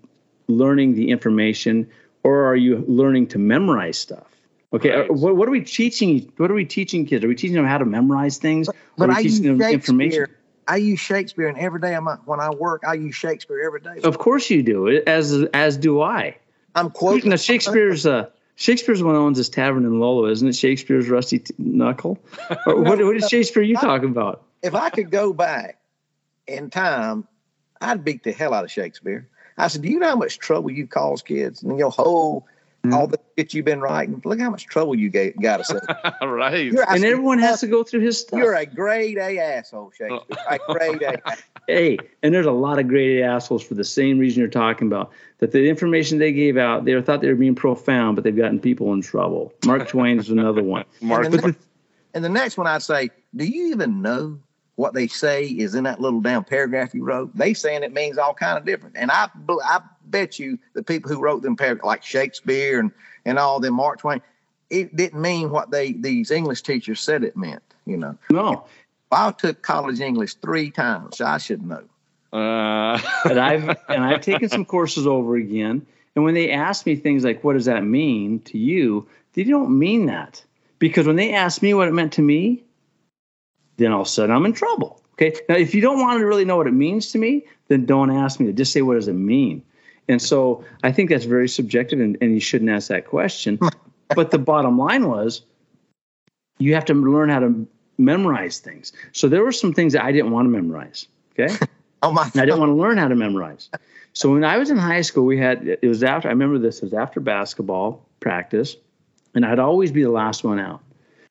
learning 0.48 0.96
the 0.96 1.10
information, 1.10 1.89
or 2.24 2.46
are 2.46 2.56
you 2.56 2.84
learning 2.88 3.28
to 3.28 3.39
memorize 3.39 4.00
stuff? 4.00 4.28
Okay, 4.72 4.89
Right. 4.89 5.10
uh, 5.10 5.13
what, 5.13 5.36
what 5.36 5.48
are 5.48 5.52
we 5.52 5.62
teaching? 5.62 6.32
What 6.38 6.50
are 6.50 6.56
we 6.56 6.65
teaching 6.65 7.06
kids? 7.06 7.24
Are 7.24 7.28
we 7.28 7.36
teaching 7.36 7.56
them 7.56 7.65
how 7.65 7.78
to 7.80 7.86
memorize 7.86 8.38
things? 8.38 8.69
But 8.98 9.10
or 9.10 9.12
are 9.12 9.15
I 9.15 9.17
we 9.17 9.24
use 9.24 9.39
teaching 9.39 9.58
them 9.58 9.69
information? 9.69 10.12
Shakespeare. 10.12 10.39
I 10.67 10.78
use 10.78 11.00
Shakespeare, 11.00 11.48
and 11.48 11.58
every 11.58 11.82
day 11.82 11.93
I'm 11.93 12.06
when 12.06 12.39
I 12.39 12.50
work, 12.52 12.84
I 12.88 12.93
use 12.93 13.15
Shakespeare 13.15 13.62
every 13.62 13.82
day. 13.82 14.00
Of 14.04 14.17
course 14.17 14.50
you 14.50 14.63
do. 14.63 15.04
As 15.06 15.34
as 15.54 15.78
do 15.78 16.02
I. 16.02 16.38
I'm 16.76 16.90
quoting. 16.90 17.30
Now, 17.30 17.36
Shakespeare's 17.36 18.06
uh, 18.06 18.30
Shakespeare's 18.56 19.04
one 19.04 19.16
owns 19.16 19.38
this 19.38 19.50
tavern 19.50 19.86
in 19.86 20.00
Lolo, 20.00 20.28
isn't 20.28 20.48
it? 20.48 20.56
Shakespeare's 20.56 21.10
Rusty 21.10 21.40
T- 21.40 21.54
Knuckle. 21.58 22.20
Or 22.66 22.82
what, 22.82 23.00
what 23.00 23.16
is 23.18 23.28
Shakespeare 23.28 23.64
you 23.64 23.76
talking 23.76 24.10
about? 24.10 24.44
If 24.62 24.76
I 24.76 24.90
could 24.90 25.12
go 25.12 25.34
back 25.34 25.80
in 26.48 26.70
time, 26.70 27.28
I'd 27.82 28.04
beat 28.04 28.24
the 28.24 28.32
hell 28.32 28.54
out 28.54 28.64
of 28.64 28.72
Shakespeare. 28.72 29.28
I 29.58 29.68
said, 29.68 29.82
"Do 29.82 29.90
you 29.90 30.00
know 30.00 30.10
how 30.10 30.16
much 30.16 30.40
trouble 30.40 30.72
you 30.72 30.88
cause 30.88 31.22
kids 31.22 31.64
and 31.64 31.78
your 31.78 31.92
whole 31.92 32.48
Mm-hmm. 32.84 32.93
all 32.96 33.08
the 33.08 33.17
shit 33.38 33.54
you've 33.54 33.63
been 33.63 33.80
writing? 33.80 34.22
Look 34.26 34.41
how 34.41 34.50
much 34.50 34.65
trouble 34.65 34.93
you 34.93 35.10
ga- 35.10 35.32
got 35.41 35.62
us. 35.62 35.72
in." 35.72 35.80
right. 36.28 36.65
You're, 36.65 36.84
And 36.89 37.00
said, 37.02 37.10
everyone 37.12 37.39
has 37.39 37.62
to 37.62 37.67
go 37.67 37.82
through 37.84 38.02
his 38.02 38.19
stuff. 38.19 38.38
You're 38.38 38.56
a 38.56 38.65
grade 38.65 39.17
A 39.17 39.39
asshole, 39.39 39.91
Shakespeare. 39.98 40.38
A 40.50 40.60
grade 40.67 41.02
A. 41.02 41.17
hey, 41.67 41.98
and 42.22 42.34
there's 42.34 42.46
a 42.46 42.52
lot 42.52 42.80
of 42.80 42.89
great 42.89 43.19
A 43.22 43.24
assholes 43.24 43.63
for 43.63 43.76
the 43.76 43.86
same 43.86 44.19
reason 44.19 44.41
you're 44.41 44.50
talking 44.50 44.88
about. 44.88 45.12
That 45.39 45.54
the 45.54 45.65
information 45.69 46.19
they 46.19 46.34
gave 46.34 46.58
out, 46.58 46.84
they 46.84 47.02
thought 47.02 47.22
they 47.22 47.30
were 47.30 47.36
being 47.36 47.56
profound, 47.56 48.15
but 48.17 48.26
they've 48.26 48.36
gotten 48.36 48.60
people 48.60 48.91
in 48.93 49.02
trouble. 49.02 49.54
Mark 49.65 49.88
Twain 49.89 50.19
is 50.19 50.30
another 50.30 50.62
one. 50.62 50.84
Mark, 51.02 51.26
And 51.26 51.34
the, 51.36 51.56
and 52.13 52.24
the 52.24 52.30
next 52.30 52.58
one 52.58 52.67
I'd 52.67 52.84
say, 52.84 53.12
do 53.36 53.46
you 53.46 53.67
even 53.67 54.02
know 54.02 54.39
what 54.76 54.93
they 54.93 55.08
say 55.08 55.46
is 55.46 55.76
in 55.76 55.86
that 55.86 56.02
little 56.02 56.19
damn 56.19 56.43
paragraph 56.43 56.93
you 56.93 57.06
wrote? 57.06 57.34
They 57.36 57.54
saying 57.54 57.84
it 57.84 57.93
means 57.93 58.17
all 58.17 58.34
kind 58.34 58.58
of 58.58 58.65
different. 58.65 58.98
And 58.98 59.10
I, 59.10 59.30
I 59.63 59.80
bet 60.13 60.39
you 60.39 60.58
the 60.73 60.84
people 60.84 61.12
who 61.12 61.19
wrote 61.19 61.41
them 61.41 61.58
like 61.84 62.04
Shakespeare 62.04 62.80
and 62.80 62.91
and 63.26 63.38
all 63.38 63.60
them, 63.60 63.73
Mark 63.73 63.99
Twain, 63.99 64.21
it 64.69 64.95
didn't 64.95 65.21
mean 65.21 65.49
what 65.49 65.71
they 65.71 65.91
these 65.93 66.32
English 66.32 66.62
teachers 66.62 67.02
said 67.02 67.26
it 67.26 67.36
meant. 67.36 67.63
You 67.86 67.97
know, 67.97 68.17
No, 68.30 68.65
I 69.12 69.32
took 69.32 69.62
college 69.62 69.99
English 69.99 70.36
three 70.36 70.71
times, 70.71 71.17
so 71.17 71.26
I 71.26 71.38
should 71.38 71.62
know. 71.65 71.84
uh, 72.32 72.97
and 73.30 73.39
I've 73.39 73.67
and 73.89 74.04
I've 74.06 74.21
taken 74.21 74.47
some 74.47 74.63
courses 74.63 75.06
over 75.06 75.36
again. 75.36 75.86
And 76.15 76.23
when 76.23 76.36
they 76.36 76.52
ask 76.52 76.86
me 76.86 76.95
things 76.95 77.23
like, 77.26 77.43
"What 77.43 77.54
does 77.54 77.65
that 77.65 77.84
mean 77.84 78.39
to 78.52 78.58
you?" 78.58 79.06
They 79.34 79.43
don't 79.43 79.78
mean 79.78 80.06
that 80.06 80.43
because 80.80 81.08
when 81.08 81.15
they 81.17 81.34
ask 81.34 81.62
me 81.62 81.73
what 81.73 81.88
it 81.88 81.93
meant 81.93 82.13
to 82.13 82.21
me, 82.21 82.63
then 83.78 83.91
all 83.91 84.02
of 84.02 84.08
a 84.08 84.10
sudden 84.10 84.34
I'm 84.36 84.45
in 84.45 84.54
trouble. 84.54 85.02
Okay. 85.13 85.34
Now, 85.49 85.56
if 85.56 85.73
you 85.76 85.82
don't 85.82 85.99
want 85.99 86.19
to 86.19 86.26
really 86.26 86.45
know 86.45 86.58
what 86.58 86.67
it 86.67 86.73
means 86.73 87.12
to 87.12 87.17
me, 87.17 87.45
then 87.67 87.86
don't 87.86 88.12
ask 88.12 88.39
me. 88.39 88.45
To 88.47 88.54
just 88.54 88.71
say, 88.71 88.82
"What 88.82 88.95
does 88.95 89.08
it 89.08 89.13
mean?" 89.13 89.63
And 90.08 90.22
so 90.22 90.63
I 90.84 90.92
think 90.92 91.10
that's 91.10 91.26
very 91.26 91.48
subjective, 91.48 92.00
and, 92.00 92.18
and 92.22 92.34
you 92.34 92.39
shouldn't 92.39 92.70
ask 92.70 92.89
that 92.89 93.08
question. 93.08 93.60
but 94.16 94.32
the 94.32 94.39
bottom 94.39 94.78
line 94.78 95.08
was, 95.08 95.42
you 96.60 96.74
have 96.76 96.86
to 96.86 96.94
learn 96.94 97.30
how 97.30 97.39
to 97.39 97.68
memorize 97.98 98.60
things. 98.60 98.92
So 99.12 99.28
there 99.30 99.44
were 99.44 99.52
some 99.52 99.74
things 99.74 99.94
that 99.94 100.04
I 100.04 100.12
didn't 100.12 100.32
want 100.32 100.46
to 100.46 100.50
memorize. 100.50 101.08
Okay. 101.38 101.56
Oh 102.04 102.12
my! 102.12 102.24
And 102.24 102.42
I 102.42 102.44
didn't 102.44 102.60
want 102.60 102.70
to 102.70 102.76
learn 102.76 102.98
how 102.98 103.08
to 103.08 103.16
memorize. 103.16 103.70
So 104.12 104.34
when 104.34 104.44
I 104.44 104.58
was 104.58 104.70
in 104.70 104.78
high 104.78 105.02
school, 105.02 105.26
we 105.26 105.38
had 105.38 105.66
it 105.66 105.88
was 105.88 106.04
after 106.04 106.28
I 106.28 106.32
remember 106.32 106.60
this 106.60 106.80
it 106.80 106.84
was 106.84 106.94
after 106.94 107.22
basketball 107.22 108.06
practice, 108.20 108.76
and 109.34 109.46
I'd 109.46 109.58
always 109.58 109.89
be 109.89 110.04
the 110.04 110.12
last 110.12 110.44
one 110.44 110.60
out 110.60 110.82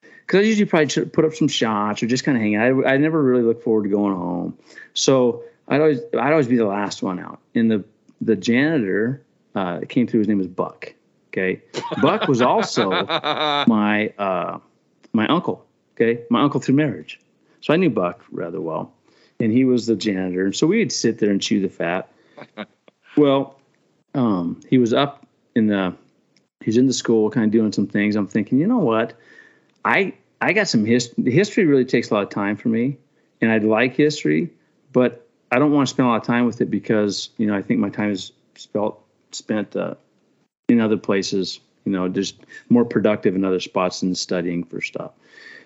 because 0.00 0.40
I 0.40 0.42
usually 0.44 0.64
probably 0.64 1.04
put 1.11 1.26
up 1.26 1.35
some 1.35 1.46
shots 1.48 2.02
or 2.02 2.06
just 2.06 2.24
kind 2.24 2.38
of 2.38 2.42
hang 2.42 2.56
out. 2.56 2.87
I, 2.87 2.94
I 2.94 2.96
never 2.96 3.22
really 3.22 3.42
look 3.42 3.62
forward 3.62 3.82
to 3.82 3.90
going 3.90 4.16
home, 4.16 4.56
so 4.94 5.44
I'd 5.68 5.82
always 5.82 6.00
I'd 6.14 6.32
always 6.32 6.48
be 6.48 6.56
the 6.56 6.66
last 6.66 7.02
one 7.02 7.20
out. 7.20 7.38
And 7.54 7.70
the 7.70 7.85
the 8.22 8.37
janitor 8.37 9.24
uh, 9.54 9.80
came 9.88 10.06
through. 10.06 10.20
His 10.20 10.28
name 10.28 10.38
was 10.38 10.48
Buck. 10.48 10.94
Okay, 11.28 11.62
Buck 12.00 12.28
was 12.28 12.42
also 12.42 12.90
my 13.66 14.12
uh, 14.18 14.58
my 15.12 15.26
uncle. 15.26 15.66
Okay, 15.94 16.22
my 16.30 16.42
uncle 16.42 16.61
through 16.61 16.76
marriage. 16.76 17.20
So 17.61 17.72
I 17.72 17.76
knew 17.76 17.90
Buck 17.90 18.24
rather 18.30 18.61
well, 18.61 18.92
and 19.40 19.52
he 19.52 19.64
was 19.64 19.87
the 19.87 19.96
janitor. 19.96 20.44
And 20.44 20.56
so 20.56 20.66
we 20.66 20.78
would 20.78 20.92
sit 20.92 21.18
there 21.18 21.30
and 21.30 21.40
chew 21.40 21.61
the 21.61 21.68
fat. 21.68 22.11
Well, 23.14 23.61
um, 24.14 24.62
he 24.70 24.78
was 24.78 24.94
up 24.94 25.26
in 25.54 25.66
the 25.66 25.94
he's 26.62 26.78
in 26.78 26.87
the 26.87 26.94
school, 26.94 27.28
kind 27.28 27.44
of 27.44 27.50
doing 27.50 27.70
some 27.70 27.87
things. 27.87 28.16
I'm 28.16 28.26
thinking, 28.26 28.58
you 28.58 28.66
know 28.66 28.78
what, 28.78 29.12
I 29.85 30.14
I 30.40 30.54
got 30.54 30.68
some 30.68 30.87
history. 30.87 31.30
History 31.30 31.66
really 31.66 31.85
takes 31.85 32.11
a 32.11 32.14
lot 32.14 32.22
of 32.22 32.30
time 32.30 32.56
for 32.56 32.68
me, 32.68 32.96
and 33.42 33.52
I 33.52 33.58
like 33.58 33.94
history, 33.94 34.50
but 34.92 35.28
I 35.52 35.58
don't 35.58 35.70
want 35.70 35.86
to 35.86 35.94
spend 35.94 36.08
a 36.08 36.10
lot 36.10 36.22
of 36.22 36.26
time 36.26 36.46
with 36.46 36.62
it 36.62 36.70
because 36.70 37.28
you 37.36 37.46
know 37.46 37.54
I 37.54 37.62
think 37.62 37.78
my 37.78 37.90
time 37.90 38.10
is 38.10 38.32
spent 38.56 38.94
spent 39.32 39.76
uh, 39.76 39.94
in 40.68 40.80
other 40.80 40.96
places. 40.96 41.60
You 41.84 41.92
know, 41.92 42.08
just 42.08 42.36
more 42.68 42.84
productive 42.84 43.34
in 43.34 43.44
other 43.44 43.60
spots 43.60 44.00
than 44.00 44.14
studying 44.14 44.64
for 44.64 44.80
stuff. 44.80 45.12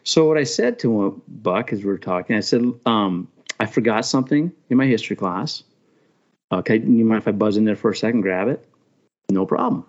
So 0.02 0.26
what 0.26 0.38
I 0.38 0.44
said 0.44 0.78
to 0.80 1.02
him, 1.02 1.22
Buck, 1.28 1.72
as 1.72 1.80
we 1.80 1.86
were 1.86 1.98
talking, 1.98 2.36
I 2.36 2.40
said, 2.40 2.62
um, 2.86 3.28
I 3.60 3.66
forgot 3.66 4.06
something 4.06 4.50
in 4.70 4.76
my 4.76 4.86
history 4.86 5.14
class. 5.14 5.62
Okay, 6.50 6.78
you 6.78 7.04
mind 7.04 7.22
if 7.22 7.28
I 7.28 7.32
buzz 7.32 7.56
in 7.56 7.64
there 7.64 7.76
for 7.76 7.90
a 7.90 7.96
second, 7.96 8.22
grab 8.22 8.48
it? 8.48 8.66
No 9.30 9.44
problem. 9.44 9.84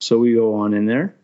So 0.00 0.18
we 0.18 0.34
go 0.34 0.54
on 0.54 0.74
in 0.74 0.86
there, 0.86 1.14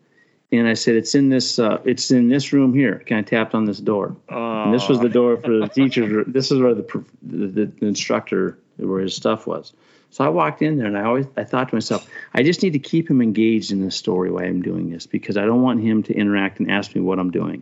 and 0.51 0.67
I 0.67 0.75
said, 0.75 0.95
it's 0.95 1.13
in 1.13 1.29
this, 1.29 1.59
uh, 1.59 1.81
it's 1.83 2.09
in 2.09 2.29
this 2.29 2.53
room 2.53 2.73
here. 2.73 3.03
Kind 3.05 3.19
of 3.19 3.29
tapped 3.29 3.53
on 3.53 3.65
this 3.65 3.79
door? 3.79 4.15
And 4.29 4.73
this 4.73 4.87
was 4.87 4.99
the 4.99 5.09
door 5.09 5.37
for 5.37 5.59
the 5.59 5.67
teachers. 5.67 6.09
room. 6.09 6.25
This 6.27 6.51
is 6.51 6.59
where 6.59 6.73
the, 6.73 7.03
the, 7.21 7.47
the, 7.47 7.65
the 7.65 7.85
instructor, 7.85 8.57
where 8.77 9.01
his 9.01 9.15
stuff 9.15 9.45
was. 9.45 9.73
So 10.09 10.23
I 10.23 10.29
walked 10.29 10.61
in 10.61 10.77
there, 10.77 10.87
and 10.87 10.97
I 10.97 11.03
always, 11.03 11.25
I 11.35 11.43
thought 11.43 11.67
to 11.69 11.75
myself, 11.75 12.09
I 12.33 12.43
just 12.43 12.63
need 12.63 12.73
to 12.73 12.79
keep 12.79 13.09
him 13.09 13.21
engaged 13.21 13.73
in 13.73 13.83
this 13.83 13.97
story 13.97 14.31
while 14.31 14.45
I'm 14.45 14.61
doing 14.61 14.89
this 14.89 15.05
because 15.05 15.35
I 15.35 15.45
don't 15.45 15.61
want 15.61 15.81
him 15.81 16.01
to 16.03 16.13
interact 16.13 16.59
and 16.59 16.71
ask 16.71 16.95
me 16.95 17.01
what 17.01 17.19
I'm 17.19 17.29
doing. 17.29 17.61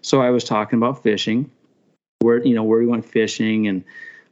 So 0.00 0.22
I 0.22 0.30
was 0.30 0.42
talking 0.42 0.78
about 0.78 1.02
fishing, 1.02 1.50
where 2.20 2.44
you 2.44 2.54
know 2.54 2.64
where 2.64 2.78
we 2.78 2.86
went 2.86 3.04
fishing, 3.04 3.68
and 3.68 3.84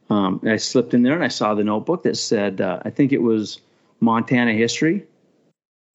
um, 0.09 0.41
I 0.45 0.57
slipped 0.57 0.95
in 0.95 1.03
there 1.03 1.13
and 1.13 1.23
I 1.23 1.29
saw 1.29 1.53
the 1.53 1.63
notebook 1.63 2.03
that 2.03 2.17
said, 2.17 2.61
uh, 2.61 2.79
I 2.83 2.89
think 2.89 3.13
it 3.13 3.21
was 3.21 3.61
Montana 4.01 4.53
history 4.53 5.05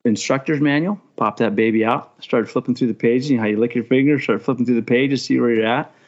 instructor's 0.07 0.61
manual. 0.61 1.01
Pop 1.17 1.39
that 1.39 1.57
baby 1.57 1.85
out. 1.85 2.13
Started 2.23 2.49
flipping 2.49 2.75
through 2.75 2.89
the 2.89 2.95
pages. 2.95 3.31
You 3.31 3.37
know 3.37 3.43
how 3.43 3.49
you 3.49 3.59
lick 3.59 3.75
your 3.75 3.85
finger. 3.85 4.21
Start 4.21 4.43
flipping 4.43 4.67
through 4.67 4.77
the 4.77 4.83
pages, 4.83 5.25
see 5.25 5.39
where 5.39 5.51
you're 5.51 5.67
at. 5.67 5.93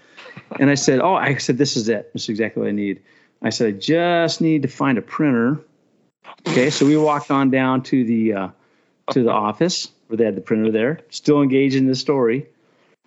And 0.60 0.70
I 0.70 0.76
said, 0.76 1.00
Oh, 1.00 1.14
I 1.14 1.36
said 1.36 1.58
this 1.58 1.76
is 1.76 1.88
it. 1.88 2.12
This 2.12 2.24
is 2.24 2.28
exactly 2.28 2.60
what 2.60 2.68
I 2.68 2.72
need. 2.72 3.02
I 3.42 3.50
said 3.50 3.66
I 3.68 3.70
just 3.72 4.40
need 4.40 4.62
to 4.62 4.68
find 4.68 4.96
a 4.96 5.02
printer. 5.02 5.60
Okay, 6.46 6.70
so 6.70 6.86
we 6.86 6.96
walked 6.96 7.30
on 7.30 7.50
down 7.50 7.82
to 7.84 8.04
the 8.04 8.32
uh, 8.32 8.48
to 9.10 9.22
the 9.22 9.32
office 9.32 9.88
where 10.06 10.16
they 10.16 10.24
had 10.24 10.36
the 10.36 10.40
printer 10.40 10.70
there. 10.70 11.00
Still 11.10 11.42
engaged 11.42 11.74
in 11.76 11.86
the 11.86 11.94
story 11.94 12.46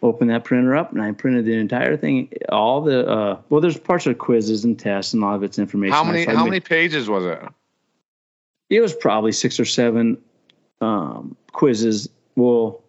open 0.04 0.28
that 0.30 0.44
printer 0.44 0.76
up 0.76 0.92
and 0.92 1.02
I 1.02 1.12
printed 1.12 1.46
the 1.46 1.54
entire 1.54 1.96
thing, 1.96 2.30
all 2.50 2.82
the 2.82 3.08
uh, 3.08 3.42
well, 3.50 3.62
there's 3.62 3.78
parts 3.78 4.08
of 4.08 4.18
quizzes 4.18 4.64
and 4.66 4.78
tests 4.78 5.14
and 5.14 5.24
a 5.24 5.26
lot 5.26 5.36
of 5.36 5.44
its 5.44 5.60
information. 5.60 5.94
how 5.94 6.04
many 6.04 6.26
how 6.26 6.46
many 6.46 6.60
pages 6.60 7.10
was 7.10 7.26
it? 7.26 7.40
It 8.70 8.82
was 8.82 8.94
probably 8.94 9.32
six 9.32 9.60
or 9.60 9.66
seven 9.66 10.18
um, 10.82 11.36
quizzes. 11.52 12.10
Well, 12.36 12.82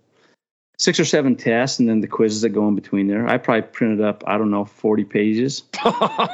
six 0.78 0.98
or 0.98 1.04
seven 1.04 1.36
tests 1.36 1.78
and 1.78 1.88
then 1.88 2.00
the 2.00 2.08
quizzes 2.08 2.40
that 2.42 2.50
go 2.50 2.66
in 2.66 2.74
between 2.74 3.06
there. 3.06 3.26
I 3.26 3.38
probably 3.38 3.62
printed 3.62 4.00
up 4.00 4.24
I 4.26 4.38
don't 4.38 4.50
know 4.50 4.64
forty 4.64 5.04
pages, 5.04 5.62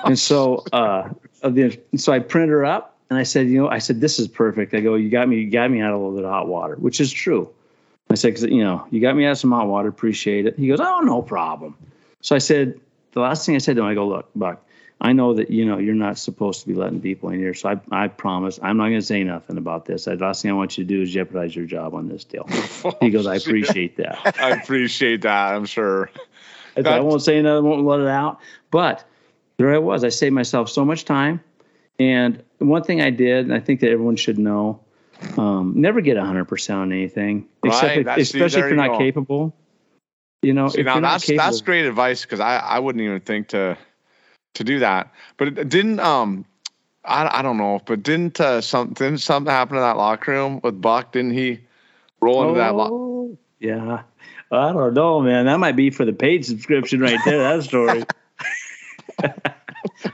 and 0.05 0.19
so 0.19 0.65
uh, 0.73 1.11
of 1.43 1.55
the 1.55 1.79
so 1.97 2.13
I 2.13 2.21
printed 2.21 2.51
her 2.51 2.65
up 2.65 2.99
and 3.11 3.19
I 3.19 3.23
said, 3.23 3.49
you 3.49 3.59
know, 3.59 3.69
I 3.69 3.79
said 3.79 4.01
this 4.01 4.19
is 4.19 4.29
perfect. 4.29 4.75
I 4.75 4.81
go, 4.81 4.95
you 4.95 5.09
got 5.09 5.29
me, 5.29 5.37
you 5.39 5.51
got 5.51 5.71
me 5.71 5.81
out 5.81 5.93
of 5.93 6.01
a 6.01 6.03
little 6.03 6.17
bit 6.17 6.25
of 6.25 6.31
hot 6.31 6.47
water, 6.49 6.77
which 6.77 7.01
is 7.01 7.11
true. 7.11 7.51
I 8.11 8.15
said, 8.15 8.35
'Cause, 8.35 8.45
you 8.45 8.63
know, 8.65 8.87
you 8.91 9.01
got 9.01 9.17
me 9.17 9.27
out 9.27 9.33
of 9.33 9.39
some 9.39 9.53
hot 9.53 9.67
water. 9.67 9.89
Appreciate 9.89 10.47
it. 10.47 10.59
He 10.59 10.69
goes, 10.69 10.81
oh, 10.81 11.01
no 11.01 11.23
problem. 11.23 11.77
So 12.21 12.35
I 12.35 12.39
said, 12.39 12.81
the 13.13 13.21
last 13.21 13.45
thing 13.47 13.55
I 13.55 13.59
said 13.59 13.77
to 13.77 13.83
him, 13.83 13.89
I 13.89 13.95
go, 13.95 14.09
look, 14.09 14.31
Buck, 14.35 14.65
I 15.01 15.13
know 15.13 15.35
that 15.35 15.51
you 15.51 15.65
know 15.65 15.79
you're 15.79 15.95
not 15.95 16.19
supposed 16.19 16.63
to 16.63 16.67
be 16.67 16.75
letting 16.75 17.01
people 17.01 17.31
in 17.31 17.39
here, 17.39 17.55
so 17.55 17.69
I, 17.69 18.05
I 18.05 18.09
promise 18.09 18.59
I'm 18.61 18.77
not 18.77 18.85
going 18.85 19.01
to 19.01 19.07
say 19.07 19.23
nothing 19.23 19.57
about 19.57 19.85
this. 19.85 20.07
The 20.07 20.17
last 20.17 20.43
thing 20.43 20.51
I 20.51 20.55
want 20.55 20.77
you 20.77 20.85
to 20.85 20.89
do 20.89 21.03
is 21.03 21.13
jeopardize 21.13 21.55
your 21.55 21.67
job 21.67 21.95
on 21.95 22.09
this 22.09 22.25
deal. 22.25 22.49
He 23.01 23.11
goes, 23.11 23.27
I 23.27 23.37
appreciate 23.37 23.97
that. 23.99 24.37
I 24.41 24.51
appreciate 24.51 25.23
that. 25.23 25.55
I'm 25.55 25.67
sure. 25.67 26.11
I, 26.77 26.81
I 26.81 27.01
won't 27.01 27.23
say 27.23 27.41
nothing, 27.43 27.69
won't 27.69 27.85
let 27.85 28.01
it 28.01 28.09
out. 28.09 28.41
But 28.71 29.05
there 29.57 29.73
I 29.75 29.79
was. 29.79 30.05
I 30.05 30.09
saved 30.09 30.35
myself 30.35 30.69
so 30.69 30.85
much 30.85 31.05
time. 31.05 31.41
And 31.99 32.43
one 32.59 32.83
thing 32.85 33.01
I 33.01 33.11
did, 33.11 33.47
and 33.47 33.55
I 33.55 33.61
think 33.61 33.81
that 33.81 33.91
everyone 33.91 34.17
should 34.17 34.39
know, 34.39 34.81
um, 35.37 35.75
never 35.77 36.01
get 36.01 36.17
100% 36.17 36.75
on 36.75 36.93
anything, 36.93 37.49
except 37.65 37.83
Right, 37.85 37.99
if, 37.99 38.07
especially 38.19 38.61
if 38.61 38.67
you're 38.69 38.77
not 38.77 38.93
go. 38.93 38.99
capable. 38.99 39.55
You 40.43 40.55
know, 40.55 40.69
See, 40.69 40.81
if 40.81 40.87
now 40.87 40.95
you're 40.95 41.03
not 41.03 41.13
that's 41.13 41.25
capable, 41.25 41.45
that's 41.45 41.61
great 41.63 41.87
advice 41.87 42.23
because 42.23 42.39
I, 42.39 42.59
I 42.59 42.79
wouldn't 42.79 43.03
even 43.03 43.21
think 43.21 43.49
to 43.49 43.77
to 44.55 44.65
do 44.65 44.79
that. 44.81 45.13
But 45.37 45.49
it 45.59 45.69
didn't 45.69 46.01
um 46.01 46.45
I, 47.05 47.39
I 47.39 47.43
don't 47.43 47.57
know, 47.57 47.81
but 47.87 48.03
didn't 48.03 48.41
uh, 48.41 48.61
some 48.61 48.93
didn't 48.93 49.19
something 49.19 49.51
happen 49.51 49.77
in 49.77 49.83
that 49.83 49.97
locker 49.97 50.33
room 50.33 50.61
with 50.63 50.81
Buck? 50.81 51.13
Didn't 51.13 51.33
he 51.33 51.61
roll 52.21 52.43
into 52.49 52.59
that? 52.59 52.75
Lo- 52.75 52.89
Oh, 52.91 53.39
yeah. 53.61 54.03
I 54.51 54.73
don't 54.73 54.95
know, 54.95 55.21
man. 55.21 55.47
That 55.47 55.59
might 55.59 55.77
be 55.77 55.91
for 55.91 56.05
the 56.05 56.13
paid 56.13 56.45
subscription 56.45 57.01
right 57.01 57.19
there. 57.25 57.39
That 57.57 57.63
story. 57.65 58.05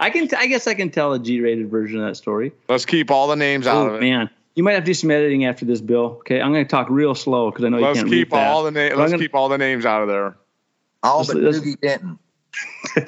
I 0.00 0.10
can. 0.10 0.28
I 0.36 0.46
guess 0.46 0.66
I 0.66 0.74
can 0.74 0.90
tell 0.90 1.12
a 1.12 1.18
G-rated 1.18 1.70
version 1.70 2.00
of 2.00 2.06
that 2.06 2.16
story. 2.16 2.52
Let's 2.68 2.84
keep 2.86 3.10
all 3.10 3.28
the 3.28 3.36
names 3.36 3.66
out 3.66 3.76
Oh 3.76 3.90
of 3.90 3.94
it. 3.96 4.00
man, 4.00 4.30
you 4.54 4.62
might 4.64 4.72
have 4.72 4.82
to 4.82 4.86
do 4.86 4.94
some 4.94 5.10
editing 5.10 5.44
after 5.44 5.64
this, 5.64 5.80
Bill. 5.80 6.16
Okay, 6.20 6.40
I'm 6.40 6.52
going 6.52 6.64
to 6.64 6.68
talk 6.70 6.88
real 6.90 7.14
slow 7.14 7.50
because 7.50 7.64
I 7.64 7.68
know 7.68 7.78
Let's 7.78 7.96
you 7.98 8.02
can't 8.04 8.12
keep 8.12 8.32
read 8.32 8.38
all 8.38 8.62
fast. 8.64 8.74
the 8.74 8.80
names. 8.80 8.96
Let's 8.98 9.12
gonna- 9.12 9.22
keep 9.22 9.34
all 9.34 9.48
the 9.48 9.58
names 9.58 9.84
out 9.86 10.02
of 10.02 10.08
there. 10.08 10.36
All 11.02 11.18
Let's- 11.18 11.32
but 11.32 11.42
let's- 11.42 11.60
Doogie 11.60 11.80
Denton. 11.80 12.18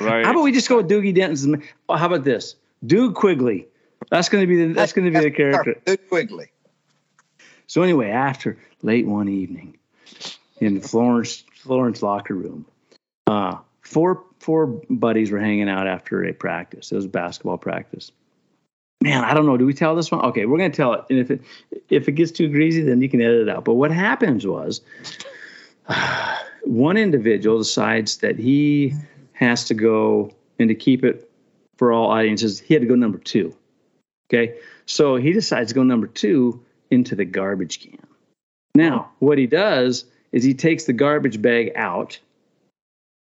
Right. 0.00 0.24
How 0.24 0.32
about 0.32 0.42
we 0.42 0.52
just 0.52 0.68
go 0.68 0.78
with 0.78 0.88
Doogie 0.88 1.14
Denton's? 1.14 1.46
How 1.88 2.06
about 2.06 2.24
this? 2.24 2.56
Dude 2.84 3.14
Quigley. 3.14 3.68
That's 4.10 4.28
going 4.28 4.42
to 4.42 4.46
be 4.46 4.66
the. 4.66 4.72
That's 4.72 4.92
going 4.92 5.12
to 5.12 5.16
be 5.16 5.24
the 5.24 5.30
character. 5.30 5.80
Dude 5.84 6.08
Quigley. 6.08 6.50
So 7.66 7.82
anyway, 7.82 8.10
after 8.10 8.58
late 8.82 9.06
one 9.06 9.28
evening 9.28 9.76
in 10.60 10.80
Florence 10.80 11.44
Florence 11.54 12.02
locker 12.02 12.34
room, 12.34 12.66
uh, 13.26 13.58
four 13.82 14.24
four 14.40 14.66
buddies 14.88 15.30
were 15.30 15.40
hanging 15.40 15.68
out 15.68 15.86
after 15.86 16.24
a 16.24 16.32
practice. 16.32 16.92
It 16.92 16.96
was 16.96 17.06
basketball 17.06 17.58
practice. 17.58 18.12
Man, 19.02 19.24
I 19.24 19.34
don't 19.34 19.46
know. 19.46 19.56
Do 19.56 19.66
we 19.66 19.74
tell 19.74 19.94
this 19.94 20.10
one? 20.10 20.24
Okay, 20.26 20.46
we're 20.46 20.58
gonna 20.58 20.70
tell 20.70 20.94
it. 20.94 21.04
And 21.10 21.18
if 21.18 21.30
it 21.30 21.42
if 21.90 22.08
it 22.08 22.12
gets 22.12 22.32
too 22.32 22.48
greasy, 22.48 22.82
then 22.82 23.00
you 23.02 23.08
can 23.08 23.20
edit 23.20 23.42
it 23.42 23.48
out. 23.48 23.64
But 23.64 23.74
what 23.74 23.90
happens 23.90 24.46
was, 24.46 24.80
one 26.64 26.96
individual 26.96 27.58
decides 27.58 28.18
that 28.18 28.38
he 28.38 28.94
has 29.36 29.64
to 29.66 29.74
go 29.74 30.32
and 30.58 30.68
to 30.68 30.74
keep 30.74 31.04
it 31.04 31.30
for 31.76 31.92
all 31.92 32.10
audiences, 32.10 32.58
he 32.58 32.74
had 32.74 32.80
to 32.80 32.88
go 32.88 32.94
number 32.94 33.18
two. 33.18 33.54
Okay, 34.28 34.58
so 34.86 35.16
he 35.16 35.32
decides 35.32 35.68
to 35.68 35.74
go 35.74 35.82
number 35.82 36.06
two 36.06 36.64
into 36.90 37.14
the 37.14 37.24
garbage 37.24 37.80
can. 37.80 37.98
Now, 38.74 39.12
what 39.20 39.38
he 39.38 39.46
does 39.46 40.04
is 40.32 40.42
he 40.42 40.54
takes 40.54 40.84
the 40.84 40.92
garbage 40.92 41.40
bag 41.40 41.72
out, 41.76 42.18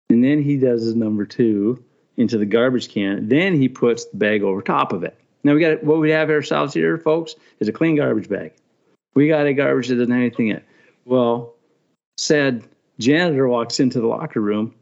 and 0.09 0.24
then 0.24 0.41
he 0.41 0.57
does 0.57 0.84
his 0.84 0.95
number 0.95 1.26
two 1.26 1.84
into 2.16 2.38
the 2.38 2.45
garbage 2.45 2.89
can. 2.89 3.28
Then 3.28 3.55
he 3.55 3.68
puts 3.68 4.05
the 4.05 4.18
bag 4.18 4.43
over 4.43 4.61
top 4.61 4.93
of 4.93 5.03
it. 5.03 5.18
Now 5.43 5.53
we 5.53 5.59
got 5.59 5.84
what 5.84 5.99
we 5.99 6.11
have 6.11 6.30
ourselves 6.30 6.74
here, 6.74 6.97
folks, 6.97 7.36
is 7.59 7.68
a 7.68 7.74
clean 7.74 7.97
garbage 7.97 8.30
bag. 8.30 8.53
We 9.14 9.28
got 9.28 9.45
a 9.45 9.53
garbage 9.53 9.89
that 9.89 9.95
doesn't 9.95 10.11
have 10.11 10.22
anything 10.22 10.49
in 10.49 10.57
it. 10.57 10.66
Well, 11.05 11.55
said 12.18 12.64
janitor 12.99 13.47
walks 13.47 13.80
into 13.80 13.99
the 13.99 14.07
locker 14.07 14.39
room. 14.39 14.74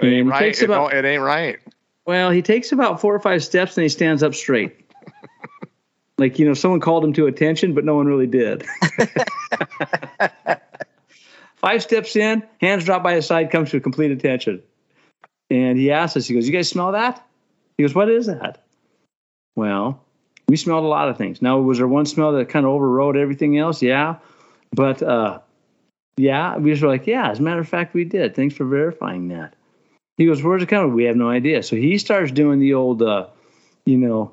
It 0.00 0.06
ain't 0.06 0.28
right. 0.28 0.60
It, 0.60 0.62
about 0.62 0.92
it 0.94 1.04
ain't 1.04 1.22
right. 1.22 1.58
well, 2.06 2.30
he 2.30 2.42
takes 2.42 2.72
about 2.72 3.00
four 3.00 3.14
or 3.14 3.20
five 3.20 3.44
steps 3.44 3.76
and 3.76 3.82
he 3.82 3.88
stands 3.88 4.22
up 4.22 4.34
straight. 4.34 4.84
like, 6.18 6.38
you 6.38 6.46
know, 6.46 6.54
someone 6.54 6.80
called 6.80 7.04
him 7.04 7.12
to 7.14 7.26
attention, 7.26 7.74
but 7.74 7.84
no 7.84 7.94
one 7.94 8.06
really 8.06 8.26
did. 8.26 8.66
five 11.56 11.82
steps 11.82 12.16
in, 12.16 12.42
hands 12.60 12.84
drop 12.84 13.02
by 13.02 13.14
his 13.14 13.26
side, 13.26 13.50
comes 13.50 13.70
to 13.70 13.80
complete 13.80 14.10
attention. 14.10 14.62
And 15.50 15.78
he 15.78 15.90
asks 15.90 16.16
us, 16.16 16.26
he 16.26 16.34
goes, 16.34 16.46
You 16.46 16.52
guys 16.52 16.68
smell 16.68 16.92
that? 16.92 17.24
He 17.76 17.84
goes, 17.84 17.94
What 17.94 18.08
is 18.08 18.26
that? 18.26 18.64
Well, 19.56 20.02
we 20.48 20.56
smelled 20.56 20.84
a 20.84 20.88
lot 20.88 21.08
of 21.08 21.16
things. 21.16 21.40
Now, 21.40 21.58
was 21.60 21.78
there 21.78 21.88
one 21.88 22.06
smell 22.06 22.32
that 22.32 22.48
kind 22.48 22.66
of 22.66 22.72
overrode 22.72 23.16
everything 23.16 23.58
else? 23.58 23.80
Yeah. 23.82 24.16
But, 24.72 25.02
uh, 25.02 25.38
yeah, 26.16 26.58
we 26.58 26.70
just 26.70 26.82
were 26.82 26.88
like, 26.88 27.06
Yeah, 27.06 27.30
as 27.30 27.38
a 27.38 27.42
matter 27.42 27.60
of 27.60 27.68
fact, 27.68 27.94
we 27.94 28.04
did. 28.04 28.34
Thanks 28.34 28.54
for 28.54 28.64
verifying 28.64 29.28
that. 29.28 29.54
He 30.16 30.26
goes, 30.26 30.42
"Where's 30.42 30.62
it 30.62 30.68
coming?" 30.68 30.94
We 30.94 31.04
have 31.04 31.16
no 31.16 31.28
idea. 31.28 31.62
So 31.62 31.76
he 31.76 31.98
starts 31.98 32.30
doing 32.30 32.60
the 32.60 32.74
old, 32.74 33.02
uh, 33.02 33.26
you 33.84 33.98
know, 33.98 34.32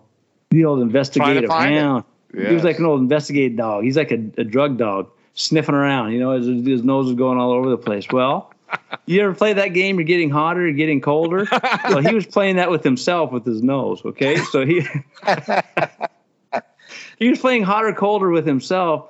the 0.49 0.65
old 0.65 0.82
investigative 0.82 1.49
hound. 1.49 2.03
He 2.34 2.53
was 2.53 2.63
like 2.63 2.79
an 2.79 2.86
old 2.86 3.01
investigative 3.01 3.57
dog. 3.57 3.84
He's 3.84 3.97
like 3.97 4.11
a, 4.11 4.23
a 4.38 4.43
drug 4.43 4.77
dog 4.77 5.09
sniffing 5.34 5.75
around. 5.75 6.13
You 6.13 6.19
know, 6.19 6.32
his, 6.32 6.65
his 6.65 6.84
nose 6.84 7.09
is 7.09 7.15
going 7.15 7.38
all 7.38 7.51
over 7.51 7.69
the 7.69 7.77
place. 7.77 8.07
Well, 8.09 8.53
you 9.05 9.21
ever 9.21 9.34
play 9.34 9.53
that 9.53 9.69
game? 9.69 9.97
You're 9.97 10.05
getting 10.05 10.29
hotter, 10.29 10.61
you're 10.61 10.73
getting 10.73 11.01
colder. 11.01 11.47
well, 11.86 11.99
he 11.99 12.13
was 12.13 12.25
playing 12.25 12.55
that 12.57 12.69
with 12.69 12.84
himself 12.84 13.32
with 13.32 13.45
his 13.45 13.61
nose. 13.61 14.01
Okay, 14.05 14.38
so 14.38 14.65
he 14.65 14.82
he 17.19 17.29
was 17.29 17.39
playing 17.39 17.63
hotter, 17.63 17.93
colder 17.93 18.29
with 18.29 18.45
himself. 18.45 19.09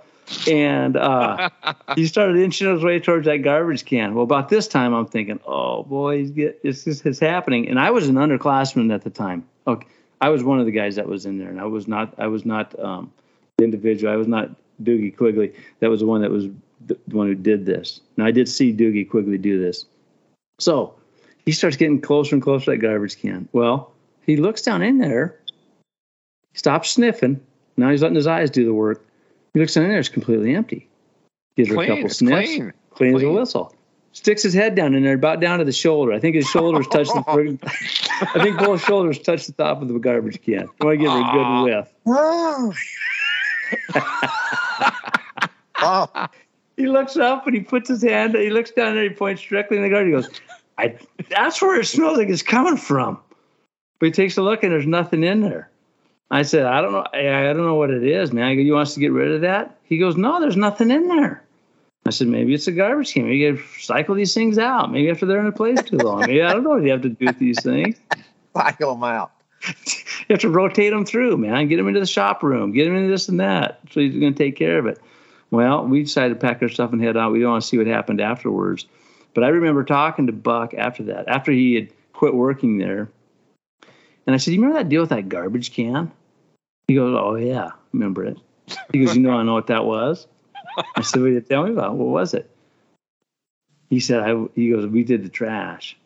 And 0.49 0.97
uh, 0.97 1.49
he 1.95 2.07
started 2.07 2.37
inching 2.37 2.73
his 2.73 2.83
way 2.83 2.99
towards 2.99 3.25
that 3.25 3.37
garbage 3.37 3.85
can. 3.85 4.15
Well, 4.15 4.23
about 4.23 4.49
this 4.49 4.67
time, 4.67 4.93
I'm 4.93 5.07
thinking, 5.07 5.39
oh 5.45 5.83
boy, 5.83 6.19
he's 6.19 6.31
get, 6.31 6.63
this 6.63 6.87
is 6.87 7.19
happening. 7.19 7.67
And 7.69 7.79
I 7.79 7.91
was 7.91 8.07
an 8.07 8.15
underclassman 8.15 8.93
at 8.93 9.03
the 9.03 9.09
time. 9.09 9.45
Okay, 9.67 9.87
I 10.19 10.29
was 10.29 10.43
one 10.43 10.59
of 10.59 10.65
the 10.65 10.71
guys 10.71 10.95
that 10.95 11.07
was 11.07 11.25
in 11.25 11.37
there, 11.37 11.49
and 11.49 11.59
I 11.59 11.65
was 11.65 11.87
not. 11.87 12.13
I 12.17 12.27
was 12.27 12.45
not 12.45 12.77
um, 12.79 13.11
the 13.57 13.63
individual. 13.63 14.13
I 14.13 14.15
was 14.15 14.27
not 14.27 14.49
Doogie 14.83 15.15
Quigley. 15.15 15.53
That 15.79 15.89
was 15.89 15.99
the 15.99 16.05
one 16.05 16.21
that 16.21 16.31
was 16.31 16.47
the 16.87 16.97
one 17.07 17.27
who 17.27 17.35
did 17.35 17.65
this. 17.65 18.01
Now 18.17 18.25
I 18.25 18.31
did 18.31 18.49
see 18.49 18.73
Doogie 18.73 19.09
Quigley 19.09 19.37
do 19.37 19.61
this. 19.61 19.85
So 20.59 20.93
he 21.45 21.51
starts 21.51 21.77
getting 21.77 22.01
closer 22.01 22.35
and 22.35 22.41
closer 22.41 22.65
to 22.65 22.71
that 22.71 22.77
garbage 22.77 23.19
can. 23.19 23.47
Well, 23.51 23.91
he 24.25 24.37
looks 24.37 24.61
down 24.61 24.81
in 24.81 24.99
there, 24.99 25.39
stops 26.53 26.91
sniffing. 26.91 27.41
Now 27.77 27.89
he's 27.89 28.01
letting 28.01 28.15
his 28.15 28.27
eyes 28.27 28.49
do 28.49 28.65
the 28.65 28.73
work. 28.73 29.03
He 29.53 29.59
looks 29.59 29.75
in 29.75 29.87
there, 29.87 29.99
it's 29.99 30.09
completely 30.09 30.55
empty. 30.55 30.87
Gives 31.55 31.69
her 31.69 31.81
a 31.81 31.87
couple 31.87 32.09
sniffs, 32.09 32.47
clean. 32.47 32.73
clean 32.91 33.15
as 33.15 33.23
a 33.23 33.29
whistle. 33.29 33.75
Sticks 34.13 34.43
his 34.43 34.53
head 34.53 34.75
down 34.75 34.93
in 34.93 35.03
there, 35.03 35.13
about 35.15 35.39
down 35.39 35.59
to 35.59 35.65
the 35.65 35.71
shoulder. 35.71 36.11
I 36.11 36.19
think 36.19 36.35
his 36.35 36.45
shoulders 36.45 36.85
touch 36.87 37.07
the. 37.07 37.23
I 38.35 38.43
think 38.43 38.57
both 38.59 38.83
shoulders 38.83 39.19
touch 39.19 39.47
the 39.47 39.53
top 39.53 39.81
of 39.81 39.87
the 39.87 39.97
garbage 39.99 40.41
can. 40.41 40.67
I 40.81 40.85
want 40.85 40.97
to 40.99 41.03
give 41.03 41.11
her 41.11 41.19
a 41.19 41.31
good 41.31 41.63
whiff. 41.63 41.93
Oh. 42.07 42.73
oh, 45.81 46.27
He 46.77 46.87
looks 46.87 47.15
up 47.15 47.45
and 47.45 47.55
he 47.55 47.61
puts 47.61 47.89
his 47.89 48.01
hand. 48.01 48.35
He 48.35 48.49
looks 48.49 48.71
down 48.71 48.95
there. 48.95 49.03
He 49.03 49.09
points 49.09 49.41
directly 49.43 49.77
in 49.77 49.83
the 49.83 49.89
garden. 49.89 50.11
He 50.11 50.13
goes, 50.13 50.29
"I." 50.77 50.97
That's 51.29 51.61
where 51.61 51.79
it 51.79 51.85
smells 51.85 52.17
like 52.17 52.29
it's 52.29 52.41
coming 52.41 52.77
from. 52.77 53.19
But 53.99 54.07
he 54.07 54.11
takes 54.11 54.35
a 54.37 54.41
look 54.41 54.63
and 54.63 54.71
there's 54.71 54.87
nothing 54.87 55.23
in 55.23 55.41
there. 55.41 55.70
I 56.31 56.43
said, 56.43 56.65
"I 56.65 56.81
don't 56.81 56.93
know. 56.93 57.05
I, 57.13 57.53
don't 57.53 57.65
know 57.65 57.75
what 57.75 57.91
it 57.91 58.03
is, 58.03 58.31
man." 58.31 58.45
I 58.45 58.55
go, 58.55 58.61
"You 58.61 58.73
want 58.73 58.87
us 58.87 58.93
to 58.93 58.99
get 58.99 59.11
rid 59.11 59.31
of 59.31 59.41
that?" 59.41 59.77
He 59.83 59.97
goes, 59.97 60.15
"No, 60.15 60.39
there's 60.39 60.57
nothing 60.57 60.89
in 60.89 61.07
there." 61.07 61.43
I 62.05 62.09
said, 62.09 62.27
"Maybe 62.27 62.53
it's 62.53 62.67
a 62.67 62.71
garbage 62.71 63.13
can. 63.13 63.23
Maybe 63.23 63.37
you 63.37 63.53
got 63.53 63.61
to 63.61 63.83
cycle 63.83 64.15
these 64.15 64.33
things 64.33 64.57
out. 64.57 64.91
Maybe 64.91 65.09
after 65.09 65.25
they're 65.25 65.41
in 65.41 65.47
a 65.47 65.51
place 65.51 65.81
too 65.83 65.97
long. 65.97 66.21
Maybe 66.21 66.41
I 66.41 66.53
don't 66.53 66.63
know 66.63 66.71
what 66.71 66.83
you 66.83 66.91
have 66.91 67.01
to 67.01 67.09
do 67.09 67.25
with 67.25 67.37
these 67.37 67.61
things." 67.61 67.97
cycle 68.55 68.93
them 68.93 69.03
out. 69.03 69.31
you 69.67 70.25
have 70.29 70.39
to 70.39 70.49
rotate 70.49 70.91
them 70.91 71.05
through, 71.05 71.37
man. 71.37 71.67
Get 71.67 71.77
them 71.77 71.87
into 71.87 71.99
the 71.99 72.05
shop 72.05 72.43
room. 72.43 72.71
Get 72.71 72.85
them 72.85 72.95
into 72.95 73.09
this 73.09 73.29
and 73.29 73.39
that. 73.39 73.79
So 73.91 73.99
he's 73.99 74.17
going 74.17 74.33
to 74.33 74.37
take 74.37 74.55
care 74.55 74.79
of 74.79 74.87
it. 74.87 74.99
Well, 75.51 75.85
we 75.85 76.03
decided 76.03 76.33
to 76.33 76.39
pack 76.39 76.61
our 76.61 76.69
stuff 76.69 76.93
and 76.93 77.01
head 77.01 77.17
out. 77.17 77.31
We 77.31 77.41
don't 77.41 77.51
want 77.51 77.63
to 77.63 77.67
see 77.67 77.77
what 77.77 77.87
happened 77.87 78.21
afterwards. 78.21 78.87
But 79.33 79.43
I 79.43 79.49
remember 79.49 79.83
talking 79.83 80.27
to 80.27 80.33
Buck 80.33 80.73
after 80.73 81.03
that, 81.03 81.27
after 81.27 81.51
he 81.51 81.75
had 81.75 81.89
quit 82.13 82.33
working 82.33 82.77
there. 82.77 83.09
And 84.25 84.33
I 84.33 84.37
said, 84.37 84.53
You 84.53 84.61
remember 84.61 84.79
that 84.79 84.89
deal 84.89 85.01
with 85.01 85.09
that 85.09 85.29
garbage 85.29 85.73
can? 85.73 86.11
He 86.87 86.95
goes, 86.95 87.15
Oh, 87.17 87.35
yeah, 87.35 87.71
remember 87.93 88.25
it. 88.25 88.37
He 88.91 89.05
goes, 89.05 89.15
You 89.15 89.21
know, 89.21 89.31
I 89.31 89.43
know 89.43 89.53
what 89.53 89.67
that 89.67 89.85
was. 89.85 90.27
I 90.95 91.01
said, 91.01 91.21
What 91.21 91.27
did 91.27 91.33
you 91.35 91.41
tell 91.41 91.63
me 91.63 91.71
about? 91.71 91.95
What 91.95 92.09
was 92.09 92.33
it? 92.33 92.49
He 93.89 93.99
said, 93.99 94.21
I, 94.21 94.35
He 94.55 94.71
goes, 94.71 94.87
We 94.87 95.03
did 95.03 95.23
the 95.23 95.29
trash. 95.29 95.97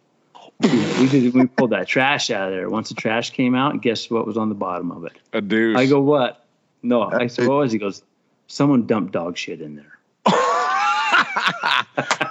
We 0.62 1.08
did. 1.10 1.34
We 1.34 1.48
pulled 1.48 1.72
that 1.72 1.88
trash 1.88 2.32
out 2.32 2.50
of 2.50 2.56
there. 2.56 2.70
Once 2.70 2.90
the 2.90 2.96
trash 2.96 3.32
came 3.32 3.56
out, 3.56 3.82
guess 3.82 4.10
what 4.10 4.26
was 4.26 4.38
on 4.38 4.50
the 4.50 4.56
bottom 4.56 4.92
of 4.92 5.04
it? 5.04 5.14
A 5.34 5.42
deuce. 5.42 5.78
I 5.78 5.86
go, 5.86 6.00
what? 6.00 6.46
No. 6.82 7.04
I 7.04 7.28
said, 7.28 7.48
what 7.48 7.58
was? 7.58 7.72
He 7.72 7.78
goes, 7.78 8.04
someone 8.48 8.86
dumped 8.86 9.12
dog 9.12 9.38
shit 9.38 9.62
in 9.62 9.76
there. 9.76 9.98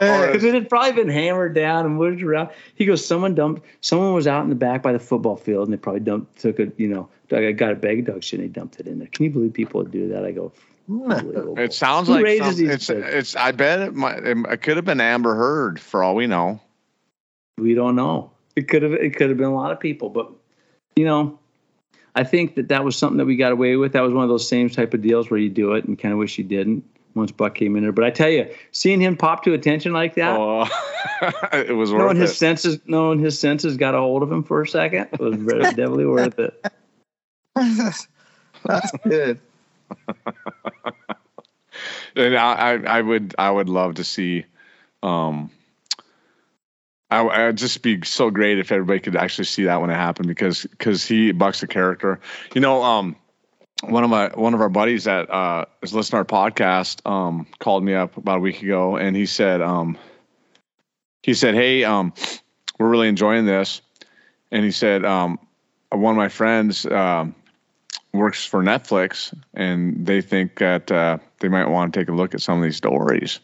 Because 0.00 0.44
it 0.44 0.54
had 0.54 0.68
probably 0.68 0.92
been 0.92 1.08
hammered 1.08 1.54
down 1.54 1.86
and 1.86 1.96
moved 1.96 2.22
around. 2.22 2.50
He 2.74 2.84
goes, 2.84 3.04
someone 3.04 3.34
dumped. 3.34 3.62
Someone 3.80 4.12
was 4.14 4.26
out 4.26 4.42
in 4.44 4.48
the 4.50 4.54
back 4.54 4.82
by 4.82 4.92
the 4.92 4.98
football 4.98 5.36
field, 5.36 5.66
and 5.68 5.72
they 5.72 5.76
probably 5.78 6.00
dumped, 6.00 6.38
took 6.40 6.58
a, 6.58 6.70
you 6.76 6.88
know, 6.88 7.08
I 7.32 7.52
got 7.52 7.72
a 7.72 7.74
bag 7.76 8.00
of 8.00 8.04
dog 8.14 8.22
shit, 8.22 8.40
and 8.40 8.48
they 8.48 8.52
dumped 8.52 8.78
it 8.80 8.86
in 8.86 8.98
there. 8.98 9.08
Can 9.08 9.24
you 9.24 9.30
believe 9.30 9.52
people 9.52 9.82
would 9.82 9.90
do 9.90 10.08
that? 10.08 10.24
I 10.24 10.32
go. 10.32 10.52
It 10.88 11.72
sounds 11.72 12.06
Who 12.08 12.14
like 12.14 12.38
some- 12.38 12.48
it's. 12.50 12.86
kids? 12.86 12.90
It's. 12.90 13.36
I 13.36 13.50
bet 13.50 13.80
it 13.80 13.94
might. 13.94 14.24
It 14.24 14.62
could 14.62 14.76
have 14.76 14.84
been 14.84 15.00
Amber 15.00 15.34
Heard 15.34 15.80
for 15.80 16.04
all 16.04 16.14
we 16.14 16.28
know. 16.28 16.60
we 17.58 17.74
don't 17.74 17.96
know. 17.96 18.30
it 18.54 18.68
could 18.68 18.82
have 18.82 18.92
it 18.92 19.16
could 19.16 19.28
have 19.28 19.36
been 19.38 19.48
a 19.48 19.54
lot 19.54 19.72
of 19.72 19.80
people, 19.80 20.10
but 20.10 20.30
you 20.94 21.04
know, 21.04 21.38
I 22.14 22.22
think 22.22 22.54
that 22.54 22.68
that 22.68 22.84
was 22.84 22.96
something 22.96 23.16
that 23.18 23.24
we 23.26 23.34
got 23.34 23.50
away 23.50 23.74
with. 23.74 23.94
That 23.94 24.02
was 24.02 24.14
one 24.14 24.22
of 24.22 24.28
those 24.30 24.48
same 24.48 24.70
type 24.70 24.94
of 24.94 25.02
deals 25.02 25.28
where 25.28 25.40
you 25.40 25.50
do 25.50 25.72
it 25.72 25.84
and 25.86 25.98
kind 25.98 26.12
of 26.12 26.18
wish 26.18 26.38
you 26.38 26.44
didn't 26.44 26.84
once 27.16 27.32
Buck 27.32 27.54
came 27.54 27.74
in 27.76 27.82
there. 27.82 27.92
But 27.92 28.04
I 28.04 28.10
tell 28.10 28.28
you, 28.28 28.48
seeing 28.72 29.00
him 29.00 29.16
pop 29.16 29.42
to 29.44 29.54
attention 29.54 29.92
like 29.92 30.14
that, 30.14 30.36
Oh, 30.38 30.68
it 31.52 31.74
was 31.74 31.92
worth 31.92 32.02
knowing 32.02 32.16
his 32.16 32.30
it. 32.32 32.34
senses, 32.34 32.78
knowing 32.86 33.18
his 33.18 33.38
senses 33.38 33.76
got 33.76 33.94
a 33.94 33.98
hold 33.98 34.22
of 34.22 34.30
him 34.30 34.42
for 34.44 34.62
a 34.62 34.68
second 34.68 35.08
was 35.18 35.36
very, 35.36 35.60
definitely 35.64 36.06
worth 36.06 36.38
it. 36.38 36.64
That's 37.54 38.92
good. 39.02 39.40
and 42.14 42.36
I, 42.36 42.52
I, 42.52 42.72
I 42.98 43.02
would 43.02 43.34
I 43.38 43.50
would 43.50 43.68
love 43.68 43.94
to 43.96 44.04
see 44.04 44.44
um 45.02 45.50
I 47.10 47.26
I'd 47.26 47.56
just 47.56 47.82
be 47.82 48.02
so 48.02 48.30
great 48.30 48.58
if 48.58 48.72
everybody 48.72 49.00
could 49.00 49.16
actually 49.16 49.44
see 49.44 49.64
that 49.64 49.80
when 49.80 49.90
it 49.90 49.94
happened 49.94 50.28
because 50.28 50.62
because 50.64 51.06
he 51.06 51.32
bucks 51.32 51.60
the 51.60 51.66
character. 51.66 52.20
You 52.54 52.60
know, 52.60 52.82
um 52.82 53.16
one 53.82 54.04
of 54.04 54.10
my 54.10 54.28
one 54.34 54.54
of 54.54 54.60
our 54.60 54.68
buddies 54.68 55.04
that 55.04 55.30
uh 55.30 55.64
is 55.82 55.92
listening 55.94 56.24
to 56.24 56.34
our 56.34 56.50
podcast 56.50 57.06
um 57.08 57.46
called 57.58 57.84
me 57.84 57.94
up 57.94 58.16
about 58.16 58.38
a 58.38 58.40
week 58.40 58.62
ago 58.62 58.96
and 58.96 59.14
he 59.14 59.26
said 59.26 59.60
um 59.60 59.98
he 61.22 61.34
said, 61.34 61.54
Hey, 61.54 61.84
um 61.84 62.12
we're 62.78 62.88
really 62.88 63.08
enjoying 63.08 63.46
this 63.46 63.82
and 64.50 64.64
he 64.64 64.70
said, 64.70 65.04
um 65.04 65.38
one 65.90 66.12
of 66.12 66.16
my 66.16 66.28
friends 66.28 66.86
um 66.86 67.34
works 68.16 68.44
for 68.44 68.62
Netflix, 68.62 69.32
and 69.54 70.06
they 70.06 70.20
think 70.20 70.58
that 70.58 70.90
uh, 70.90 71.18
they 71.40 71.48
might 71.48 71.68
want 71.68 71.92
to 71.92 72.00
take 72.00 72.08
a 72.08 72.12
look 72.12 72.34
at 72.34 72.40
some 72.40 72.58
of 72.58 72.64
these 72.64 72.76
stories. 72.76 73.40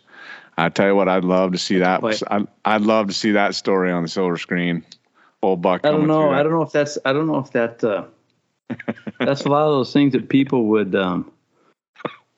I 0.58 0.68
tell 0.68 0.88
you 0.88 0.96
what, 0.96 1.08
I'd 1.08 1.24
love 1.24 1.52
to 1.52 1.58
see 1.58 1.78
that. 1.78 2.02
I'd, 2.30 2.46
I'd 2.64 2.82
love 2.82 3.06
to 3.08 3.12
see 3.12 3.32
that 3.32 3.54
story 3.54 3.90
on 3.90 4.02
the 4.02 4.08
silver 4.08 4.36
screen. 4.36 4.84
Old 5.42 5.62
Buck. 5.62 5.84
I 5.84 5.90
don't 5.90 6.06
know. 6.06 6.30
I 6.30 6.42
don't 6.42 6.52
know 6.52 6.62
if 6.62 6.72
that's. 6.72 6.98
I 7.04 7.12
don't 7.12 7.26
know 7.26 7.38
if 7.38 7.50
that. 7.52 7.82
Uh, 7.82 8.04
that's 9.18 9.44
a 9.44 9.48
lot 9.48 9.66
of 9.66 9.72
those 9.72 9.92
things 9.92 10.12
that 10.12 10.28
people 10.28 10.66
would. 10.66 10.94
Um, 10.94 11.30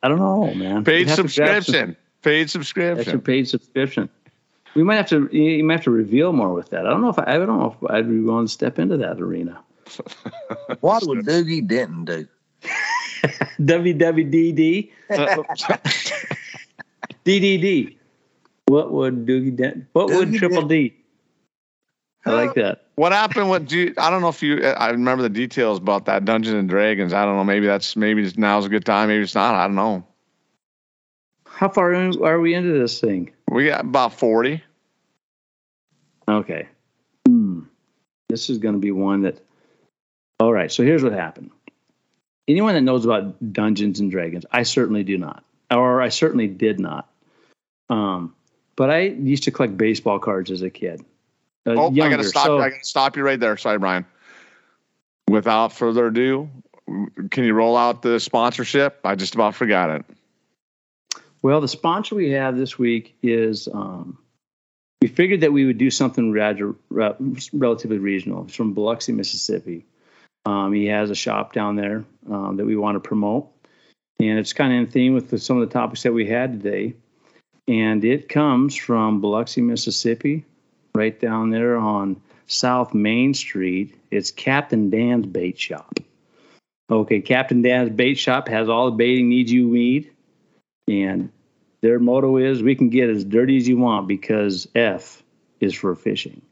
I 0.03 0.09
don't 0.09 0.18
know, 0.18 0.53
man. 0.55 0.85
Paid 0.85 1.01
You'd 1.01 1.09
have 1.09 1.16
some- 1.16 1.28
subscription. 1.28 1.97
Paid 2.22 2.45
That's 2.45 2.55
your 2.55 2.62
subscription. 2.64 3.20
paid 3.20 3.49
subscription. 3.49 4.09
We 4.74 4.82
might 4.82 4.97
have 4.97 5.09
to. 5.11 5.28
You 5.30 5.62
might 5.62 5.74
have 5.74 5.85
to 5.85 5.91
reveal 5.91 6.32
more 6.32 6.53
with 6.55 6.70
that. 6.70 6.87
I 6.87 6.91
don't 6.91 7.01
know 7.03 7.11
if 7.11 7.18
I, 7.18 7.24
I 7.35 7.37
don't 7.39 7.47
know 7.59 7.76
if 7.80 7.91
I'd 7.91 8.09
be 8.09 8.20
willing 8.20 8.47
to 8.47 8.53
step 8.53 8.78
into 8.78 8.97
that 8.99 9.20
arena. 9.20 9.61
What 10.80 11.07
would 11.07 11.26
Doogie 11.26 11.66
Denton 11.66 12.05
do? 12.07 12.26
WWDD 13.61 14.91
DDD. 17.24 17.97
What 18.66 18.93
would 18.93 19.26
Doogie 19.26 19.55
Dent? 19.55 19.85
What 19.93 20.09
would 20.09 20.28
Doogie 20.30 20.39
Triple 20.39 20.62
D? 20.62 20.95
I 22.27 22.33
like 22.33 22.55
that. 22.55 22.85
What 22.95 23.12
happened 23.12 23.51
with? 23.51 23.66
Do 23.66 23.79
you, 23.79 23.95
I 23.99 24.11
don't 24.11 24.22
know 24.22 24.29
if 24.29 24.43
you. 24.43 24.62
I 24.64 24.91
remember 24.91 25.22
the 25.22 25.29
details 25.29 25.79
about 25.79 26.07
that 26.07 26.25
Dungeons 26.25 26.55
and 26.55 26.68
Dragons. 26.68 27.12
I 27.12 27.25
don't 27.25 27.37
know. 27.37 27.45
Maybe 27.45 27.66
that's 27.66 27.97
maybe 27.97 28.31
now's 28.37 28.66
a 28.66 28.68
good 28.68 28.85
time. 28.85 29.09
Maybe 29.09 29.22
it's 29.22 29.35
not. 29.35 29.55
I 29.55 29.66
don't 29.66 29.77
know. 29.77 30.07
How 31.47 31.68
far 31.68 31.93
in 31.93 32.22
are 32.22 32.41
we 32.41 32.55
into 32.55 32.72
this 32.79 33.01
thing? 33.01 33.33
We 33.49 33.66
got 33.66 33.83
about 33.83 34.14
forty. 34.14 34.62
Okay. 36.27 36.68
Hmm. 37.27 37.62
This 38.29 38.49
is 38.49 38.59
going 38.59 38.75
to 38.75 38.81
be 38.81 38.91
one 38.91 39.22
that. 39.22 39.41
All 40.41 40.53
right. 40.53 40.72
So 40.72 40.83
here's 40.83 41.03
what 41.03 41.12
happened. 41.12 41.51
Anyone 42.49 42.75
that 42.75 42.83
knows 42.83 43.05
about 43.05 43.53
Dungeons 43.53 44.01
and 44.01 44.11
Dragons, 44.11 44.47
I 44.51 44.62
certainly 44.64 45.03
do 45.03 45.18
not, 45.18 45.45
or 45.70 46.01
I 46.01 46.11
certainly 46.11 46.47
did 46.47 46.79
not. 46.79 47.09
Um, 47.89 48.35
but 48.77 48.91
I 48.91 49.01
used 49.01 49.45
to 49.45 49.51
collect 49.51 49.77
baseball 49.77 50.18
cards 50.18 50.51
as 50.51 50.62
a 50.62 50.70
kid. 50.70 51.05
Uh, 51.67 51.75
Oh, 51.77 51.89
I 51.91 52.11
gotta 52.11 52.25
stop. 52.25 52.47
So- 52.47 52.59
I 52.59 52.71
gotta 52.71 52.85
stop 52.85 53.17
you 53.17 53.23
right 53.23 53.39
there. 53.41 53.57
Sorry, 53.57 53.79
Brian. 53.79 54.05
Without 55.29 55.73
further 55.73 56.09
ado, 56.09 56.51
can 57.31 57.45
you 57.45 57.55
roll 57.55 57.77
out 57.77 58.03
the 58.03 58.21
sponsorship? 58.21 59.01
I 59.05 59.15
just 59.15 59.35
about 59.35 59.55
forgot 59.55 59.91
it. 59.91 60.05
Well, 61.43 61.61
the 61.61 61.69
sponsor 61.69 62.15
we 62.15 62.31
have 62.31 62.57
this 62.57 62.79
week 62.79 63.17
is 63.23 63.69
um, 63.73 64.19
we 65.01 65.09
figured 65.09 65.41
that 65.43 65.53
we 65.53 65.65
would 65.65 65.79
do 65.79 65.91
something 65.91 66.31
re- 66.31 66.73
relatively 67.53 67.99
regional. 67.99 68.45
It's 68.45 68.55
from 68.55 68.75
Biloxi, 68.75 69.12
Mississippi. 69.12 69.85
Um, 70.47 70.73
he 70.75 70.87
has 70.87 71.11
a 71.11 71.15
shop 71.15 71.53
down 71.55 71.77
there 71.77 72.05
um, 72.31 72.57
that 72.59 72.67
we 72.67 72.77
want 72.77 72.97
to 72.97 73.01
promote, 73.01 73.49
and 74.21 74.39
it's 74.39 74.53
kind 74.53 74.73
of 74.75 74.79
in 74.79 74.87
theme 74.87 75.15
with 75.15 75.31
the, 75.31 75.39
some 75.39 75.59
of 75.61 75.67
the 75.67 75.73
topics 75.73 76.03
that 76.03 76.12
we 76.12 76.27
had 76.27 76.62
today. 76.62 76.95
And 77.67 78.05
it 78.05 78.29
comes 78.29 78.77
from 78.77 79.23
Biloxi, 79.23 79.62
Mississippi, 79.62 80.45
right 80.95 81.18
down 81.18 81.51
there 81.51 81.76
on 81.76 82.20
South 82.47 82.95
Main 82.95 83.34
Street. 83.34 83.97
It's 84.11 84.30
Captain 84.30 84.90
Dan's 84.90 85.26
Bait 85.26 85.59
Shop. 85.59 85.99
Okay, 86.90 87.20
Captain 87.20 87.62
Dan's 87.62 87.90
Bait 87.90 88.14
Shop 88.14 88.47
has 88.49 88.68
all 88.68 88.86
the 88.86 88.97
baiting 88.97 89.28
needs 89.28 89.51
you 89.51 89.66
need. 89.66 90.12
And 90.86 91.30
their 91.80 91.99
motto 91.99 92.36
is 92.36 92.62
we 92.62 92.76
can 92.76 92.90
get 92.90 93.11
as 93.11 93.24
dirty 93.24 93.57
as 93.57 93.66
you 93.66 93.76
want 93.76 94.07
because 94.07 94.68
F 94.74 95.22
is 95.61 95.74
for 95.74 95.95
fishing. 95.97 96.42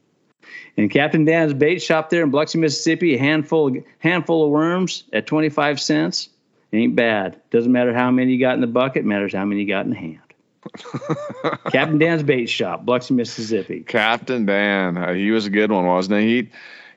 And 0.75 0.91
Captain 0.91 1.23
Dan's 1.23 1.53
bait 1.53 1.81
shop 1.81 2.09
there 2.09 2.23
in 2.23 2.31
Biloxi, 2.31 2.57
Mississippi, 2.57 3.15
a 3.15 3.19
handful 3.19 3.77
handful 3.99 4.45
of 4.45 4.51
worms 4.51 5.03
at 5.13 5.27
25 5.27 5.79
cents. 5.79 6.29
Ain't 6.73 6.95
bad. 6.95 7.39
Doesn't 7.51 7.71
matter 7.71 7.93
how 7.93 8.11
many 8.11 8.33
you 8.33 8.39
got 8.39 8.55
in 8.55 8.61
the 8.61 8.67
bucket, 8.67 9.05
matters 9.05 9.33
how 9.33 9.45
many 9.45 9.61
you 9.61 9.67
got 9.67 9.85
in 9.85 9.91
the 9.91 9.97
hand. 9.97 10.32
Captain 11.71 11.97
Dan's 11.97 12.23
bait 12.23 12.47
shop, 12.47 12.85
Biloxi, 12.85 13.13
Mississippi. 13.13 13.81
Captain 13.81 14.45
Dan, 14.45 14.97
uh, 14.97 15.13
he 15.13 15.31
was 15.31 15.45
a 15.45 15.49
good 15.49 15.71
one, 15.71 15.85
wasn't 15.85 16.21
he? 16.21 16.27
He, 16.27 16.49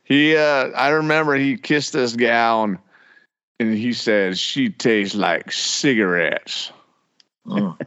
he 0.04 0.36
uh, 0.36 0.70
I 0.70 0.88
remember 0.88 1.34
he 1.34 1.56
kissed 1.56 1.92
this 1.92 2.14
gal 2.14 2.64
and, 2.64 2.78
and 3.58 3.74
he 3.74 3.92
said 3.92 4.38
she 4.38 4.70
tastes 4.70 5.14
like 5.14 5.52
cigarettes. 5.52 6.72
Mm. 7.46 7.78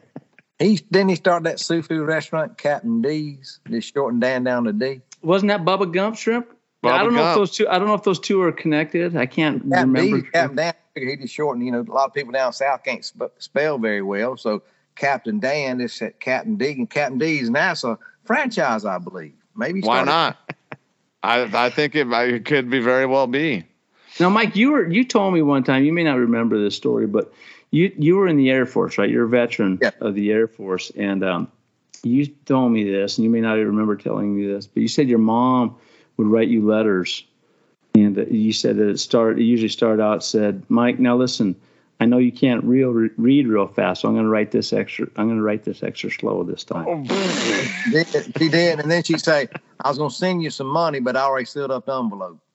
He 0.60 0.76
didn't 0.92 1.10
he 1.10 1.16
start 1.16 1.44
that 1.44 1.60
seafood 1.60 2.06
restaurant, 2.06 2.58
Captain 2.58 3.02
D's, 3.02 3.60
just 3.70 3.94
shortened 3.94 4.22
Dan 4.22 4.44
down 4.44 4.66
to 4.66 4.74
D. 4.74 5.02
Wasn't 5.22 5.50
that 5.50 5.64
Bubba 5.64 5.92
Gump 5.92 6.18
shrimp? 6.18 6.48
I 6.84 7.04
don't 7.04 7.14
know 7.14 7.30
if 7.30 7.36
those 7.36 7.52
two. 7.52 7.68
I 7.68 7.78
don't 7.78 7.88
know 7.88 7.94
if 7.94 8.04
those 8.04 8.20
two 8.20 8.42
are 8.42 8.52
connected. 8.52 9.16
I 9.16 9.26
can't 9.26 9.62
Captain 9.70 9.94
remember. 9.94 10.22
D, 10.22 10.28
Captain 10.32 10.56
Dan, 10.56 10.74
he 10.96 11.16
just 11.18 11.34
shortened. 11.34 11.66
You 11.66 11.74
know, 11.74 11.82
a 11.82 11.92
lot 11.92 12.08
of 12.08 12.14
people 12.14 12.32
down 12.32 12.54
south 12.54 12.84
can't 12.84 13.04
sp- 13.04 13.36
spell 13.38 13.78
very 13.78 14.02
well, 14.02 14.38
so 14.38 14.64
Captain 15.00 15.40
Dan 15.40 15.80
is 15.82 16.02
at 16.02 16.20
Captain 16.20 16.58
D, 16.58 16.72
and 16.74 16.90
Captain 16.90 17.18
D 17.18 17.40
is 17.40 17.50
NASA 17.50 17.98
franchise, 18.26 18.86
I 18.86 18.98
believe. 19.00 19.34
Maybe 19.56 19.80
Why 19.82 20.04
started- 20.04 20.12
not? 20.12 20.38
I 21.24 21.66
I 21.66 21.70
think 21.70 21.96
it, 21.96 22.08
it 22.08 22.46
could 22.46 22.70
be 22.70 22.80
very 22.80 23.06
well 23.06 23.26
be. 23.28 23.64
Now, 24.20 24.30
Mike, 24.30 24.56
you 24.56 24.72
were 24.72 24.88
you 24.90 25.04
told 25.06 25.34
me 25.34 25.42
one 25.42 25.64
time. 25.64 25.84
You 25.86 25.94
may 25.94 26.04
not 26.04 26.18
remember 26.18 26.62
this 26.62 26.76
story, 26.76 27.08
but 27.08 27.34
you 27.72 27.92
you 27.98 28.18
were 28.18 28.28
in 28.28 28.36
the 28.38 28.50
Air 28.50 28.66
Force, 28.66 28.98
right? 28.98 29.10
You're 29.10 29.26
a 29.26 29.30
veteran 29.30 29.80
Yeah. 29.82 29.92
of 30.02 30.16
the 30.16 30.32
Air 30.32 30.48
Force, 30.48 30.92
and 30.98 31.24
um, 31.24 31.52
you 32.04 32.26
told 32.28 32.72
me 32.72 32.84
this, 32.90 33.18
and 33.18 33.24
you 33.26 33.30
may 33.32 33.42
not 33.42 33.56
even 33.56 33.68
remember 33.68 33.96
telling 33.96 34.36
me 34.36 34.48
this, 34.48 34.68
but 34.68 34.82
you 34.82 34.88
said 34.88 35.08
your 35.10 35.20
mom 35.20 35.76
would 36.18 36.28
write 36.28 36.48
you 36.50 36.66
letters, 36.66 37.24
and 37.96 38.18
you 38.32 38.52
said 38.54 38.78
that 38.78 38.90
it 38.90 39.00
start 39.00 39.40
it 39.40 39.44
usually 39.44 39.70
started 39.70 40.02
out 40.04 40.24
said, 40.24 40.64
Mike, 40.70 41.00
now 41.00 41.16
listen. 41.16 41.56
I 42.02 42.06
know 42.06 42.18
you 42.18 42.32
can't 42.32 42.64
real 42.64 42.92
read 42.92 43.48
real 43.48 43.68
fast, 43.68 44.02
so 44.02 44.08
I'm 44.08 44.14
going 44.14 44.24
to 44.26 44.30
write 44.30 44.52
this 44.52 44.72
extra. 44.72 45.08
I'm 45.18 45.26
going 45.28 45.38
to 45.38 45.44
write 45.44 45.64
this 45.66 45.84
extra 45.84 46.10
slow 46.10 46.44
this 46.44 46.64
time. 46.64 46.86
Oh, 46.88 47.04
did- 47.92 48.08
She 48.38 48.48
did, 48.50 48.80
and 48.80 48.90
then 48.90 49.04
she'd 49.04 49.20
say, 49.20 49.50
"I 49.84 49.90
was 49.90 49.98
going 49.98 50.10
to 50.10 50.16
send 50.16 50.42
you 50.42 50.50
some 50.50 50.68
money, 50.68 51.00
but 51.02 51.18
I 51.18 51.22
already 51.24 51.46
sealed 51.46 51.72
up 51.72 51.86
the 51.86 51.98
envelope." 52.00 52.40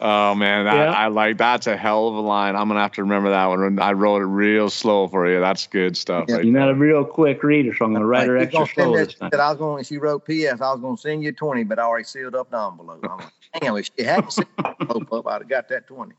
Oh 0.00 0.34
man, 0.34 0.64
that, 0.66 0.74
Yeah. 0.74 0.90
I 0.90 1.06
like 1.08 1.38
that's 1.38 1.66
a 1.66 1.76
hell 1.76 2.08
of 2.08 2.14
a 2.14 2.20
line. 2.20 2.56
I'm 2.56 2.68
gonna 2.68 2.80
have 2.82 2.92
to 2.92 3.02
remember 3.02 3.30
that 3.30 3.46
one. 3.46 3.78
I 3.80 3.92
wrote 3.92 4.20
it 4.20 4.26
real 4.26 4.68
slow 4.68 5.08
for 5.08 5.30
you. 5.30 5.40
That's 5.40 5.66
good 5.66 5.96
stuff. 5.96 6.26
Yeah, 6.28 6.36
right 6.36 6.44
You're 6.44 6.52
not 6.58 6.68
a 6.70 6.74
real 6.74 7.04
quick 7.04 7.42
reader, 7.42 7.74
so 7.74 7.84
I'm 7.86 7.92
going 7.92 8.02
to 8.02 8.06
write 8.06 8.26
her 8.28 8.38
She's 8.38 8.46
extra 8.54 8.58
gonna 8.58 8.72
slow 8.74 8.96
this- 8.96 9.06
this 9.08 9.14
time. 9.16 9.30
That 9.30 9.40
I 9.40 9.48
was 9.50 9.58
going. 9.58 9.78
and 9.78 9.86
She 9.86 9.96
wrote 9.96 10.26
P.S. 10.26 10.60
I 10.60 10.72
was 10.72 10.80
going 10.80 10.96
to 10.96 11.00
send 11.00 11.22
you 11.22 11.32
twenty, 11.32 11.64
but 11.64 11.78
I 11.78 11.82
already 11.84 12.04
sealed 12.04 12.34
up 12.34 12.50
the 12.50 12.58
envelope. 12.58 13.00
I'm 13.08 13.18
like, 13.18 13.28
damn, 13.60 13.76
if 13.76 13.90
she 13.96 14.04
hadn't 14.04 14.32
sealed 14.32 14.48
the 14.58 14.74
envelope 14.80 15.12
up, 15.12 15.26
I'd 15.28 15.40
have 15.42 15.48
got 15.48 15.68
that 15.70 15.86
twenty. 15.86 16.14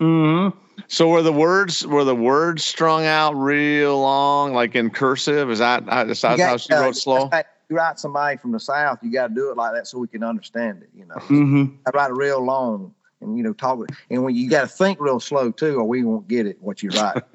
Mm-hmm. 0.00 0.58
So 0.88 1.08
were 1.08 1.22
the 1.22 1.32
words 1.32 1.86
were 1.86 2.04
the 2.04 2.14
words 2.14 2.64
strung 2.64 3.06
out 3.06 3.34
real 3.34 4.00
long, 4.00 4.52
like 4.52 4.74
in 4.74 4.90
cursive? 4.90 5.50
Is 5.50 5.58
that 5.60 5.82
is 6.08 6.20
that 6.22 6.38
You 6.38 6.44
how 6.44 6.50
got- 6.52 6.60
she 6.60 6.72
uh, 6.72 6.80
wrote 6.82 6.96
slow? 6.96 7.30
You 7.70 7.76
write 7.76 7.98
somebody 7.98 8.36
from 8.36 8.52
the 8.52 8.60
south, 8.60 8.98
you 9.02 9.10
got 9.10 9.28
to 9.28 9.34
do 9.34 9.50
it 9.50 9.56
like 9.56 9.72
that 9.72 9.86
so 9.86 9.98
we 9.98 10.06
can 10.06 10.22
understand 10.22 10.82
it. 10.82 10.90
You 10.94 11.06
know, 11.06 11.14
Mm-hmm. 11.14 11.76
I 11.86 11.90
write 11.94 12.10
it 12.10 12.14
real 12.14 12.44
long 12.44 12.94
and 13.22 13.38
you 13.38 13.42
know 13.42 13.54
talk, 13.54 13.78
and 14.10 14.22
when 14.22 14.34
you 14.34 14.50
got 14.50 14.62
to 14.62 14.66
think 14.68 15.00
real 15.00 15.18
slow 15.18 15.50
too, 15.50 15.76
or 15.76 15.84
we 15.84 16.04
won't 16.04 16.28
get 16.28 16.46
it 16.46 16.58
what 16.60 16.82
you 16.82 16.90
write. 16.90 17.22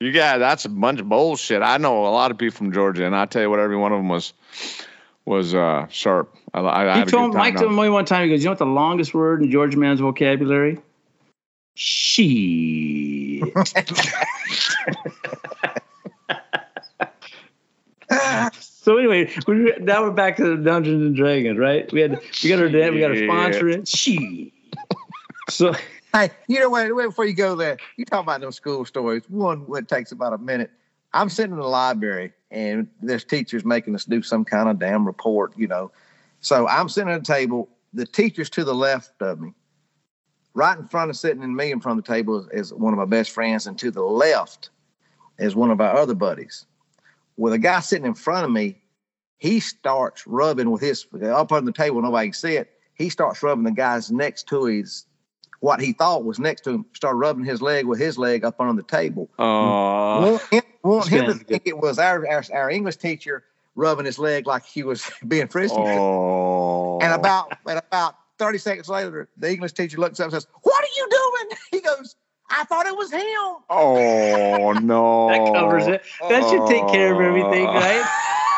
You 0.00 0.12
got 0.12 0.38
that's 0.38 0.64
a 0.64 0.68
bunch 0.68 1.00
of 1.00 1.08
bullshit. 1.08 1.60
I 1.60 1.76
know 1.76 2.06
a 2.06 2.10
lot 2.10 2.30
of 2.30 2.38
people 2.38 2.56
from 2.56 2.72
Georgia, 2.72 3.04
and 3.04 3.16
I 3.16 3.26
tell 3.26 3.42
you 3.42 3.50
what, 3.50 3.58
every 3.58 3.76
one 3.76 3.90
of 3.90 3.98
them 3.98 4.08
was 4.08 4.32
was 5.24 5.56
uh, 5.56 5.88
sharp. 5.90 6.32
I, 6.54 6.60
I, 6.60 6.62
I 6.62 6.92
He 6.92 6.98
had 7.00 7.08
a 7.08 7.10
good 7.10 7.10
told 7.16 7.32
time 7.32 7.38
Mike 7.40 7.56
told 7.56 7.74
me 7.74 7.88
one 7.88 8.04
time. 8.04 8.22
He 8.22 8.30
goes, 8.32 8.38
"You 8.38 8.44
know 8.44 8.50
what 8.52 8.58
the 8.60 8.66
longest 8.66 9.12
word 9.12 9.42
in 9.42 9.50
Georgia 9.50 9.76
man's 9.76 9.98
vocabulary? 9.98 10.78
She." 11.78 13.42
so 18.58 18.96
anyway, 18.96 19.32
we, 19.46 19.72
now 19.80 20.02
we're 20.02 20.10
back 20.10 20.36
to 20.38 20.56
the 20.56 20.62
Dungeons 20.62 21.02
and 21.02 21.14
Dragons, 21.14 21.58
right? 21.58 21.90
We 21.92 22.00
had 22.00 22.20
we 22.42 22.48
got 22.48 22.58
our 22.58 22.68
dad, 22.68 22.92
we 22.92 23.00
got 23.00 23.10
our 23.10 23.16
sponsor 23.16 23.68
in. 23.68 23.84
She. 23.84 24.52
So 25.48 25.74
Hey, 26.14 26.30
you 26.46 26.58
know 26.58 26.70
what? 26.70 26.94
Wait 26.94 27.06
before 27.06 27.26
you 27.26 27.34
go 27.34 27.54
there, 27.54 27.76
you 27.96 28.04
talk 28.04 28.22
about 28.22 28.40
those 28.40 28.56
school 28.56 28.84
stories. 28.84 29.22
One 29.28 29.66
what 29.66 29.88
takes 29.88 30.10
about 30.10 30.32
a 30.32 30.38
minute. 30.38 30.70
I'm 31.12 31.28
sitting 31.28 31.52
in 31.52 31.58
the 31.58 31.66
library 31.66 32.32
and 32.50 32.88
there's 33.02 33.24
teachers 33.24 33.64
making 33.64 33.94
us 33.94 34.04
do 34.04 34.22
some 34.22 34.44
kind 34.44 34.68
of 34.68 34.78
damn 34.78 35.06
report, 35.06 35.52
you 35.56 35.66
know. 35.66 35.90
So 36.40 36.66
I'm 36.66 36.88
sitting 36.88 37.12
at 37.12 37.20
a 37.20 37.22
table. 37.22 37.68
The 37.92 38.06
teacher's 38.06 38.48
to 38.50 38.64
the 38.64 38.74
left 38.74 39.20
of 39.20 39.40
me. 39.40 39.52
Right 40.58 40.76
in 40.76 40.88
front 40.88 41.08
of 41.08 41.16
sitting 41.16 41.44
in 41.44 41.54
me 41.54 41.70
in 41.70 41.78
front 41.78 42.00
of 42.00 42.04
the 42.04 42.12
table 42.12 42.40
is, 42.40 42.48
is 42.48 42.74
one 42.74 42.92
of 42.92 42.98
my 42.98 43.04
best 43.04 43.30
friends, 43.30 43.68
and 43.68 43.78
to 43.78 43.92
the 43.92 44.02
left 44.02 44.70
is 45.38 45.54
one 45.54 45.70
of 45.70 45.80
our 45.80 45.96
other 45.96 46.16
buddies. 46.16 46.66
Well, 47.36 47.52
the 47.52 47.58
guy 47.60 47.78
sitting 47.78 48.06
in 48.06 48.14
front 48.14 48.44
of 48.44 48.50
me, 48.50 48.82
he 49.36 49.60
starts 49.60 50.26
rubbing 50.26 50.72
with 50.72 50.82
his 50.82 51.06
up 51.22 51.52
on 51.52 51.64
the 51.64 51.70
table, 51.70 52.02
nobody 52.02 52.26
can 52.26 52.32
see 52.32 52.56
it. 52.56 52.72
He 52.94 53.08
starts 53.08 53.40
rubbing 53.40 53.62
the 53.62 53.70
guys 53.70 54.10
next 54.10 54.48
to 54.48 54.64
his 54.64 55.06
what 55.60 55.80
he 55.80 55.92
thought 55.92 56.24
was 56.24 56.40
next 56.40 56.62
to 56.62 56.70
him, 56.70 56.86
started 56.92 57.18
rubbing 57.18 57.44
his 57.44 57.62
leg 57.62 57.86
with 57.86 58.00
his 58.00 58.18
leg 58.18 58.44
up 58.44 58.60
on 58.60 58.74
the 58.74 58.82
table. 58.82 59.30
Oh, 59.38 60.22
want 60.22 60.42
him, 60.50 60.62
want 60.82 61.08
him 61.08 61.26
to 61.26 61.34
think 61.34 61.68
it 61.68 61.78
was 61.78 62.00
our, 62.00 62.26
our 62.26 62.42
our 62.52 62.68
English 62.68 62.96
teacher 62.96 63.44
rubbing 63.76 64.06
his 64.06 64.18
leg 64.18 64.48
like 64.48 64.66
he 64.66 64.82
was 64.82 65.08
being 65.28 65.46
frisky. 65.46 65.78
oh. 65.78 66.98
And 67.00 67.12
about 67.12 67.56
and 67.64 67.78
about 67.78 68.16
30 68.38 68.58
seconds 68.58 68.88
later, 68.88 69.28
the 69.36 69.50
English 69.50 69.72
teacher 69.72 69.98
looks 69.98 70.20
up 70.20 70.24
and 70.24 70.32
says, 70.32 70.46
What 70.62 70.84
are 70.84 70.94
you 70.96 71.08
doing? 71.10 71.58
He 71.70 71.80
goes, 71.80 72.16
I 72.50 72.64
thought 72.64 72.86
it 72.86 72.96
was 72.96 73.12
him. 73.12 73.22
Oh 73.70 74.72
no. 74.82 75.28
that 75.28 75.52
covers 75.52 75.86
it. 75.86 76.02
That 76.28 76.48
should 76.48 76.66
take 76.66 76.86
care 76.88 77.14
of 77.14 77.20
everything, 77.20 77.66
oh. 77.66 77.74
right? 77.74 78.04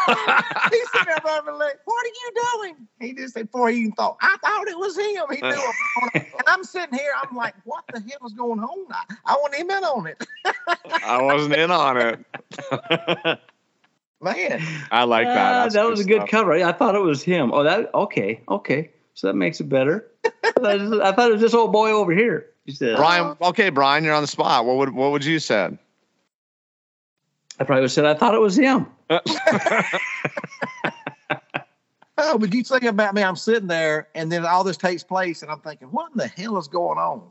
He's 0.70 0.90
sitting 0.90 1.06
there 1.06 1.18
rubbing 1.24 1.52
his 1.52 1.60
leg. 1.60 1.74
What 1.84 2.06
are 2.06 2.08
you 2.08 2.32
doing? 2.34 2.88
He 3.00 3.14
just 3.14 3.34
said 3.34 3.50
before 3.50 3.68
he 3.70 3.80
even 3.80 3.92
thought, 3.92 4.16
I 4.20 4.36
thought 4.42 4.68
it 4.68 4.78
was 4.78 4.96
him. 4.96 5.24
He 5.30 5.40
knew 5.40 5.72
it. 6.14 6.26
And 6.32 6.42
I'm 6.46 6.64
sitting 6.64 6.98
here, 6.98 7.12
I'm 7.22 7.36
like, 7.36 7.54
what 7.64 7.84
the 7.92 8.00
hell 8.00 8.26
is 8.26 8.32
going 8.32 8.60
on? 8.60 8.86
I, 8.90 9.14
I 9.26 9.34
want 9.34 9.54
him 9.54 9.70
in 9.70 9.84
on 9.84 10.06
it. 10.06 10.26
I 11.04 11.22
wasn't 11.22 11.54
in 11.54 11.70
on 11.70 11.96
it. 11.96 13.38
Man. 14.20 14.62
I 14.90 15.04
like 15.04 15.26
that. 15.26 15.52
Ah, 15.52 15.62
That's 15.62 15.74
that 15.74 15.88
was 15.88 16.00
a 16.00 16.04
good 16.04 16.22
stuff. 16.22 16.30
cover. 16.30 16.52
I 16.52 16.72
thought 16.72 16.94
it 16.94 17.00
was 17.00 17.22
him. 17.22 17.52
Oh, 17.52 17.62
that 17.62 17.92
okay, 17.94 18.42
okay. 18.48 18.90
So 19.20 19.26
that 19.26 19.34
makes 19.34 19.60
it 19.60 19.68
better. 19.68 20.10
I 20.24 20.30
thought 20.56 20.74
it 20.76 20.80
was- 20.80 21.00
I 21.00 21.12
thought 21.12 21.28
it 21.28 21.32
was 21.34 21.42
this 21.42 21.52
old 21.52 21.72
boy 21.72 21.90
over 21.90 22.10
here. 22.10 22.46
He 22.64 22.72
said, 22.72 22.96
Brian, 22.96 23.36
okay, 23.42 23.68
Brian, 23.68 24.02
you're 24.02 24.14
on 24.14 24.22
the 24.22 24.26
spot. 24.26 24.64
What 24.64 24.78
would 24.78 24.94
what 24.94 25.12
would 25.12 25.22
you 25.26 25.38
said? 25.38 25.76
I 27.58 27.64
probably 27.64 27.82
would 27.82 27.90
have 27.90 27.92
said 27.92 28.06
I 28.06 28.14
thought 28.14 28.34
it 28.34 28.40
was 28.40 28.56
him. 28.56 28.86
Oh, 32.22 32.36
but 32.36 32.52
you 32.52 32.62
think 32.62 32.82
about 32.84 33.14
me, 33.14 33.22
I'm 33.22 33.34
sitting 33.34 33.66
there 33.66 34.08
and 34.14 34.30
then 34.30 34.44
all 34.44 34.62
this 34.62 34.76
takes 34.76 35.02
place 35.02 35.40
and 35.40 35.50
I'm 35.50 35.60
thinking, 35.60 35.88
what 35.88 36.12
in 36.12 36.18
the 36.18 36.26
hell 36.26 36.58
is 36.58 36.68
going 36.68 36.98
on? 36.98 37.22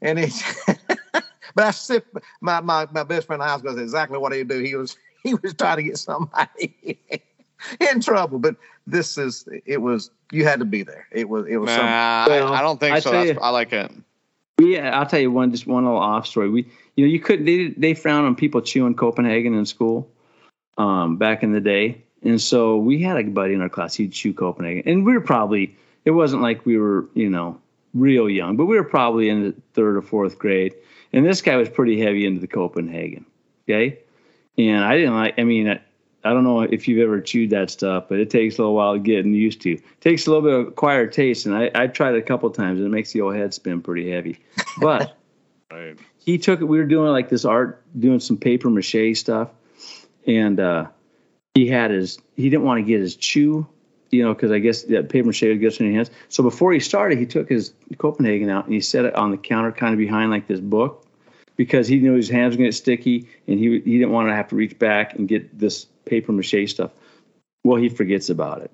And 0.00 0.18
it's 0.18 0.42
but 1.12 1.24
I 1.58 1.70
sit 1.72 2.06
my, 2.40 2.60
my 2.60 2.86
my 2.90 3.02
best 3.02 3.26
friend 3.26 3.42
in 3.42 3.48
high 3.48 3.58
school 3.58 3.74
said 3.74 3.82
exactly 3.82 4.16
what 4.18 4.32
he'd 4.32 4.48
do. 4.48 4.60
He 4.60 4.74
was 4.76 4.96
he 5.22 5.34
was 5.34 5.52
trying 5.54 5.76
to 5.76 5.82
get 5.82 5.98
somebody 5.98 6.98
in 7.92 8.00
trouble. 8.00 8.38
But 8.38 8.56
this 8.86 9.18
is 9.18 9.48
it 9.66 9.78
was 9.78 10.10
you 10.32 10.44
had 10.44 10.58
to 10.60 10.64
be 10.64 10.82
there. 10.82 11.06
It 11.12 11.28
was 11.28 11.46
it 11.46 11.56
was 11.56 11.68
Nah, 11.68 11.76
something. 11.76 11.92
I, 11.92 12.44
Well, 12.44 12.52
I 12.54 12.60
don't 12.60 12.80
think 12.80 12.96
I 12.96 13.00
so. 13.00 13.10
That's, 13.10 13.30
you- 13.30 13.40
I 13.40 13.50
like 13.50 13.72
it. 13.72 13.90
Yeah, 14.60 14.98
I'll 14.98 15.06
tell 15.06 15.20
you 15.20 15.30
one 15.30 15.52
just 15.52 15.66
one 15.66 15.84
little 15.84 16.00
off 16.00 16.26
story. 16.26 16.50
We 16.50 16.66
you 16.96 17.06
know 17.06 17.10
you 17.10 17.20
couldn't 17.20 17.44
they 17.44 17.68
they 17.68 17.94
frown 17.94 18.24
on 18.24 18.34
people 18.34 18.60
chewing 18.60 18.94
Copenhagen 18.94 19.54
in 19.54 19.64
school 19.66 20.10
um, 20.76 21.16
back 21.16 21.42
in 21.44 21.52
the 21.52 21.60
day, 21.60 22.02
and 22.24 22.40
so 22.40 22.76
we 22.76 23.00
had 23.00 23.16
a 23.16 23.22
buddy 23.24 23.54
in 23.54 23.60
our 23.62 23.68
class 23.68 23.94
he'd 23.94 24.12
chew 24.12 24.34
Copenhagen, 24.34 24.82
and 24.84 25.06
we 25.06 25.12
were 25.12 25.20
probably 25.20 25.76
it 26.04 26.10
wasn't 26.10 26.42
like 26.42 26.66
we 26.66 26.76
were 26.76 27.06
you 27.14 27.30
know 27.30 27.60
real 27.94 28.28
young, 28.28 28.56
but 28.56 28.66
we 28.66 28.76
were 28.76 28.84
probably 28.84 29.28
in 29.28 29.44
the 29.44 29.54
third 29.74 29.96
or 29.96 30.02
fourth 30.02 30.38
grade, 30.40 30.74
and 31.12 31.24
this 31.24 31.40
guy 31.40 31.54
was 31.54 31.68
pretty 31.68 32.00
heavy 32.00 32.26
into 32.26 32.40
the 32.40 32.48
Copenhagen, 32.48 33.24
okay, 33.68 34.00
and 34.56 34.84
I 34.84 34.96
didn't 34.96 35.14
like. 35.14 35.34
I 35.38 35.44
mean. 35.44 35.78
I, 36.28 36.30
I 36.30 36.34
don't 36.34 36.44
know 36.44 36.60
if 36.62 36.86
you've 36.88 37.00
ever 37.00 37.20
chewed 37.20 37.50
that 37.50 37.70
stuff, 37.70 38.04
but 38.08 38.18
it 38.18 38.30
takes 38.30 38.58
a 38.58 38.62
little 38.62 38.74
while 38.74 38.94
to 38.94 38.98
get 38.98 39.24
used 39.24 39.62
to. 39.62 39.72
It 39.72 40.00
takes 40.00 40.26
a 40.26 40.30
little 40.30 40.42
bit 40.42 40.52
of 40.60 40.68
acquired 40.68 41.12
taste, 41.12 41.46
and 41.46 41.54
I, 41.54 41.70
I've 41.74 41.92
tried 41.92 42.14
it 42.14 42.18
a 42.18 42.22
couple 42.22 42.50
times, 42.50 42.78
and 42.78 42.86
it 42.86 42.90
makes 42.90 43.12
the 43.12 43.20
old 43.22 43.34
head 43.34 43.54
spin 43.54 43.82
pretty 43.82 44.10
heavy. 44.10 44.38
But 44.80 45.16
Right. 45.70 45.98
he 46.24 46.38
took 46.38 46.60
it. 46.60 46.64
We 46.64 46.78
were 46.78 46.84
doing 46.84 47.10
like 47.10 47.28
this 47.28 47.44
art, 47.44 47.82
doing 47.98 48.20
some 48.20 48.38
paper 48.38 48.70
mache 48.70 49.18
stuff, 49.18 49.50
and 50.26 50.58
uh, 50.60 50.86
he 51.54 51.66
had 51.66 51.90
his. 51.90 52.18
He 52.36 52.48
didn't 52.48 52.64
want 52.64 52.78
to 52.78 52.84
get 52.84 53.00
his 53.00 53.16
chew, 53.16 53.66
you 54.10 54.24
know, 54.24 54.32
because 54.32 54.50
I 54.50 54.60
guess 54.60 54.84
that 54.84 55.10
paper 55.10 55.26
mache 55.26 55.42
would 55.42 55.60
get 55.60 55.78
in 55.80 55.86
your 55.86 55.94
hands. 55.96 56.10
So 56.28 56.42
before 56.42 56.72
he 56.72 56.80
started, 56.80 57.18
he 57.18 57.26
took 57.26 57.48
his 57.48 57.74
Copenhagen 57.98 58.48
out 58.48 58.64
and 58.64 58.72
he 58.72 58.80
set 58.80 59.04
it 59.04 59.14
on 59.14 59.30
the 59.30 59.36
counter, 59.36 59.72
kind 59.72 59.92
of 59.92 59.98
behind 59.98 60.30
like 60.30 60.46
this 60.46 60.60
book, 60.60 61.04
because 61.56 61.86
he 61.86 61.98
knew 61.98 62.14
his 62.14 62.30
hands 62.30 62.54
were 62.54 62.58
going 62.58 62.70
to 62.70 62.76
get 62.76 62.76
sticky, 62.76 63.28
and 63.46 63.58
he 63.58 63.80
he 63.80 63.98
didn't 63.98 64.12
want 64.12 64.28
to 64.28 64.34
have 64.34 64.48
to 64.48 64.56
reach 64.56 64.78
back 64.78 65.16
and 65.16 65.28
get 65.28 65.58
this 65.58 65.86
paper 66.08 66.32
mache 66.32 66.68
stuff. 66.68 66.90
Well, 67.64 67.76
he 67.76 67.88
forgets 67.88 68.30
about 68.30 68.62
it, 68.62 68.70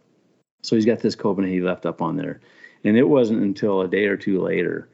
so 0.63 0.77
he's 0.77 0.87
got 0.87 1.01
this 1.01 1.15
Copenhagen 1.15 1.55
he 1.55 1.61
left 1.61 1.87
up 1.87 2.03
on 2.03 2.17
there, 2.17 2.41
and 2.85 2.97
it 2.97 3.09
wasn't 3.09 3.43
until 3.43 3.81
a 3.81 3.89
day 3.89 4.07
or 4.07 4.17
two 4.17 4.41
later 4.41 4.89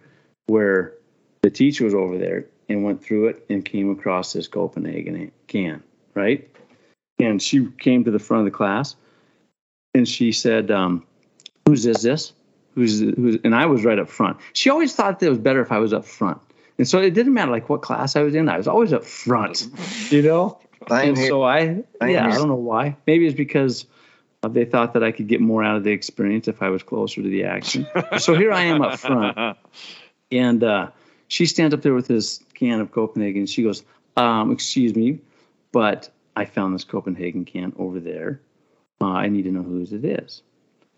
where 0.47 0.95
the 1.43 1.51
teacher 1.51 1.85
was 1.85 1.95
over 1.95 2.19
there 2.19 2.47
and 2.69 2.85
went 2.85 3.03
through 3.03 3.29
it 3.29 3.45
and 3.49 3.65
came 3.65 3.91
across 3.91 4.33
this 4.33 4.49
Copenhagen 4.49 5.33
can, 5.47 5.83
right? 6.15 6.49
And 7.19 7.43
she 7.43 7.69
came 7.79 8.05
to 8.05 8.11
the 8.11 8.19
front 8.19 8.47
of 8.47 8.53
the 8.53 8.57
class 8.57 8.97
and 9.95 10.09
she 10.09 10.33
said, 10.33 10.71
um, 10.71 11.05
"Who's 11.67 11.83
this? 11.83 12.03
This? 12.03 12.33
Who's 12.75 13.01
who's?" 13.01 13.39
And 13.45 13.55
I 13.55 13.67
was 13.67 13.85
right 13.85 13.99
up 13.99 14.09
front. 14.09 14.39
She 14.53 14.71
always 14.71 14.95
thought 14.95 15.21
that 15.21 15.27
it 15.27 15.31
was 15.31 15.39
better 15.39 15.61
if 15.61 15.73
I 15.73 15.79
was 15.79 15.93
up 15.93 16.05
front, 16.05 16.39
and 16.79 16.87
so 16.87 17.01
it 17.01 17.11
didn't 17.11 17.35
matter 17.35 17.51
like 17.51 17.69
what 17.69 17.83
class 17.83 18.17
I 18.17 18.23
was 18.23 18.35
in. 18.35 18.49
I 18.49 18.57
was 18.57 18.69
always 18.69 18.93
up 18.93 19.05
front, 19.05 19.67
you 20.11 20.23
know. 20.23 20.59
Same 20.89 21.11
and 21.11 21.19
here. 21.19 21.29
so 21.29 21.43
I, 21.43 21.67
Same 21.67 21.85
yeah, 22.03 22.27
I 22.27 22.35
don't 22.35 22.49
know 22.49 22.55
why. 22.55 22.97
Maybe 23.07 23.27
it's 23.27 23.37
because 23.37 23.87
uh, 24.43 24.49
they 24.49 24.65
thought 24.65 24.95
that 24.95 25.03
I 25.03 25.13
could 25.13 25.29
get 25.29 25.41
more 25.41 25.63
out 25.63 25.77
of 25.77 25.85
the 25.85 25.93
experience 25.93 26.49
if 26.49 26.63
I 26.63 26.71
was 26.71 26.83
closer 26.83 27.23
to 27.23 27.29
the 27.29 27.45
action. 27.45 27.87
so 28.19 28.35
here 28.35 28.53
I 28.53 28.63
am 28.63 28.83
up 28.83 28.99
front. 28.99 29.59
And 30.33 30.65
uh, 30.65 30.91
she 31.29 31.47
stands 31.47 31.75
up 31.75 31.83
there 31.83 31.95
with 31.95 32.09
this 32.09 32.43
can 32.55 32.81
of 32.81 32.93
Copenhagen. 32.93 33.47
She 33.47 33.63
goes, 33.63 33.85
um, 34.17 34.53
"Excuse 34.53 34.95
me, 34.95 35.21
but 35.73 36.11
I 36.37 36.45
found 36.45 36.75
this 36.75 36.85
Copenhagen 36.85 37.45
can 37.45 37.73
over 37.77 38.01
there. 38.01 38.41
Uh, 39.01 39.07
I 39.07 39.29
need 39.29 39.43
to 39.43 39.51
know 39.51 39.63
whose 39.63 39.93
it 39.93 40.05
is." 40.05 40.43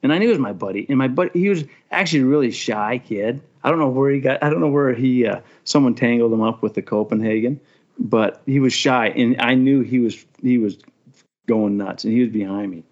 And 0.02 0.12
I 0.12 0.18
knew 0.18 0.26
it 0.26 0.30
was 0.30 0.38
my 0.38 0.52
buddy. 0.52 0.84
And 0.88 0.98
my 0.98 1.08
buddy, 1.08 1.38
he 1.38 1.48
was 1.48 1.64
actually 1.90 2.22
a 2.22 2.26
really 2.26 2.50
shy 2.50 2.98
kid. 2.98 3.40
I 3.62 3.70
don't 3.70 3.78
know 3.78 3.88
where 3.88 4.10
he 4.10 4.20
got. 4.20 4.42
I 4.42 4.50
don't 4.50 4.60
know 4.60 4.68
where 4.68 4.92
he. 4.92 5.26
Uh, 5.26 5.40
someone 5.64 5.94
tangled 5.94 6.32
him 6.32 6.42
up 6.42 6.62
with 6.62 6.74
the 6.74 6.82
Copenhagen, 6.82 7.60
but 7.98 8.42
he 8.46 8.60
was 8.60 8.72
shy, 8.72 9.08
and 9.08 9.40
I 9.40 9.54
knew 9.54 9.80
he 9.80 9.98
was. 9.98 10.24
He 10.40 10.58
was 10.58 10.78
going 11.46 11.76
nuts, 11.76 12.04
and 12.04 12.12
he 12.12 12.20
was 12.20 12.30
behind 12.30 12.70
me. 12.70 12.84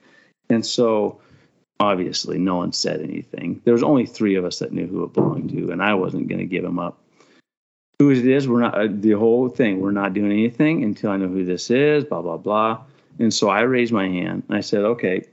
And 0.48 0.64
so 0.66 1.20
obviously 1.80 2.38
no 2.38 2.56
one 2.56 2.72
said 2.72 3.00
anything. 3.00 3.60
There 3.64 3.72
was 3.72 3.82
only 3.82 4.06
three 4.06 4.36
of 4.36 4.44
us 4.44 4.58
that 4.58 4.72
knew 4.72 4.86
who 4.86 5.02
it 5.04 5.14
belonged 5.14 5.50
to, 5.50 5.70
and 5.70 5.82
I 5.82 5.94
wasn't 5.94 6.28
going 6.28 6.40
to 6.40 6.44
give 6.44 6.64
him 6.64 6.78
up. 6.78 6.98
Who 7.98 8.10
it 8.10 8.26
is, 8.26 8.48
we're 8.48 8.60
not 8.60 8.74
uh, 8.74 8.88
the 8.90 9.12
whole 9.12 9.48
thing. 9.48 9.80
We're 9.80 9.90
not 9.90 10.14
doing 10.14 10.32
anything 10.32 10.84
until 10.84 11.10
I 11.10 11.16
know 11.16 11.28
who 11.28 11.44
this 11.44 11.70
is. 11.70 12.04
Blah 12.04 12.22
blah 12.22 12.36
blah. 12.36 12.82
And 13.18 13.32
so 13.32 13.48
I 13.48 13.62
raised 13.62 13.92
my 13.92 14.08
hand 14.08 14.44
and 14.48 14.56
I 14.56 14.60
said, 14.60 14.82
"Okay." 14.82 15.26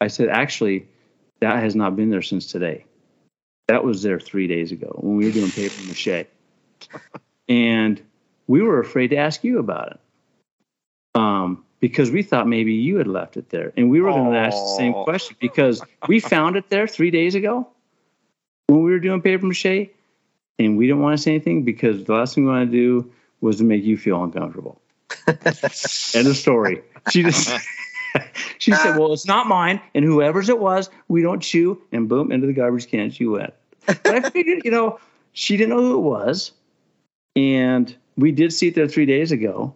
I 0.00 0.08
said, 0.08 0.28
"Actually, 0.28 0.86
that 1.40 1.62
has 1.62 1.74
not 1.74 1.96
been 1.96 2.10
there 2.10 2.22
since 2.22 2.46
today. 2.46 2.84
That 3.68 3.84
was 3.84 4.02
there 4.02 4.20
three 4.20 4.46
days 4.46 4.72
ago 4.72 4.96
when 5.00 5.16
we 5.16 5.26
were 5.26 5.32
doing 5.32 5.50
paper 5.50 5.82
mache, 5.86 6.26
and 7.48 8.00
we 8.46 8.62
were 8.62 8.80
afraid 8.80 9.08
to 9.08 9.16
ask 9.16 9.44
you 9.44 9.58
about 9.58 9.92
it." 9.92 10.00
Um, 11.14 11.64
because 11.80 12.10
we 12.10 12.22
thought 12.22 12.48
maybe 12.48 12.72
you 12.72 12.96
had 12.96 13.06
left 13.06 13.36
it 13.36 13.50
there. 13.50 13.72
And 13.76 13.90
we 13.90 14.00
were 14.00 14.10
going 14.10 14.32
to 14.32 14.38
ask 14.38 14.56
the 14.56 14.74
same 14.76 14.92
question 14.92 15.36
because 15.40 15.82
we 16.08 16.20
found 16.20 16.56
it 16.56 16.68
there 16.70 16.86
three 16.86 17.10
days 17.10 17.34
ago 17.34 17.68
when 18.68 18.82
we 18.82 18.90
were 18.90 18.98
doing 18.98 19.22
paper 19.22 19.46
mache. 19.46 19.90
And 20.58 20.78
we 20.78 20.86
didn't 20.86 21.02
want 21.02 21.16
to 21.16 21.22
say 21.22 21.32
anything 21.32 21.64
because 21.64 22.04
the 22.04 22.14
last 22.14 22.34
thing 22.34 22.44
we 22.44 22.50
want 22.50 22.70
to 22.70 22.76
do 22.76 23.12
was 23.42 23.58
to 23.58 23.64
make 23.64 23.84
you 23.84 23.98
feel 23.98 24.24
uncomfortable. 24.24 24.80
End 25.28 26.26
of 26.26 26.36
story. 26.36 26.82
She 27.10 27.22
just. 27.22 27.54
she 28.58 28.72
said, 28.72 28.96
"Well, 28.96 29.12
it's 29.12 29.26
not 29.26 29.46
mine, 29.46 29.80
and 29.94 30.02
whoever's 30.02 30.48
it 30.48 30.58
was, 30.58 30.88
we 31.08 31.20
don't 31.20 31.40
chew." 31.40 31.80
And 31.92 32.08
boom, 32.08 32.32
into 32.32 32.46
the 32.46 32.54
garbage 32.54 32.88
can 32.88 33.10
she 33.10 33.26
went. 33.26 33.52
But 33.86 34.06
I 34.06 34.30
figured, 34.30 34.64
you 34.64 34.70
know, 34.70 34.98
she 35.32 35.58
didn't 35.58 35.76
know 35.76 35.82
who 35.82 35.98
it 35.98 36.00
was, 36.00 36.52
and 37.36 37.94
we 38.16 38.32
did 38.32 38.52
see 38.52 38.68
it 38.68 38.74
there 38.74 38.88
three 38.88 39.06
days 39.06 39.32
ago. 39.32 39.74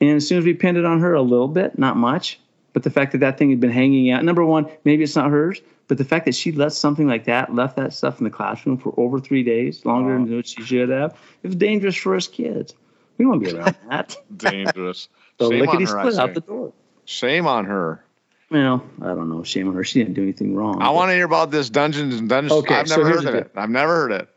And 0.00 0.16
as 0.16 0.26
soon 0.26 0.38
as 0.38 0.44
we 0.44 0.54
pinned 0.54 0.78
it 0.78 0.84
on 0.84 1.00
her 1.00 1.14
a 1.14 1.22
little 1.22 1.48
bit, 1.48 1.78
not 1.78 1.96
much, 1.96 2.40
but 2.72 2.82
the 2.82 2.90
fact 2.90 3.12
that 3.12 3.18
that 3.18 3.36
thing 3.38 3.50
had 3.50 3.60
been 3.60 3.70
hanging 3.70 4.10
out, 4.10 4.24
number 4.24 4.44
one, 4.44 4.66
maybe 4.84 5.02
it's 5.02 5.16
not 5.16 5.30
hers, 5.30 5.60
but 5.88 5.98
the 5.98 6.04
fact 6.04 6.24
that 6.24 6.34
she 6.34 6.52
left 6.52 6.74
something 6.74 7.06
like 7.06 7.24
that, 7.24 7.54
left 7.54 7.76
that 7.76 7.92
stuff 7.92 8.18
in 8.18 8.24
the 8.24 8.30
classroom 8.30 8.78
for 8.78 8.94
over 8.98 9.18
three 9.20 9.42
days, 9.42 9.84
longer 9.84 10.16
Wow. 10.18 10.24
than 10.24 10.36
what 10.36 10.46
she 10.46 10.62
should 10.62 10.88
have, 10.88 11.12
it 11.42 11.48
was 11.48 11.56
dangerous 11.56 11.96
for 11.96 12.14
us 12.16 12.28
kids. 12.28 12.74
We 13.18 13.24
don't 13.24 13.32
want 13.32 13.44
to 13.44 13.50
be 13.50 13.56
around 13.58 13.76
that. 13.90 14.16
Dangerous. 14.36 15.08
So 15.40 15.50
Shame 15.50 15.60
lickety 15.60 15.86
split 15.86 16.16
out 16.18 16.34
the 16.34 16.42
door. 16.42 16.72
Shame 17.06 17.46
on 17.46 17.64
her. 17.64 18.04
Well, 18.50 18.84
I 19.00 19.06
don't 19.06 19.30
know. 19.30 19.42
Shame 19.42 19.68
on 19.68 19.74
her. 19.74 19.84
She 19.84 20.00
didn't 20.00 20.12
do 20.12 20.22
anything 20.22 20.54
wrong. 20.54 20.82
I 20.82 20.90
want 20.90 21.08
to 21.08 21.14
hear 21.14 21.24
about 21.24 21.50
this 21.50 21.70
Dungeons 21.70 22.16
and 22.16 22.28
Dungeons. 22.28 22.52
Okay, 22.52 22.74
I've 22.74 22.88
so 22.88 22.96
never 22.96 23.08
here's 23.08 23.24
heard 23.24 23.34
of 23.36 23.40
it. 23.46 23.50
I've 23.56 23.70
never 23.70 23.94
heard 23.94 24.12
it. 24.12 24.28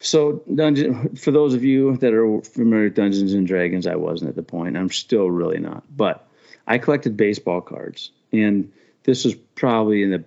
So, 0.00 0.42
dungeon 0.54 1.14
for 1.14 1.30
those 1.30 1.54
of 1.54 1.62
you 1.62 1.96
that 1.98 2.14
are 2.14 2.40
familiar 2.40 2.84
with 2.84 2.94
Dungeons 2.94 3.34
and 3.34 3.46
Dragons, 3.46 3.86
I 3.86 3.96
wasn't 3.96 4.30
at 4.30 4.36
the 4.36 4.42
point. 4.42 4.76
I'm 4.76 4.90
still 4.90 5.30
really 5.30 5.58
not. 5.58 5.84
But 5.94 6.26
I 6.66 6.78
collected 6.78 7.16
baseball 7.16 7.60
cards, 7.60 8.10
and 8.32 8.70
this 9.04 9.24
was 9.24 9.34
probably 9.54 10.02
in 10.02 10.10
the 10.10 10.24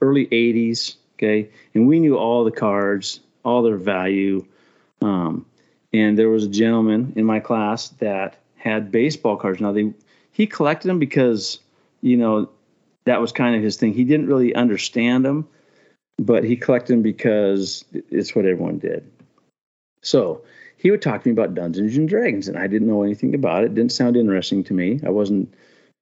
early 0.00 0.26
'80s. 0.28 0.96
Okay, 1.18 1.50
and 1.74 1.86
we 1.86 2.00
knew 2.00 2.16
all 2.16 2.42
the 2.42 2.50
cards, 2.50 3.20
all 3.44 3.62
their 3.62 3.76
value. 3.76 4.44
Um, 5.02 5.44
and 5.92 6.18
there 6.18 6.30
was 6.30 6.44
a 6.44 6.48
gentleman 6.48 7.12
in 7.14 7.26
my 7.26 7.38
class 7.38 7.88
that 8.00 8.38
had 8.56 8.90
baseball 8.90 9.36
cards. 9.36 9.60
Now 9.60 9.72
they 9.72 9.92
he 10.32 10.46
collected 10.46 10.88
them 10.88 10.98
because 10.98 11.60
you 12.00 12.16
know 12.16 12.48
that 13.04 13.20
was 13.20 13.30
kind 13.30 13.54
of 13.56 13.62
his 13.62 13.76
thing. 13.76 13.92
He 13.92 14.04
didn't 14.04 14.26
really 14.26 14.54
understand 14.54 15.24
them, 15.24 15.46
but 16.26 16.44
he 16.44 16.56
collected 16.56 16.92
them 16.94 17.02
because 17.02 17.84
it's 17.92 18.34
what 18.34 18.44
everyone 18.44 18.78
did. 18.78 19.10
So 20.02 20.42
he 20.76 20.90
would 20.90 21.02
talk 21.02 21.22
to 21.22 21.28
me 21.28 21.32
about 21.32 21.54
Dungeons 21.54 21.96
and 21.96 22.08
Dragons, 22.08 22.48
and 22.48 22.58
I 22.58 22.66
didn't 22.66 22.88
know 22.88 23.02
anything 23.02 23.34
about 23.34 23.64
it. 23.64 23.74
Didn't 23.74 23.92
sound 23.92 24.16
interesting 24.16 24.64
to 24.64 24.74
me. 24.74 25.00
I 25.06 25.10
wasn't, 25.10 25.52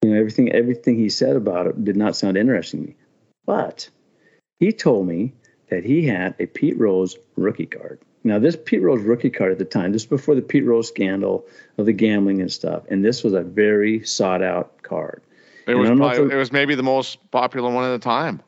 you 0.02 0.10
know, 0.10 0.18
everything 0.18 0.52
everything 0.52 0.96
he 0.96 1.08
said 1.08 1.36
about 1.36 1.66
it 1.66 1.84
did 1.84 1.96
not 1.96 2.16
sound 2.16 2.36
interesting 2.36 2.82
to 2.82 2.86
me. 2.88 2.96
But 3.46 3.88
he 4.58 4.72
told 4.72 5.06
me 5.06 5.32
that 5.68 5.84
he 5.84 6.06
had 6.06 6.34
a 6.38 6.46
Pete 6.46 6.78
Rose 6.78 7.16
rookie 7.36 7.66
card. 7.66 8.00
Now, 8.22 8.38
this 8.38 8.56
Pete 8.56 8.82
Rose 8.82 9.02
rookie 9.02 9.30
card 9.30 9.52
at 9.52 9.58
the 9.58 9.64
time, 9.64 9.92
this 9.92 10.02
was 10.08 10.20
before 10.20 10.34
the 10.34 10.42
Pete 10.42 10.64
Rose 10.66 10.88
scandal 10.88 11.46
of 11.78 11.86
the 11.86 11.92
gambling 11.92 12.40
and 12.40 12.52
stuff, 12.52 12.82
and 12.90 13.04
this 13.04 13.24
was 13.24 13.32
a 13.32 13.42
very 13.42 14.04
sought 14.04 14.42
out 14.42 14.82
card. 14.82 15.22
It 15.66 15.72
And 15.72 15.80
was 15.80 15.86
I 15.86 15.90
don't 15.90 15.98
know 15.98 16.08
if 16.08 16.16
probably, 16.16 16.32
it- 16.32 16.36
it 16.36 16.38
was 16.38 16.52
maybe 16.52 16.74
the 16.74 16.82
most 16.82 17.18
popular 17.30 17.70
one 17.70 17.84
at 17.84 17.92
the 17.92 18.04
time. 18.04 18.40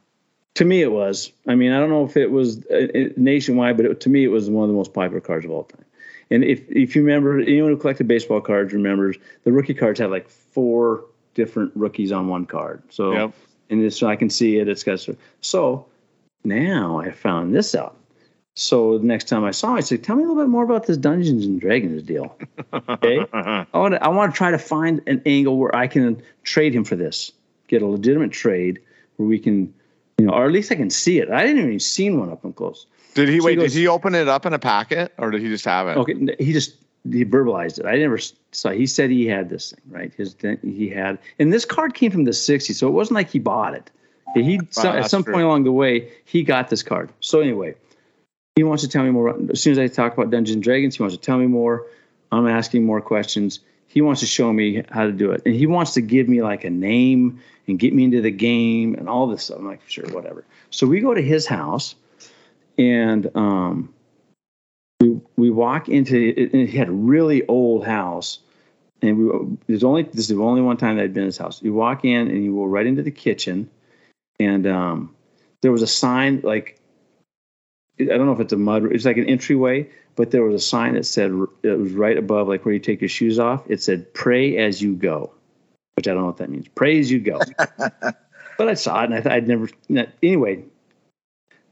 To 0.57 0.65
me, 0.65 0.83
it 0.83 0.93
was. 0.93 1.33
I 1.49 1.55
mean, 1.55 1.73
I 1.73 1.81
don't 1.81 1.89
know 1.89 2.05
if 2.05 2.17
it 2.17 2.31
was 2.31 2.65
uh, 2.67 2.87
uh, 2.95 3.09
nationwide, 3.17 3.77
but 3.77 3.87
it, 3.87 4.01
to 4.01 4.11
me, 4.11 4.25
it 4.25 4.29
was 4.29 4.51
one 4.51 4.65
of 4.65 4.69
the 4.69 4.77
most 4.77 4.93
popular 4.93 5.21
cards 5.21 5.45
of 5.45 5.51
all 5.51 5.65
time. 5.65 5.85
And 6.31 6.45
if 6.45 6.63
if 6.69 6.95
you 6.95 7.03
remember, 7.03 7.41
anyone 7.41 7.71
who 7.71 7.77
collected 7.77 8.07
baseball 8.09 8.41
cards 8.41 8.73
remembers 8.73 9.17
the 9.45 9.53
rookie 9.53 9.75
cards 9.75 10.01
had 10.01 10.11
like 10.11 10.29
four 10.29 11.05
different 11.35 11.73
rookies 11.75 12.13
on 12.13 12.29
one 12.29 12.47
card. 12.47 12.83
So, 12.91 13.13
Yep. 13.13 13.33
and 13.71 13.93
so 13.93 14.07
I 14.07 14.17
can 14.17 14.31
see 14.31 14.59
it. 14.59 14.69
It's 14.69 14.83
got 14.83 15.01
so 15.41 15.87
now 16.45 17.01
I 17.01 17.11
found 17.11 17.55
this 17.55 17.75
out. 17.75 17.97
So 18.55 18.99
the 18.99 19.07
next 19.07 19.29
time 19.29 19.45
I 19.45 19.51
saw 19.51 19.71
him, 19.71 19.77
I 19.77 19.81
said, 19.81 20.03
"Tell 20.05 20.17
me 20.17 20.25
a 20.25 20.27
little 20.27 20.43
bit 20.43 20.49
more 20.49 20.65
about 20.65 20.87
this 20.87 20.99
Dungeons 20.99 21.47
and 21.47 21.61
Dragons 21.61 22.03
deal." 22.03 22.37
Okay, 22.89 23.27
I 23.33 23.67
want 23.73 23.95
to 23.95 24.05
I 24.05 24.09
want 24.09 24.33
to 24.35 24.37
try 24.37 24.51
to 24.51 24.59
find 24.59 25.01
an 25.07 25.23
angle 25.25 25.57
where 25.57 25.75
I 25.75 25.87
can 25.87 26.23
trade 26.43 26.75
him 26.75 26.85
for 26.85 26.97
this, 26.97 27.33
get 27.69 27.81
a 27.81 27.87
legitimate 27.87 28.33
trade 28.33 28.81
where 29.17 29.27
we 29.27 29.39
can, 29.39 29.73
you 30.23 30.29
know, 30.29 30.35
or 30.35 30.47
at 30.47 30.53
least 30.53 30.71
I 30.71 30.77
can 30.77 30.89
see 30.89 31.19
it. 31.19 31.31
I 31.31 31.45
didn't 31.45 31.65
even 31.67 31.81
seen 31.81 32.21
one 32.21 32.31
up 32.31 32.45
and 32.45 32.55
close. 32.55 32.87
Did 33.15 33.29
he 33.29 33.41
So 33.41 33.47
wait? 33.47 33.51
he 33.51 33.57
goes- 33.57 33.73
did 33.73 33.81
he 33.81 33.89
open 33.89 34.15
it 34.15 34.29
up 34.29 34.47
in 34.47 34.53
a 34.53 34.59
packet, 34.59 35.13
or 35.19 35.33
did 35.33 35.43
he 35.43 35.49
just 35.49 35.65
have 35.65 35.89
it? 35.89 35.97
Okay, 35.97 36.37
he 36.39 36.53
just 36.53 36.77
he 37.11 37.25
verbalized 37.25 37.81
it. 37.81 37.87
I 37.87 37.97
never 37.97 38.19
saw. 38.53 38.71
He 38.71 38.87
said 38.87 39.11
he 39.11 39.27
had 39.27 39.51
this 39.51 39.73
thing, 39.73 39.81
right? 39.91 40.13
His 40.15 40.37
he 40.63 40.89
had, 40.91 41.19
and 41.41 41.53
this 41.53 41.65
card 41.65 41.95
came 41.95 42.13
from 42.13 42.23
the 42.23 42.31
'60s, 42.31 42.77
so 42.77 42.87
it 42.87 42.93
wasn't 42.93 43.17
like 43.17 43.31
he 43.31 43.41
bought 43.41 43.75
it. 43.75 43.91
He 44.35 44.61
so, 44.71 44.89
at 44.89 45.11
some 45.11 45.25
true. 45.25 45.35
point 45.35 45.45
along 45.45 45.65
the 45.65 45.73
way 45.73 46.11
he 46.25 46.45
got 46.45 46.71
this 46.71 46.85
card. 46.85 47.11
So 47.21 47.41
anyway, 47.41 47.75
he 48.55 48.63
wants 48.63 48.85
to 48.85 48.89
tell 48.89 49.03
me 49.03 49.11
more. 49.11 49.37
As 49.51 49.61
soon 49.61 49.73
as 49.73 49.79
I 49.81 49.89
talk 49.89 50.15
about 50.15 50.31
Dungeons 50.31 50.55
and 50.55 50.63
Dragons, 50.63 50.97
he 50.97 51.03
wants 51.03 51.17
to 51.17 51.21
tell 51.21 51.37
me 51.37 51.47
more. 51.47 51.85
I'm 52.31 52.47
asking 52.47 52.87
more 52.87 53.01
questions. 53.01 53.59
He 53.93 54.01
wants 54.01 54.21
to 54.21 54.27
show 54.27 54.53
me 54.53 54.83
how 54.91 55.05
to 55.05 55.13
do 55.13 55.33
it, 55.33 55.43
and 55.45 55.55
he 55.55 55.67
wants 55.67 55.95
to 55.95 56.01
give 56.01 56.29
me 56.29 56.43
like 56.43 56.65
a 56.65 56.71
name 56.71 57.41
and 57.67 57.79
get 57.79 57.93
me 57.93 58.05
into 58.05 58.21
the 58.21 58.31
game 58.31 58.95
and 58.95 59.09
all 59.09 59.27
this 59.27 59.45
stuff. 59.45 59.59
I'm 59.59 59.67
like, 59.67 59.83
sure, 59.87 60.07
whatever. 60.09 60.45
So 60.71 60.87
we 60.87 61.01
go 61.01 61.15
to 61.15 61.23
his 61.23 61.47
house, 61.47 61.95
and 62.79 63.31
um, 63.37 63.95
we 65.01 65.21
we 65.37 65.51
walk 65.51 65.89
into 65.89 66.17
it, 66.17 66.53
and 66.53 66.69
he 66.69 66.77
had 66.77 66.89
a 66.89 66.93
really 66.93 67.47
old 67.47 67.87
house 67.87 68.39
and 69.03 69.19
we 69.19 69.57
there's 69.67 69.85
only 69.85 70.05
this 70.05 70.21
is 70.21 70.29
the 70.29 70.43
only 70.43 70.63
one 70.63 70.77
time 70.77 70.97
that 70.97 71.03
I'd 71.03 71.15
been 71.15 71.25
in 71.25 71.29
his 71.29 71.39
house. 71.39 71.63
You 71.63 71.75
walk 71.75 72.05
in 72.05 72.29
and 72.29 72.45
you 72.45 72.55
go 72.55 72.65
right 72.65 72.87
into 72.87 73.03
the 73.03 73.11
kitchen, 73.11 73.69
and 74.39 74.67
um, 74.67 75.15
there 75.61 75.73
was 75.73 75.83
a 75.83 75.87
sign 75.87 76.41
like 76.43 76.79
I 78.01 78.05
don't 78.05 78.27
know 78.27 78.33
if 78.33 78.41
it's 78.41 78.53
a 78.53 78.57
mud. 78.57 78.85
It's 78.93 79.05
like 79.05 79.19
an 79.19 79.29
entryway, 79.29 79.89
but 80.17 80.31
there 80.31 80.43
was 80.43 80.55
a 80.55 80.65
sign 80.65 80.95
that 80.95 81.07
said 81.07 81.31
it 81.63 81.79
was 81.79 81.93
right 81.93 82.17
above 82.17 82.49
like 82.49 82.65
where 82.65 82.75
you 82.75 82.81
take 82.81 83.01
your 83.01 83.09
shoes 83.09 83.39
off. 83.39 83.65
It 83.69 83.83
said 83.83 84.13
"Pray 84.15 84.57
as 84.59 84.81
you 84.81 84.95
go," 84.95 85.33
which 85.97 86.09
I 86.09 86.13
don't 86.13 86.23
know 86.23 86.27
what 86.27 86.39
that 86.39 86.51
means. 86.51 86.69
Pray 86.69 86.99
as 86.99 87.11
you 87.11 87.21
go. 87.21 87.41
but 88.59 88.69
I 88.69 88.75
saw 88.75 89.03
it 89.03 89.07
and 89.07 89.15
I 89.15 89.21
thought 89.21 89.33
I'd 89.33 89.49
never. 89.49 89.69
Anyway, 90.23 90.65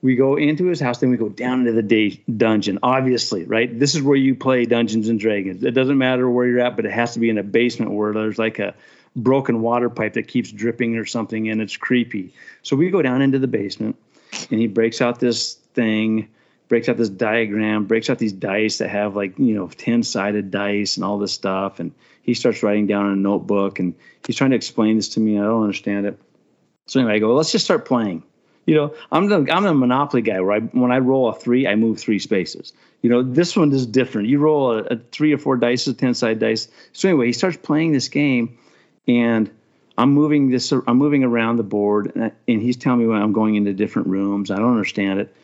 we 0.03 0.17
go 0.17 0.37
into 0.37 0.67
his 0.67 0.81
house, 0.81 0.99
then 0.99 1.11
we 1.11 1.17
go 1.17 1.29
down 1.29 1.61
into 1.61 1.73
the 1.73 1.83
day 1.83 2.23
dungeon. 2.37 2.79
Obviously, 2.83 3.45
right? 3.45 3.79
This 3.79 3.95
is 3.95 4.03
where 4.03 4.17
you 4.17 4.35
play 4.35 4.65
Dungeons 4.67 5.09
and 5.09 5.21
Dragons. 5.21 5.63
It 5.63 5.73
doesn't 5.73 5.99
matter 5.99 6.29
where 6.29 6.47
you're 6.47 6.61
at, 6.61 6.77
but 6.77 6.87
it 6.87 6.93
has 6.93 7.15
to 7.15 7.21
be 7.21 7.29
in 7.29 7.39
a 7.39 7.43
basement 7.43 7.93
where 7.93 8.13
there's 8.13 8.39
like 8.39 8.59
a 8.59 8.75
broken 9.17 9.61
water 9.61 9.91
pipe 9.91 10.15
that 10.15 10.29
keeps 10.29 10.53
dripping 10.53 10.97
or 10.97 11.05
something, 11.05 11.49
and 11.49 11.61
it's 11.61 11.77
creepy. 11.77 12.33
So 12.63 12.77
we 12.77 12.91
go 12.91 13.03
down 13.03 13.23
into 13.23 13.39
the 13.39 13.47
basement, 13.47 13.97
and 14.51 14.61
he 14.61 14.67
breaks 14.67 15.01
out 15.01 15.21
this 15.21 15.60
thing, 15.75 16.29
breaks 16.69 16.89
out 16.89 16.97
this 16.97 17.09
diagram, 17.09 17.87
breaks 17.87 18.09
out 18.11 18.19
these 18.19 18.33
dice 18.33 18.79
that 18.79 18.89
have 18.89 19.17
like 19.17 19.39
you 19.39 19.55
know 19.55 19.69
ten 19.69 20.03
sided 20.03 20.51
dice 20.51 20.97
and 20.97 21.05
all 21.05 21.19
this 21.19 21.33
stuff, 21.33 21.81
and 21.81 21.93
he 22.23 22.35
starts 22.35 22.63
writing 22.63 22.87
down 22.87 23.07
in 23.07 23.13
a 23.13 23.17
notebook, 23.17 23.79
and 23.79 23.95
he's 24.27 24.37
trying 24.37 24.51
to 24.51 24.57
explain 24.57 24.97
this 24.97 25.11
to 25.11 25.21
me. 25.21 25.39
I 25.39 25.43
don't 25.43 25.63
understand 25.63 26.07
it. 26.07 26.19
So 26.87 27.01
anyway, 27.01 27.17
I 27.17 27.19
go, 27.19 27.29
well, 27.29 27.37
let's 27.37 27.53
just 27.53 27.65
start 27.65 27.85
playing. 27.85 28.23
You 28.67 28.75
know, 28.77 28.95
I'm 29.11 29.29
the 29.29 29.53
I'm 29.53 29.65
the 29.65 29.75
Monopoly 29.75 30.23
guy. 30.23 30.41
Where 30.41 30.53
I, 30.53 30.61
when 30.61 30.93
I 30.93 30.99
roll 30.99 31.29
a 31.29 31.35
three, 31.35 31.67
I 31.67 31.75
move 31.75 31.99
three 31.99 32.19
spaces. 32.19 32.73
You 33.03 33.11
know, 33.11 33.23
this 33.23 33.57
one 33.57 33.73
is 33.73 33.87
different. 33.87 34.29
You 34.29 34.39
roll 34.39 34.73
a, 34.73 34.83
a 34.83 34.97
three 35.11 35.33
or 35.33 35.39
four 35.39 35.57
dice, 35.57 35.87
a 35.87 35.95
ten 35.95 36.15
side 36.15 36.39
dice. 36.39 36.69
So 36.93 37.09
anyway, 37.09 37.27
he 37.27 37.33
starts 37.33 37.57
playing 37.57 37.93
this 37.93 38.09
game, 38.09 38.59
and 39.09 39.51
I'm 39.97 40.11
moving 40.13 40.51
this. 40.51 40.73
I'm 40.73 40.99
moving 40.99 41.25
around 41.25 41.57
the 41.57 41.63
board, 41.63 42.13
and, 42.15 42.25
I- 42.25 42.33
and 42.47 42.61
he's 42.61 42.77
telling 42.77 43.01
me 43.01 43.07
when 43.07 43.21
I'm 43.21 43.33
going 43.33 43.55
into 43.57 43.73
different 43.73 44.09
rooms. 44.09 44.51
I 44.51 44.57
don't 44.57 44.71
understand 44.71 45.21
it. 45.21 45.35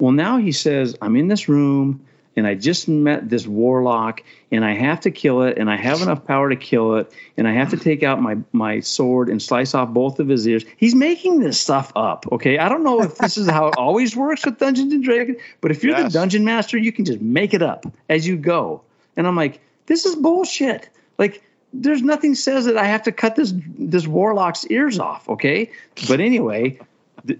Well, 0.00 0.12
now 0.12 0.38
he 0.38 0.52
says 0.52 0.96
I'm 1.02 1.16
in 1.16 1.28
this 1.28 1.48
room, 1.48 2.04
and 2.36 2.46
I 2.46 2.54
just 2.54 2.86
met 2.86 3.28
this 3.28 3.48
warlock, 3.48 4.22
and 4.52 4.64
I 4.64 4.72
have 4.74 5.00
to 5.00 5.10
kill 5.10 5.42
it, 5.42 5.58
and 5.58 5.68
I 5.68 5.76
have 5.76 6.00
enough 6.02 6.24
power 6.24 6.48
to 6.48 6.56
kill 6.56 6.96
it, 6.96 7.12
and 7.36 7.48
I 7.48 7.52
have 7.52 7.70
to 7.70 7.76
take 7.76 8.04
out 8.04 8.22
my 8.22 8.38
my 8.52 8.78
sword 8.80 9.28
and 9.28 9.42
slice 9.42 9.74
off 9.74 9.90
both 9.90 10.20
of 10.20 10.28
his 10.28 10.46
ears. 10.46 10.64
He's 10.76 10.94
making 10.94 11.40
this 11.40 11.60
stuff 11.60 11.92
up. 11.96 12.26
Okay, 12.30 12.58
I 12.58 12.68
don't 12.68 12.84
know 12.84 13.02
if 13.02 13.16
this 13.16 13.36
is 13.36 13.50
how 13.50 13.66
it 13.68 13.74
always 13.78 14.14
works 14.14 14.44
with 14.44 14.58
Dungeons 14.58 14.92
and 14.92 15.02
Dragons, 15.02 15.38
but 15.60 15.72
if 15.72 15.82
you're 15.82 16.00
the 16.00 16.08
dungeon 16.08 16.44
master, 16.44 16.78
you 16.78 16.92
can 16.92 17.04
just 17.04 17.20
make 17.20 17.52
it 17.52 17.62
up 17.62 17.84
as 18.08 18.26
you 18.26 18.36
go. 18.36 18.82
And 19.16 19.26
I'm 19.26 19.36
like, 19.36 19.60
this 19.86 20.06
is 20.06 20.14
bullshit. 20.16 20.88
Like. 21.18 21.42
There's 21.74 22.00
nothing 22.00 22.34
says 22.34 22.64
that 22.64 22.78
I 22.78 22.84
have 22.84 23.02
to 23.02 23.12
cut 23.12 23.36
this 23.36 23.52
this 23.76 24.06
warlock's 24.06 24.66
ears 24.68 24.98
off, 24.98 25.28
okay? 25.28 25.70
But 26.08 26.18
anyway, 26.18 26.78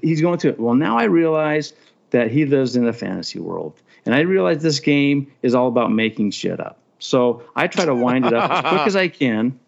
he's 0.03 0.21
going 0.21 0.39
to 0.41 0.51
it. 0.51 0.61
Well, 0.61 0.75
now 0.75 0.99
I 0.99 1.05
realize 1.05 1.73
that 2.11 2.31
he 2.31 2.47
lives 2.47 2.77
in 2.77 2.87
a 2.87 2.93
fantasy 2.93 3.39
world. 3.39 3.81
And 4.07 4.15
I 4.15 4.21
realize 4.21 4.63
this 4.63 4.81
game 4.81 5.31
is 5.43 5.55
all 5.55 5.69
about 5.69 5.93
making 5.93 6.31
shit 6.31 6.61
up. 6.61 6.79
So 6.99 7.43
I 7.55 7.67
try 7.67 7.85
to 7.85 7.95
wind 7.95 8.27
it 8.27 8.35
up 8.35 8.51
as 8.51 8.61
quick 8.61 8.87
as 8.87 8.97
I 8.97 9.09
can. 9.09 9.59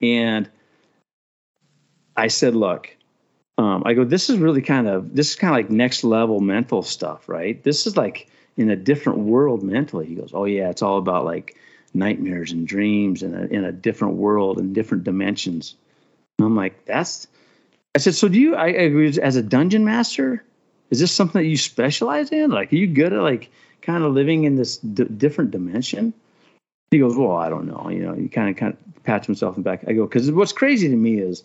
And 0.00 0.48
I 2.16 2.28
said, 2.28 2.54
look, 2.54 2.96
um, 3.58 3.82
I 3.84 3.94
go, 3.94 4.04
this 4.04 4.30
is 4.30 4.38
really 4.38 4.62
kind 4.62 4.88
of, 4.88 5.14
this 5.14 5.30
is 5.30 5.36
kind 5.36 5.52
of 5.52 5.56
like 5.56 5.70
next 5.70 6.04
level 6.04 6.40
mental 6.40 6.82
stuff, 6.82 7.28
right? 7.28 7.62
This 7.62 7.86
is 7.86 7.96
like 7.96 8.28
in 8.56 8.70
a 8.70 8.76
different 8.76 9.20
world 9.20 9.62
mentally. 9.62 10.06
He 10.06 10.14
goes, 10.14 10.30
oh, 10.32 10.44
yeah, 10.44 10.70
it's 10.70 10.82
all 10.82 10.98
about 10.98 11.24
like 11.24 11.56
nightmares 11.92 12.52
and 12.52 12.66
dreams 12.66 13.22
and 13.22 13.34
a, 13.34 13.52
in 13.52 13.64
a 13.64 13.72
different 13.72 14.14
world 14.14 14.58
and 14.58 14.74
different 14.74 15.04
dimensions. 15.04 15.74
And 16.38 16.46
I'm 16.46 16.56
like, 16.56 16.86
that's, 16.86 17.26
I 17.94 17.98
said, 17.98 18.14
so 18.14 18.28
do 18.28 18.40
you, 18.40 18.54
I 18.54 18.66
I 18.66 18.68
agree, 18.68 19.08
as 19.20 19.36
a 19.36 19.42
dungeon 19.42 19.84
master, 19.84 20.44
is 20.90 21.00
this 21.00 21.12
something 21.12 21.42
that 21.42 21.48
you 21.48 21.56
specialize 21.56 22.30
in? 22.30 22.50
Like, 22.50 22.72
are 22.72 22.76
you 22.76 22.86
good 22.86 23.12
at 23.12 23.22
like 23.22 23.50
kind 23.82 24.04
of 24.04 24.12
living 24.12 24.44
in 24.44 24.56
this 24.56 24.76
d- 24.78 25.04
different 25.04 25.52
dimension? 25.52 26.12
He 26.90 26.98
goes, 26.98 27.16
well, 27.16 27.36
I 27.36 27.48
don't 27.48 27.66
know. 27.66 27.88
You 27.88 28.00
know, 28.00 28.14
he 28.14 28.28
kind 28.28 28.50
of 28.50 28.56
kind 28.56 28.72
of 28.72 29.04
pats 29.04 29.26
himself 29.26 29.56
in 29.56 29.62
the 29.62 29.70
back. 29.70 29.84
I 29.86 29.92
go, 29.92 30.06
because 30.06 30.30
what's 30.32 30.52
crazy 30.52 30.88
to 30.88 30.96
me 30.96 31.18
is 31.18 31.44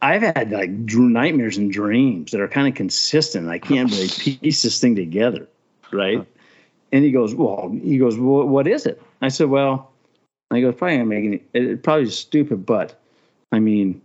I've 0.00 0.22
had 0.22 0.50
like 0.50 0.86
dr- 0.86 1.10
nightmares 1.10 1.56
and 1.56 1.72
dreams 1.72 2.32
that 2.32 2.40
are 2.40 2.48
kind 2.48 2.68
of 2.68 2.74
consistent. 2.74 3.48
I 3.48 3.58
can't 3.58 3.90
really 3.90 4.08
piece 4.18 4.62
this 4.62 4.80
thing 4.80 4.96
together, 4.96 5.48
right? 5.92 6.26
And 6.92 7.04
he 7.04 7.10
goes, 7.10 7.34
well, 7.34 7.70
he 7.70 7.98
goes, 7.98 8.18
well, 8.18 8.44
what 8.44 8.66
is 8.66 8.86
it? 8.86 9.02
I 9.20 9.28
said, 9.28 9.48
well, 9.48 9.90
I 10.50 10.60
go, 10.60 10.72
probably 10.72 10.98
not 10.98 11.06
making 11.06 11.34
it, 11.34 11.42
it 11.54 11.82
probably 11.82 12.10
stupid, 12.10 12.66
but 12.66 13.00
I 13.50 13.60
mean, 13.60 14.02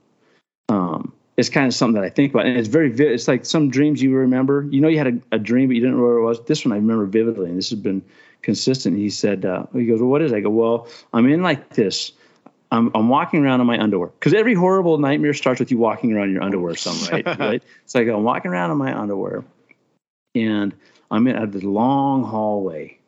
um, 0.70 1.14
it's 1.40 1.48
kind 1.48 1.66
of 1.66 1.74
something 1.74 2.02
that 2.02 2.06
I 2.06 2.10
think 2.10 2.34
about, 2.34 2.46
and 2.46 2.58
it's 2.58 2.68
very 2.68 2.90
vivid. 2.90 3.14
It's 3.14 3.30
like 3.30 3.46
some 3.46 3.70
dreams 3.70 4.02
you 4.02 4.14
remember. 4.14 4.68
You 4.70 4.82
know, 4.82 4.90
you 4.90 4.98
had 4.98 5.08
a, 5.08 5.36
a 5.36 5.40
dream, 5.40 5.70
but 5.70 5.76
you 5.76 5.82
didn't 5.82 5.96
know 5.96 6.04
what 6.04 6.18
it 6.18 6.22
was. 6.22 6.44
This 6.44 6.66
one 6.66 6.74
I 6.74 6.76
remember 6.76 7.06
vividly, 7.06 7.48
and 7.48 7.58
this 7.58 7.70
has 7.70 7.80
been 7.80 8.04
consistent. 8.42 8.98
He 8.98 9.10
said, 9.10 9.46
uh, 9.46 9.66
he 9.72 9.86
goes, 9.86 10.02
well, 10.02 10.10
what 10.10 10.22
is? 10.22 10.34
It? 10.34 10.36
I 10.36 10.40
go, 10.42 10.50
well, 10.50 10.90
I'm 11.14 11.30
in 11.30 11.42
like 11.42 11.70
this. 11.70 12.12
I'm, 12.72 12.92
I'm 12.94 13.08
walking 13.08 13.44
around 13.44 13.62
in 13.62 13.68
my 13.68 13.80
underwear 13.80 14.10
because 14.10 14.34
every 14.34 14.54
horrible 14.54 14.98
nightmare 14.98 15.34
starts 15.34 15.60
with 15.62 15.72
you 15.72 15.78
walking 15.78 16.14
around 16.14 16.28
in 16.28 16.34
your 16.34 16.44
underwear 16.44 16.76
somewhere, 16.76 17.24
right 17.26 17.40
right 17.40 17.64
so 17.88 18.00
I 18.00 18.04
go 18.04 18.16
I'm 18.16 18.24
walking 18.24 18.52
around 18.52 18.70
in 18.70 18.78
my 18.78 18.96
underwear 18.96 19.44
and 20.36 20.76
I'm 21.10 21.26
in 21.26 21.50
the 21.50 21.68
long 21.68 22.24
hallway 22.24 23.00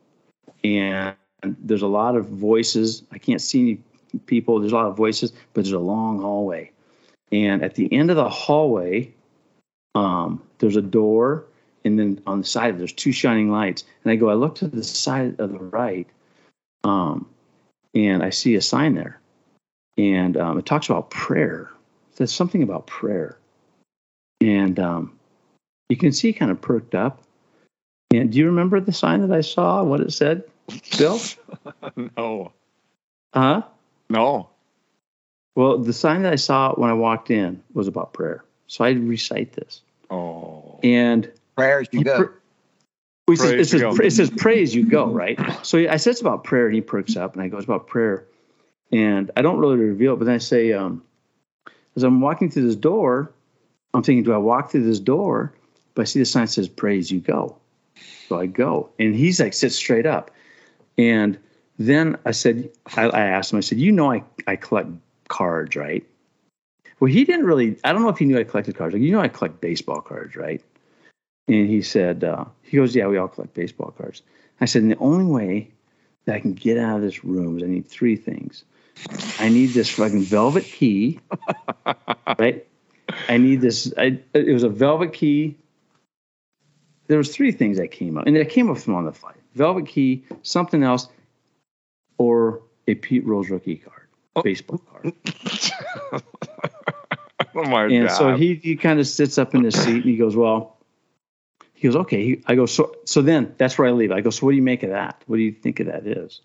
and 0.64 1.16
there's 1.44 1.84
a 1.84 1.88
lot 1.88 2.16
of 2.16 2.26
voices 2.26 3.04
I 3.12 3.20
can't 3.20 3.40
see 3.40 3.62
any 3.62 4.20
people 4.26 4.60
there's 4.60 4.72
a 4.72 4.76
lot 4.76 4.88
of 4.88 4.98
voices 4.98 5.32
but 5.54 5.64
there's 5.64 5.74
a 5.74 5.78
long 5.78 6.20
hallway 6.20 6.72
and 7.32 7.64
at 7.64 7.76
the 7.76 7.92
end 7.94 8.10
of 8.10 8.16
the 8.16 8.30
hallway 8.30 9.12
um, 9.96 10.42
there's 10.60 10.76
a 10.76 10.82
door 10.82 11.46
and 11.84 11.98
then 11.98 12.22
on 12.28 12.40
the 12.40 12.46
side 12.46 12.78
there's 12.78 12.94
two 12.94 13.12
shining 13.12 13.52
lights 13.52 13.84
and 14.04 14.12
I 14.12 14.16
go 14.16 14.30
I 14.30 14.34
look 14.34 14.56
to 14.56 14.68
the 14.68 14.84
side 14.84 15.40
of 15.40 15.52
the 15.52 15.60
right 15.60 16.08
um, 16.84 17.30
and 17.94 18.24
I 18.24 18.30
see 18.30 18.56
a 18.56 18.62
sign 18.62 18.96
there 18.96 19.22
and 19.98 20.38
um, 20.38 20.58
it 20.58 20.66
talks 20.66 20.90
about 20.90 21.10
prayer. 21.10 21.70
It 22.12 22.18
says 22.18 22.32
something 22.32 22.64
about 22.64 22.88
prayer, 22.88 23.38
and 24.40 24.80
um, 24.80 25.20
you 25.90 25.98
can 25.98 26.12
see 26.12 26.34
kind 26.34 26.52
of 26.52 26.62
perked 26.62 26.96
up. 26.96 27.24
And 28.14 28.32
do 28.32 28.40
you 28.40 28.48
remember 28.48 28.80
the 28.80 28.94
sign 28.94 29.28
that 29.28 29.36
I 29.36 29.42
saw? 29.42 29.84
What 29.84 30.02
it 30.02 30.12
said, 30.12 30.44
Bill? 30.98 31.20
no. 32.18 32.52
Huh? 33.34 33.64
No. 34.10 34.50
Well, 35.56 35.78
the 35.78 35.94
sign 35.94 36.24
that 36.24 36.34
I 36.34 36.38
saw 36.38 36.74
when 36.76 36.90
I 36.90 36.94
walked 36.94 37.30
in 37.30 37.62
was 37.74 37.88
about 37.88 38.14
prayer. 38.14 38.44
So 38.68 38.86
I 38.86 38.92
recite 38.92 39.54
this. 39.54 39.82
Oh. 40.10 40.80
And 40.84 41.30
Prayers 41.56 41.88
you 41.92 42.04
go. 42.04 42.24
pr- 42.24 42.32
we 43.28 43.36
says, 43.36 43.52
it, 43.52 43.66
says, 43.66 43.82
you 43.82 43.98
it 44.04 44.12
says 44.12 44.32
pray 44.36 44.62
as 44.62 44.74
you 44.74 44.86
go, 44.86 45.06
right? 45.06 45.40
So 45.66 45.78
I 45.78 45.98
said 45.98 46.12
it's 46.12 46.22
about 46.22 46.44
prayer, 46.44 46.66
and 46.66 46.76
he 46.76 46.82
perks 46.82 47.16
up, 47.16 47.34
and 47.34 47.42
I 47.42 47.48
go, 47.48 47.58
it's 47.58 47.66
about 47.66 47.88
prayer. 47.88 48.26
And 48.92 49.32
I 49.38 49.42
don't 49.42 49.60
really 49.60 49.78
reveal 49.78 50.14
it, 50.14 50.18
but 50.18 50.26
then 50.26 50.36
I 50.36 50.40
say, 50.40 50.74
um, 50.74 51.04
as 51.96 52.04
I'm 52.04 52.20
walking 52.20 52.50
through 52.50 52.68
this 52.68 52.76
door, 52.76 53.32
I'm 53.94 54.04
thinking, 54.04 54.24
do 54.24 54.34
I 54.34 54.38
walk 54.38 54.72
through 54.72 54.84
this 54.84 55.00
door? 55.00 55.54
But 55.96 56.04
I 56.04 56.06
see 56.06 56.20
the 56.20 56.26
sign 56.26 56.48
says 56.48 56.68
pray 56.68 56.98
as 56.98 57.12
you 57.12 57.20
go. 57.20 57.58
So 58.28 58.40
I 58.40 58.46
go. 58.46 58.90
And 58.98 59.16
he's 59.16 59.40
like, 59.40 59.54
sit 59.54 59.72
straight 59.72 60.06
up. 60.06 60.32
And 60.98 61.38
then 61.78 62.18
I 62.26 62.32
said, 62.32 62.70
I, 62.96 63.04
I 63.04 63.22
asked 63.28 63.52
him, 63.52 63.58
I 63.58 63.62
said, 63.62 63.78
you 63.78 63.92
know, 63.92 64.12
I, 64.12 64.24
I 64.48 64.56
collect 64.56 64.90
cards, 65.32 65.76
right? 65.76 66.06
Well, 67.00 67.12
he 67.12 67.24
didn't 67.24 67.46
really, 67.46 67.78
I 67.84 67.94
don't 67.94 68.04
know 68.04 68.10
if 68.10 68.20
he 68.20 68.26
knew 68.26 68.38
I 68.38 68.44
collected 68.44 68.76
cards. 68.76 68.94
Like, 68.94 69.02
you 69.02 69.12
know, 69.12 69.22
I 69.22 69.30
collect 69.30 69.62
baseball 69.62 70.02
cards, 70.02 70.36
right? 70.36 70.62
And 71.48 71.68
he 71.68 71.82
said, 71.82 72.24
uh, 72.24 72.46
he 72.62 72.78
goes, 72.78 72.96
yeah, 72.96 73.08
we 73.08 73.18
all 73.18 73.28
collect 73.28 73.54
baseball 73.54 73.92
cards. 73.98 74.22
I 74.60 74.66
said, 74.66 74.84
and 74.84 74.92
the 74.92 74.98
only 74.98 75.26
way 75.26 75.72
that 76.26 76.36
I 76.36 76.40
can 76.40 76.54
get 76.54 76.78
out 76.78 76.98
of 76.98 77.02
this 77.02 77.24
room 77.24 77.58
is 77.58 77.64
I 77.64 77.68
need 77.68 77.88
three 77.88 78.16
things. 78.16 78.64
I 79.40 79.50
need 79.50 79.68
this 79.68 79.90
fucking 79.90 80.24
velvet 80.24 80.66
key, 80.66 81.20
right? 82.38 82.68
I 83.28 83.38
need 83.38 83.62
this. 83.62 83.92
I, 83.98 84.20
it 84.34 84.54
was 84.54 84.64
a 84.64 84.70
velvet 84.70 85.14
key. 85.14 85.58
There 87.08 87.18
was 87.18 87.34
three 87.34 87.52
things 87.52 87.78
that 87.78 87.90
came 87.90 88.18
up, 88.18 88.28
and 88.28 88.38
it 88.38 88.50
came 88.50 88.70
up 88.70 88.78
from 88.78 88.96
on 88.96 89.06
the 89.06 89.12
fly: 89.12 89.34
velvet 89.56 89.88
key, 89.88 90.24
something 90.44 90.84
else, 90.84 91.08
or 92.18 92.62
a 92.88 92.96
Pete 92.96 93.26
Rose 93.26 93.50
rookie 93.50 93.78
card, 93.78 94.01
baseball 94.44 94.80
card. 94.80 95.14
Oh 97.54 97.66
my 97.66 97.84
And 97.86 98.08
god. 98.08 98.16
so 98.18 98.36
he, 98.36 98.56
he 98.56 98.76
kind 98.78 99.00
of 99.00 99.08
sits 99.08 99.38
up 99.38 99.54
in 99.56 99.64
his 99.64 99.76
seat 99.76 99.96
and 99.98 100.06
he 100.06 100.16
goes, 100.18 100.36
Well, 100.36 100.78
he 101.74 101.88
goes, 101.88 101.96
Okay. 101.98 102.24
He, 102.24 102.44
I 102.48 102.56
go, 102.56 102.66
so 102.66 102.96
so 103.06 103.22
then 103.22 103.54
that's 103.58 103.78
where 103.78 103.88
I 103.88 103.92
leave. 103.92 104.12
I 104.12 104.22
go, 104.22 104.30
So 104.30 104.46
what 104.46 104.52
do 104.52 104.56
you 104.56 104.62
make 104.64 104.84
of 104.84 104.92
that? 104.92 105.22
What 105.28 105.38
do 105.38 105.42
you 105.44 105.52
think 105.52 105.80
of 105.82 105.88
that 105.88 106.08
is? 106.08 106.42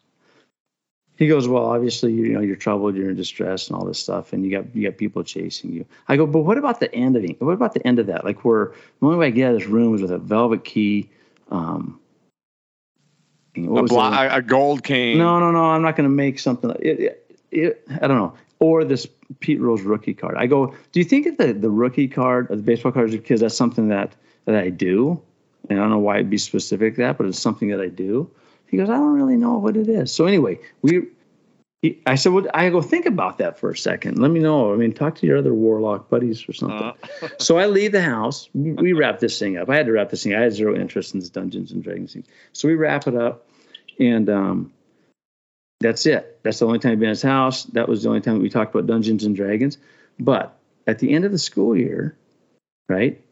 He 1.17 1.29
goes, 1.29 1.47
Well, 1.47 1.65
obviously, 1.65 2.13
you 2.13 2.33
know, 2.33 2.41
you're 2.41 2.57
troubled, 2.57 2.97
you're 2.97 3.11
in 3.11 3.17
distress 3.17 3.69
and 3.69 3.77
all 3.79 3.85
this 3.85 4.01
stuff, 4.01 4.33
and 4.33 4.45
you 4.45 4.51
got 4.51 4.75
you 4.75 4.89
got 4.89 4.99
people 4.99 5.23
chasing 5.23 5.73
you. 5.73 5.87
I 6.09 6.17
go, 6.17 6.27
but 6.27 6.41
what 6.41 6.59
about 6.59 6.81
the 6.81 6.93
end 6.95 7.17
of 7.17 7.25
it? 7.25 7.41
What 7.41 7.53
about 7.53 7.75
the 7.75 7.87
end 7.87 7.99
of 8.01 8.07
that? 8.09 8.25
Like 8.25 8.45
where 8.45 8.73
the 9.01 9.07
only 9.07 9.19
way 9.19 9.29
I 9.29 9.31
get 9.31 9.49
out 9.49 9.55
of 9.55 9.61
this 9.61 9.69
room 9.69 9.95
is 9.95 10.03
with 10.03 10.11
a 10.11 10.19
velvet 10.19 10.65
key. 10.65 11.09
Um 11.51 12.01
a, 13.57 13.61
was 13.71 13.91
a 13.93 14.43
gold 14.43 14.83
cane. 14.83 15.19
no, 15.19 15.39
no, 15.41 15.51
no. 15.51 15.65
I'm 15.65 15.83
not 15.83 15.97
going 15.97 16.09
to 16.09 16.15
make 16.15 16.39
something. 16.39 16.69
Like, 16.71 16.81
it, 16.81 17.01
it, 17.01 17.26
it, 17.57 17.85
I 18.01 18.07
don't 18.07 18.19
know. 18.19 18.35
Or 18.59 18.85
this 18.85 19.07
Pete 19.41 19.61
Rose 19.61 19.83
rookie 19.83 20.15
card. 20.15 20.37
I 20.39 20.47
go. 20.47 20.75
Do 20.93 21.01
you 21.01 21.05
think 21.05 21.39
that 21.39 21.61
the 21.61 21.71
rookie 21.71 22.09
card 22.09 22.51
or 22.51 22.57
the 22.57 22.63
baseball 22.63 22.93
cards 22.93 23.13
is 23.13 23.21
because 23.21 23.41
that's 23.41 23.57
something 23.57 23.89
that 23.89 24.15
that 24.45 24.55
I 24.55 24.71
do? 24.71 25.21
And 25.69 25.79
I 25.79 25.83
don't 25.83 25.91
know 25.91 25.99
why 25.99 26.17
it'd 26.17 26.31
be 26.31 26.39
specific 26.39 26.97
that, 26.97 27.19
but 27.19 27.27
it's 27.27 27.39
something 27.39 27.69
that 27.69 27.81
I 27.81 27.89
do. 27.89 28.31
He 28.69 28.77
goes, 28.77 28.89
I 28.89 28.95
don't 28.95 29.15
really 29.15 29.37
know 29.37 29.59
what 29.59 29.77
it 29.77 29.89
is. 29.89 30.13
So 30.13 30.27
anyway, 30.27 30.61
we. 30.83 31.09
He, 31.83 32.01
I 32.07 32.15
said, 32.15 32.33
well, 32.33 32.47
I 32.55 32.71
go 32.71 32.81
think 32.81 33.05
about 33.05 33.37
that 33.37 33.59
for 33.61 33.69
a 33.71 33.77
second. 33.77 34.19
Let 34.19 34.31
me 34.31 34.41
know. 34.41 34.73
I 34.73 34.77
mean, 34.77 34.95
talk 34.95 35.17
to 35.17 35.27
your 35.27 35.37
other 35.37 35.53
warlock 35.53 36.09
buddies 36.09 36.49
or 36.49 36.55
something. 36.55 36.79
Uh, 37.23 37.29
So 37.39 37.59
I 37.59 37.67
leave 37.67 37.93
the 37.93 38.01
house. 38.01 38.49
We, 38.55 38.73
we 38.73 38.93
wrap 38.95 39.21
this 39.21 39.39
thing 39.39 39.59
up. 39.59 39.69
I 39.69 39.77
had 39.77 39.85
to 39.85 39.93
wrap 39.93 40.09
this 40.09 40.23
thing. 40.23 40.35
I 40.35 40.41
had 40.41 40.55
zero 40.55 40.75
interest 40.75 41.13
in 41.13 41.21
this 41.21 41.29
Dungeons 41.29 41.73
and 41.73 41.85
Dragons 41.85 42.15
thing. 42.15 42.25
So 42.55 42.67
we 42.67 42.77
wrap 42.77 43.07
it 43.07 43.15
up, 43.15 43.47
and 44.01 44.31
um, 44.31 44.73
that's 45.81 46.07
it. 46.07 46.41
That's 46.43 46.59
the 46.59 46.67
only 46.67 46.79
time 46.79 46.93
I've 46.93 47.01
been 47.01 47.09
in 47.09 47.11
his 47.11 47.23
house. 47.23 47.65
That 47.65 47.89
was 47.89 48.03
the 48.03 48.09
only 48.09 48.21
time 48.21 48.41
we 48.41 48.49
talked 48.49 48.75
about 48.75 48.87
Dungeons 48.87 49.25
and 49.25 49.37
Dragons. 49.37 49.79
But 50.19 50.57
at 50.87 50.99
the 50.99 51.13
end 51.13 51.25
of 51.25 51.33
the 51.33 51.39
school 51.39 51.77
year, 51.77 52.17
right? 52.89 53.23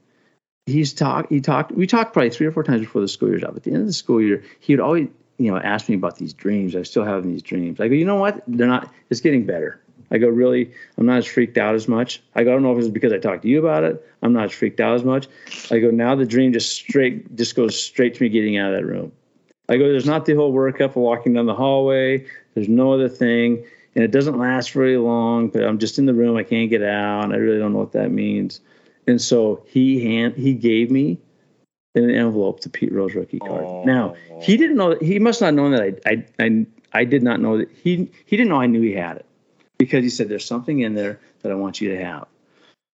He's 0.67 0.93
talked. 0.93 1.31
He 1.31 1.41
talked. 1.41 1.73
We 1.73 1.87
talked 1.87 2.13
probably 2.13 2.31
three 2.31 2.47
or 2.47 2.53
four 2.53 2.63
times 2.63 2.81
before 2.81 3.03
the 3.03 3.09
school 3.09 3.29
year's 3.29 3.45
up. 3.45 3.57
At 3.57 3.63
the 3.63 3.73
end 3.73 3.81
of 3.81 3.87
the 3.87 3.93
school 3.93 4.21
year, 4.21 4.43
he 4.61 4.73
would 4.73 4.81
always, 4.81 5.09
you 5.39 5.51
know, 5.51 5.59
ask 5.59 5.89
me 5.89 5.95
about 5.95 6.17
these 6.17 6.33
dreams. 6.33 6.75
I 6.75 6.83
still 6.83 7.05
have 7.05 7.23
these 7.23 7.43
dreams. 7.43 7.81
I 7.81 7.89
go, 7.89 7.95
you 7.95 8.05
know 8.05 8.17
what? 8.17 8.43
They're 8.47 8.67
not. 8.67 8.93
It's 9.11 9.21
getting 9.21 9.45
better. 9.45 9.81
I 10.11 10.19
go, 10.19 10.29
really? 10.29 10.73
I'm 10.97 11.07
not 11.07 11.19
as 11.19 11.27
freaked 11.27 11.59
out 11.59 11.75
as 11.75 11.89
much. 11.89 12.23
I 12.35 12.45
go, 12.45 12.51
I 12.51 12.55
don't 12.55 12.63
know 12.63 12.73
if 12.73 12.79
it's 12.79 12.89
because 12.89 13.13
I 13.13 13.19
talked 13.19 13.43
to 13.43 13.49
you 13.49 13.59
about 13.59 13.85
it. 13.85 14.07
I'm 14.23 14.33
not 14.33 14.45
as 14.45 14.53
freaked 14.53 14.81
out 14.81 14.95
as 14.95 15.05
much. 15.05 15.29
I 15.71 15.81
go, 15.81 15.91
now 15.91 16.15
the 16.15 16.27
dream 16.27 16.53
just 16.53 16.71
straight, 16.71 17.35
just 17.37 17.57
goes 17.57 17.81
straight 17.81 18.15
to 18.15 18.23
me 18.23 18.29
getting 18.29 18.57
out 18.57 18.73
of 18.73 18.79
that 18.79 18.87
room. 18.87 19.13
I 19.69 19.77
go, 19.77 19.89
there's 19.89 20.07
not 20.07 20.27
the 20.27 20.35
whole 20.35 20.53
workup 20.53 20.91
of 20.91 20.97
walking 20.97 21.35
down 21.35 21.47
the 21.47 21.55
hallway. 21.55 22.27
There's 22.55 22.69
no 22.69 22.93
other 22.93 23.09
thing. 23.09 23.65
And 23.95 24.05
it 24.05 24.11
doesn't 24.11 24.39
last 24.39 24.73
very 24.73 24.97
long, 24.97 25.49
but 25.49 25.65
I'm 25.65 25.79
just 25.79 25.99
in 25.99 26.07
the 26.07 26.15
room. 26.15 26.37
I 26.37 26.43
can't 26.43 26.69
get 26.69 26.83
out. 26.83 27.33
I 27.33 27.37
really 27.37 27.59
don't 27.59 27.73
know 27.73 27.79
what 27.79 27.93
that 27.93 28.11
means. 28.11 28.61
And 29.07 29.21
so 29.21 29.63
he 29.67 30.05
hand 30.05 30.35
he 30.35 30.55
gave 30.55 30.91
me 30.91 31.19
an 31.95 32.11
envelope 32.11 32.61
to 32.61 32.71
Pete 32.71 32.93
Rose 32.93 33.15
rookie 33.15 33.39
card. 33.39 33.65
Oh. 33.65 33.85
Now 33.85 34.17
he 34.41 34.57
didn't 34.57 34.77
know 34.77 34.97
he 35.01 35.19
must 35.19 35.41
not 35.41 35.55
know 35.55 35.71
that 35.71 36.01
I, 36.07 36.13
I 36.13 36.25
I 36.45 36.67
I 36.93 37.05
did 37.05 37.23
not 37.23 37.41
know 37.41 37.59
that 37.59 37.71
he 37.71 38.11
he 38.27 38.37
didn't 38.37 38.49
know 38.49 38.61
I 38.61 38.67
knew 38.67 38.81
he 38.81 38.95
had 38.95 39.17
it 39.17 39.27
because 39.79 40.03
he 40.03 40.11
said 40.11 40.29
there's 40.29 40.45
something 40.45 40.81
in 40.81 40.95
there 40.95 41.21
that 41.43 41.53
I 41.53 41.55
want 41.55 41.81
you 41.81 41.91
to 41.91 42.03
have. 42.03 42.27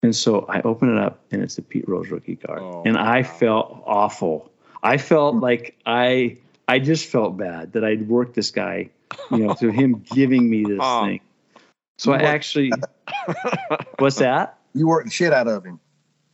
And 0.02 0.14
so 0.14 0.46
I 0.48 0.60
open 0.62 0.96
it 0.96 1.02
up 1.02 1.20
and 1.30 1.42
it's 1.42 1.56
the 1.56 1.62
Pete 1.62 1.88
Rose 1.88 2.08
rookie 2.08 2.36
card. 2.36 2.60
Oh, 2.60 2.82
and 2.86 2.96
I 2.96 3.20
wow. 3.20 3.28
felt 3.28 3.82
awful. 3.86 4.50
I 4.82 4.96
felt 4.96 5.36
like 5.36 5.76
I 5.86 6.38
I 6.68 6.78
just 6.78 7.06
felt 7.06 7.36
bad 7.36 7.72
that 7.72 7.84
I'd 7.84 8.06
worked 8.08 8.34
this 8.34 8.50
guy, 8.50 8.90
you 9.30 9.38
know, 9.38 9.54
through 9.54 9.72
him 9.72 10.04
giving 10.14 10.48
me 10.48 10.64
this 10.64 10.78
Oh. 10.80 11.06
thing. 11.06 11.20
So 11.98 12.12
I 12.12 12.18
actually 12.18 12.70
what's 13.98 14.16
that? 14.18 14.58
You 14.74 14.86
worked 14.86 15.06
the 15.06 15.10
shit 15.12 15.32
out 15.32 15.48
of 15.48 15.64
him. 15.64 15.80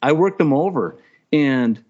I 0.03 0.13
worked 0.13 0.39
him 0.41 0.53
over 0.53 0.99
and 1.33 1.83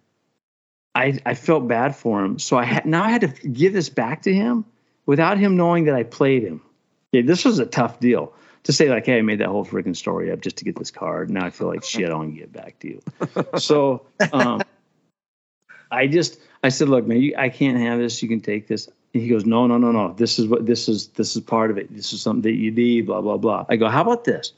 I 0.95 1.19
I 1.27 1.35
felt 1.35 1.67
bad 1.67 1.97
for 1.97 2.23
him. 2.25 2.39
So 2.39 2.57
I 2.57 2.65
had 2.65 2.87
now 2.87 3.03
I 3.03 3.11
had 3.11 3.23
to 3.23 3.49
give 3.49 3.73
this 3.73 3.89
back 3.89 4.23
to 4.23 4.33
him 4.33 4.65
without 5.07 5.39
him 5.39 5.57
knowing 5.57 5.85
that 5.87 5.95
I 5.97 6.05
played 6.05 6.45
him. 6.45 6.61
Yeah, 7.13 7.23
this 7.23 7.45
was 7.45 7.59
a 7.59 7.67
tough 7.67 7.99
deal 7.99 8.33
to 8.65 8.73
say 8.73 8.89
like, 8.89 9.07
hey, 9.07 9.19
I 9.19 9.23
made 9.23 9.41
that 9.41 9.49
whole 9.49 9.65
freaking 9.65 9.97
story 9.97 10.31
up 10.31 10.41
just 10.41 10.59
to 10.59 10.65
get 10.65 10.77
this 10.77 10.91
card. 10.93 11.31
Now 11.31 11.45
I 11.47 11.51
feel 11.51 11.67
like 11.69 11.83
shit. 11.83 12.11
I 12.11 12.15
want 12.15 12.35
to 12.35 12.41
get 12.41 12.53
back 12.53 12.79
to 12.81 12.89
you. 12.89 13.03
So 13.59 14.07
um, 14.33 14.63
I 15.91 16.07
just 16.07 16.39
I 16.65 16.71
said, 16.71 16.89
look, 16.89 17.07
man, 17.07 17.21
you, 17.21 17.35
I 17.39 17.49
can't 17.51 17.79
have 17.79 17.99
this. 17.99 18.23
You 18.23 18.29
can 18.29 18.41
take 18.41 18.67
this. 18.67 18.89
And 19.13 19.23
he 19.23 19.29
goes, 19.29 19.45
no, 19.45 19.67
no, 19.67 19.79
no, 19.79 19.93
no. 19.93 20.13
This 20.15 20.39
is 20.39 20.47
what 20.49 20.67
this 20.67 20.89
is. 20.89 21.09
This 21.09 21.37
is 21.37 21.43
part 21.43 21.71
of 21.71 21.79
it. 21.79 21.95
This 21.95 22.13
is 22.13 22.21
something 22.23 22.43
that 22.43 22.57
you 22.59 22.71
need. 22.73 23.07
Blah 23.07 23.21
blah 23.21 23.37
blah. 23.37 23.67
I 23.69 23.77
go, 23.77 23.89
how 23.89 24.03
about 24.03 24.25
this? 24.25 24.53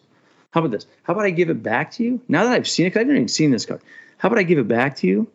How 0.52 0.60
about 0.60 0.70
this? 0.70 0.86
How 1.02 1.12
about 1.12 1.26
I 1.26 1.30
give 1.30 1.50
it 1.50 1.62
back 1.62 1.90
to 1.92 2.04
you 2.04 2.20
now 2.28 2.44
that 2.44 2.52
I've 2.52 2.68
seen 2.68 2.86
it? 2.86 2.90
'cause 2.92 3.00
I've 3.00 3.06
never 3.08 3.16
even 3.16 3.28
seen 3.28 3.50
this 3.50 3.66
card. 3.66 3.82
How 4.18 4.28
about 4.28 4.38
I 4.38 4.44
give 4.44 4.58
it 4.58 4.68
back 4.68 4.96
to 4.96 5.06
you? 5.06 5.26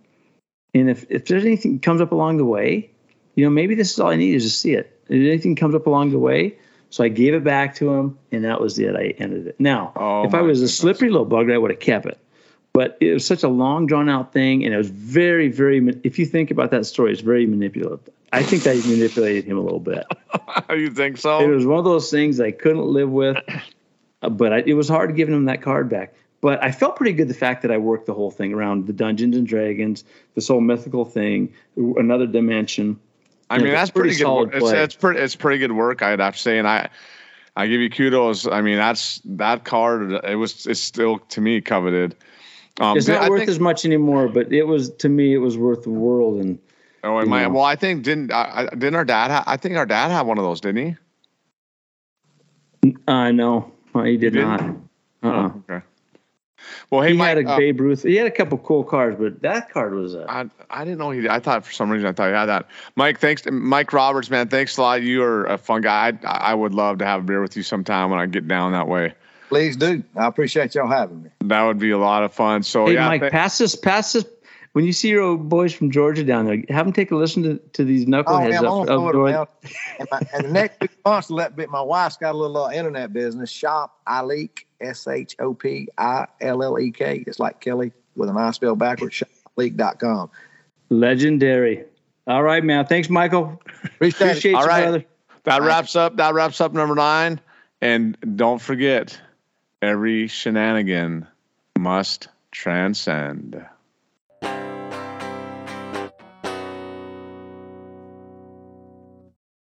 And 0.73 0.89
if 0.89 1.05
if 1.09 1.25
there's 1.25 1.45
anything 1.45 1.73
that 1.73 1.81
comes 1.83 2.01
up 2.01 2.11
along 2.13 2.37
the 2.37 2.45
way, 2.45 2.89
you 3.35 3.43
know, 3.45 3.51
maybe 3.51 3.75
this 3.75 3.91
is 3.91 3.99
all 3.99 4.09
I 4.09 4.15
need 4.15 4.33
is 4.35 4.43
to 4.45 4.49
see 4.49 4.73
it. 4.73 4.97
If 5.09 5.15
anything 5.27 5.55
comes 5.55 5.75
up 5.75 5.85
along 5.87 6.11
the 6.11 6.19
way, 6.19 6.55
so 6.89 7.03
I 7.03 7.09
gave 7.09 7.33
it 7.33 7.43
back 7.43 7.75
to 7.75 7.91
him, 7.93 8.17
and 8.31 8.45
that 8.45 8.61
was 8.61 8.79
it. 8.79 8.95
I 8.95 9.13
ended 9.19 9.47
it. 9.47 9.59
Now, 9.59 9.91
Oh, 9.97 10.23
if 10.25 10.33
I 10.33 10.41
was 10.41 10.61
a 10.61 10.67
slippery 10.69 11.09
little 11.09 11.27
bugger, 11.27 11.53
I 11.53 11.57
would 11.57 11.71
have 11.71 11.79
kept 11.81 12.05
it. 12.05 12.17
But 12.73 12.97
it 13.01 13.13
was 13.13 13.25
such 13.25 13.43
a 13.43 13.49
long, 13.49 13.85
drawn 13.85 14.07
out 14.07 14.31
thing, 14.31 14.63
and 14.63 14.73
it 14.73 14.77
was 14.77 14.89
very, 14.89 15.49
very. 15.49 15.85
If 16.03 16.17
you 16.17 16.25
think 16.25 16.51
about 16.51 16.71
that 16.71 16.85
story, 16.85 17.11
it's 17.11 17.21
very 17.21 17.45
manipulative. 17.45 18.09
I 18.33 18.43
think 18.43 18.63
that 18.63 18.77
manipulated 18.87 19.43
him 19.43 19.57
a 19.57 19.61
little 19.61 19.79
bit. 19.79 20.05
you 20.69 20.89
think 20.89 21.17
so? 21.17 21.41
It 21.41 21.53
was 21.53 21.65
one 21.65 21.79
of 21.79 21.85
those 21.85 22.09
things 22.09 22.39
I 22.39 22.51
couldn't 22.51 22.85
live 22.85 23.09
with, 23.09 23.37
uh, 24.21 24.29
but 24.29 24.53
I, 24.53 24.57
it 24.59 24.73
was 24.73 24.87
hard 24.87 25.15
giving 25.17 25.35
him 25.35 25.45
that 25.45 25.61
card 25.61 25.89
back. 25.89 26.13
But 26.39 26.63
I 26.63 26.71
felt 26.71 26.95
pretty 26.95 27.13
good 27.13 27.27
the 27.27 27.35
fact 27.35 27.61
that 27.61 27.71
I 27.71 27.77
worked 27.77 28.07
the 28.07 28.13
whole 28.13 28.31
thing 28.31 28.53
around 28.53 28.87
the 28.87 28.93
Dungeons 28.93 29.35
and 29.35 29.45
Dragons, 29.45 30.03
this 30.33 30.47
whole 30.47 30.61
mythical 30.61 31.05
thing, 31.05 31.53
another 31.75 32.25
dimension. 32.25 32.99
I 33.49 33.59
mean, 33.59 33.73
that's 33.73 33.91
pretty 33.91 34.09
pretty, 34.11 34.23
good. 34.23 34.53
Work. 34.53 34.55
It's, 34.55 34.71
it's 34.71 34.95
pretty. 34.95 35.19
It's 35.19 35.35
pretty 35.35 35.59
good 35.59 35.73
work. 35.73 36.01
I'd 36.01 36.21
have 36.21 36.35
to 36.35 36.39
say, 36.39 36.57
and 36.57 36.67
I, 36.67 36.89
I 37.55 37.67
give 37.67 37.81
you 37.81 37.89
kudos. 37.89 38.47
I 38.47 38.61
mean, 38.61 38.77
that's 38.77 39.21
that 39.25 39.65
card. 39.65 40.13
It 40.23 40.35
was 40.35 40.65
it's 40.65 40.79
still 40.79 41.19
to 41.19 41.41
me 41.41 41.59
coveted. 41.59 42.15
Um, 42.79 42.97
it's 42.97 43.07
not 43.07 43.21
I 43.21 43.29
worth 43.29 43.39
think, 43.39 43.49
as 43.49 43.59
much 43.59 43.85
anymore, 43.85 44.27
but 44.27 44.51
it 44.51 44.63
was 44.63 44.91
to 44.95 45.09
me. 45.09 45.33
It 45.33 45.39
was 45.39 45.57
worth 45.57 45.83
the 45.83 45.89
world. 45.89 46.41
And 46.41 46.57
oh, 47.03 47.19
it 47.19 47.27
might. 47.27 47.47
Well, 47.47 47.63
I 47.63 47.75
think 47.75 48.03
didn't 48.03 48.31
I, 48.31 48.67
didn't 48.71 48.95
our 48.95 49.05
dad? 49.05 49.29
Ha- 49.31 49.43
I 49.45 49.57
think 49.57 49.75
our 49.75 49.85
dad 49.85 50.09
had 50.09 50.21
one 50.21 50.37
of 50.37 50.43
those, 50.43 50.61
didn't 50.61 50.97
he? 52.83 52.93
I 53.07 53.27
uh, 53.27 53.31
know 53.31 53.71
he 54.03 54.17
did 54.17 54.33
he 54.33 54.41
not. 54.41 54.61
Uh. 54.61 54.73
Uh-uh. 55.23 55.49
Oh, 55.53 55.63
okay. 55.69 55.85
Well, 56.89 57.01
hey, 57.01 57.11
he 57.11 57.17
Mike, 57.17 57.27
had 57.29 57.37
a 57.45 57.49
uh, 57.49 57.57
Babe 57.57 57.79
Ruth. 57.79 58.03
He 58.03 58.15
had 58.15 58.27
a 58.27 58.31
couple 58.31 58.57
cool 58.59 58.83
cards, 58.83 59.17
but 59.19 59.41
that 59.41 59.69
card 59.71 59.93
was. 59.93 60.13
A, 60.13 60.25
I 60.29 60.45
I 60.69 60.83
didn't 60.83 60.99
know 60.99 61.11
he. 61.11 61.27
I 61.27 61.39
thought 61.39 61.65
for 61.65 61.71
some 61.71 61.89
reason 61.89 62.07
I 62.07 62.11
thought 62.13 62.27
he 62.27 62.33
had 62.33 62.45
that. 62.47 62.67
Mike, 62.95 63.19
thanks, 63.19 63.43
Mike 63.49 63.91
Roberts, 63.93 64.29
man. 64.29 64.47
Thanks 64.47 64.77
a 64.77 64.81
lot. 64.81 65.01
You 65.01 65.23
are 65.23 65.45
a 65.45 65.57
fun 65.57 65.81
guy. 65.81 66.13
I, 66.23 66.27
I 66.27 66.53
would 66.53 66.73
love 66.73 66.99
to 66.99 67.05
have 67.05 67.21
a 67.21 67.23
beer 67.23 67.41
with 67.41 67.55
you 67.55 67.63
sometime 67.63 68.09
when 68.09 68.19
I 68.19 68.25
get 68.25 68.47
down 68.47 68.71
that 68.73 68.87
way. 68.87 69.13
Please 69.51 69.75
do. 69.75 70.01
I 70.15 70.27
appreciate 70.27 70.75
y'all 70.75 70.87
having 70.87 71.23
me. 71.23 71.29
That 71.41 71.63
would 71.63 71.77
be 71.77 71.91
a 71.91 71.97
lot 71.97 72.23
of 72.23 72.33
fun. 72.33 72.63
So 72.63 72.85
hey, 72.85 72.93
yeah, 72.93 73.05
Mike, 73.05 73.19
th- 73.19 73.33
pass 73.33 73.57
this, 73.57 73.75
pass 73.75 74.13
this. 74.13 74.23
When 74.71 74.85
you 74.85 74.93
see 74.93 75.09
your 75.09 75.23
old 75.23 75.49
boys 75.49 75.73
from 75.73 75.91
Georgia 75.91 76.23
down 76.23 76.45
there, 76.45 76.63
have 76.69 76.85
them 76.85 76.93
take 76.93 77.11
a 77.11 77.17
listen 77.17 77.43
to, 77.43 77.57
to 77.73 77.83
these 77.83 78.05
knuckleheads 78.05 78.63
oh, 78.63 79.27
yeah, 79.27 79.41
up, 79.41 79.49
up. 79.49 79.65
And, 79.99 80.07
my, 80.09 80.21
and 80.33 80.45
the 80.45 80.51
next 80.53 80.79
big 80.79 80.91
months, 81.05 81.29
let 81.29 81.57
bit. 81.57 81.69
My 81.69 81.81
wife's 81.81 82.15
got 82.15 82.33
a 82.33 82.37
little 82.37 82.63
uh, 82.63 82.71
internet 82.71 83.11
business 83.11 83.51
shop. 83.51 83.99
Illek 84.07 84.63
S 84.79 85.05
H 85.05 85.35
O 85.39 85.53
P 85.53 85.89
I 85.97 86.27
L 86.39 86.63
L 86.63 86.79
E 86.79 86.89
K. 86.89 87.25
It's 87.27 87.37
like 87.37 87.59
Kelly 87.59 87.91
with 88.15 88.29
an 88.29 88.37
I 88.37 88.51
spell 88.51 88.77
backwards. 88.77 89.21
Shopillek.com. 89.57 90.31
Legendary. 90.89 91.83
All 92.25 92.43
right, 92.43 92.63
man. 92.63 92.85
Thanks, 92.85 93.09
Michael. 93.09 93.61
Appreciate, 93.83 94.29
Appreciate 94.29 94.51
it. 94.51 94.55
All 94.55 94.65
right. 94.65 94.83
Brother. 94.83 95.05
That 95.43 95.61
wraps 95.63 95.97
up. 95.97 96.15
That 96.15 96.33
wraps 96.33 96.61
up 96.61 96.71
number 96.71 96.95
nine. 96.95 97.41
And 97.81 98.15
don't 98.37 98.61
forget 98.61 99.19
every 99.81 100.27
shenanigan 100.27 101.27
must 101.77 102.27
transcend. 102.51 103.65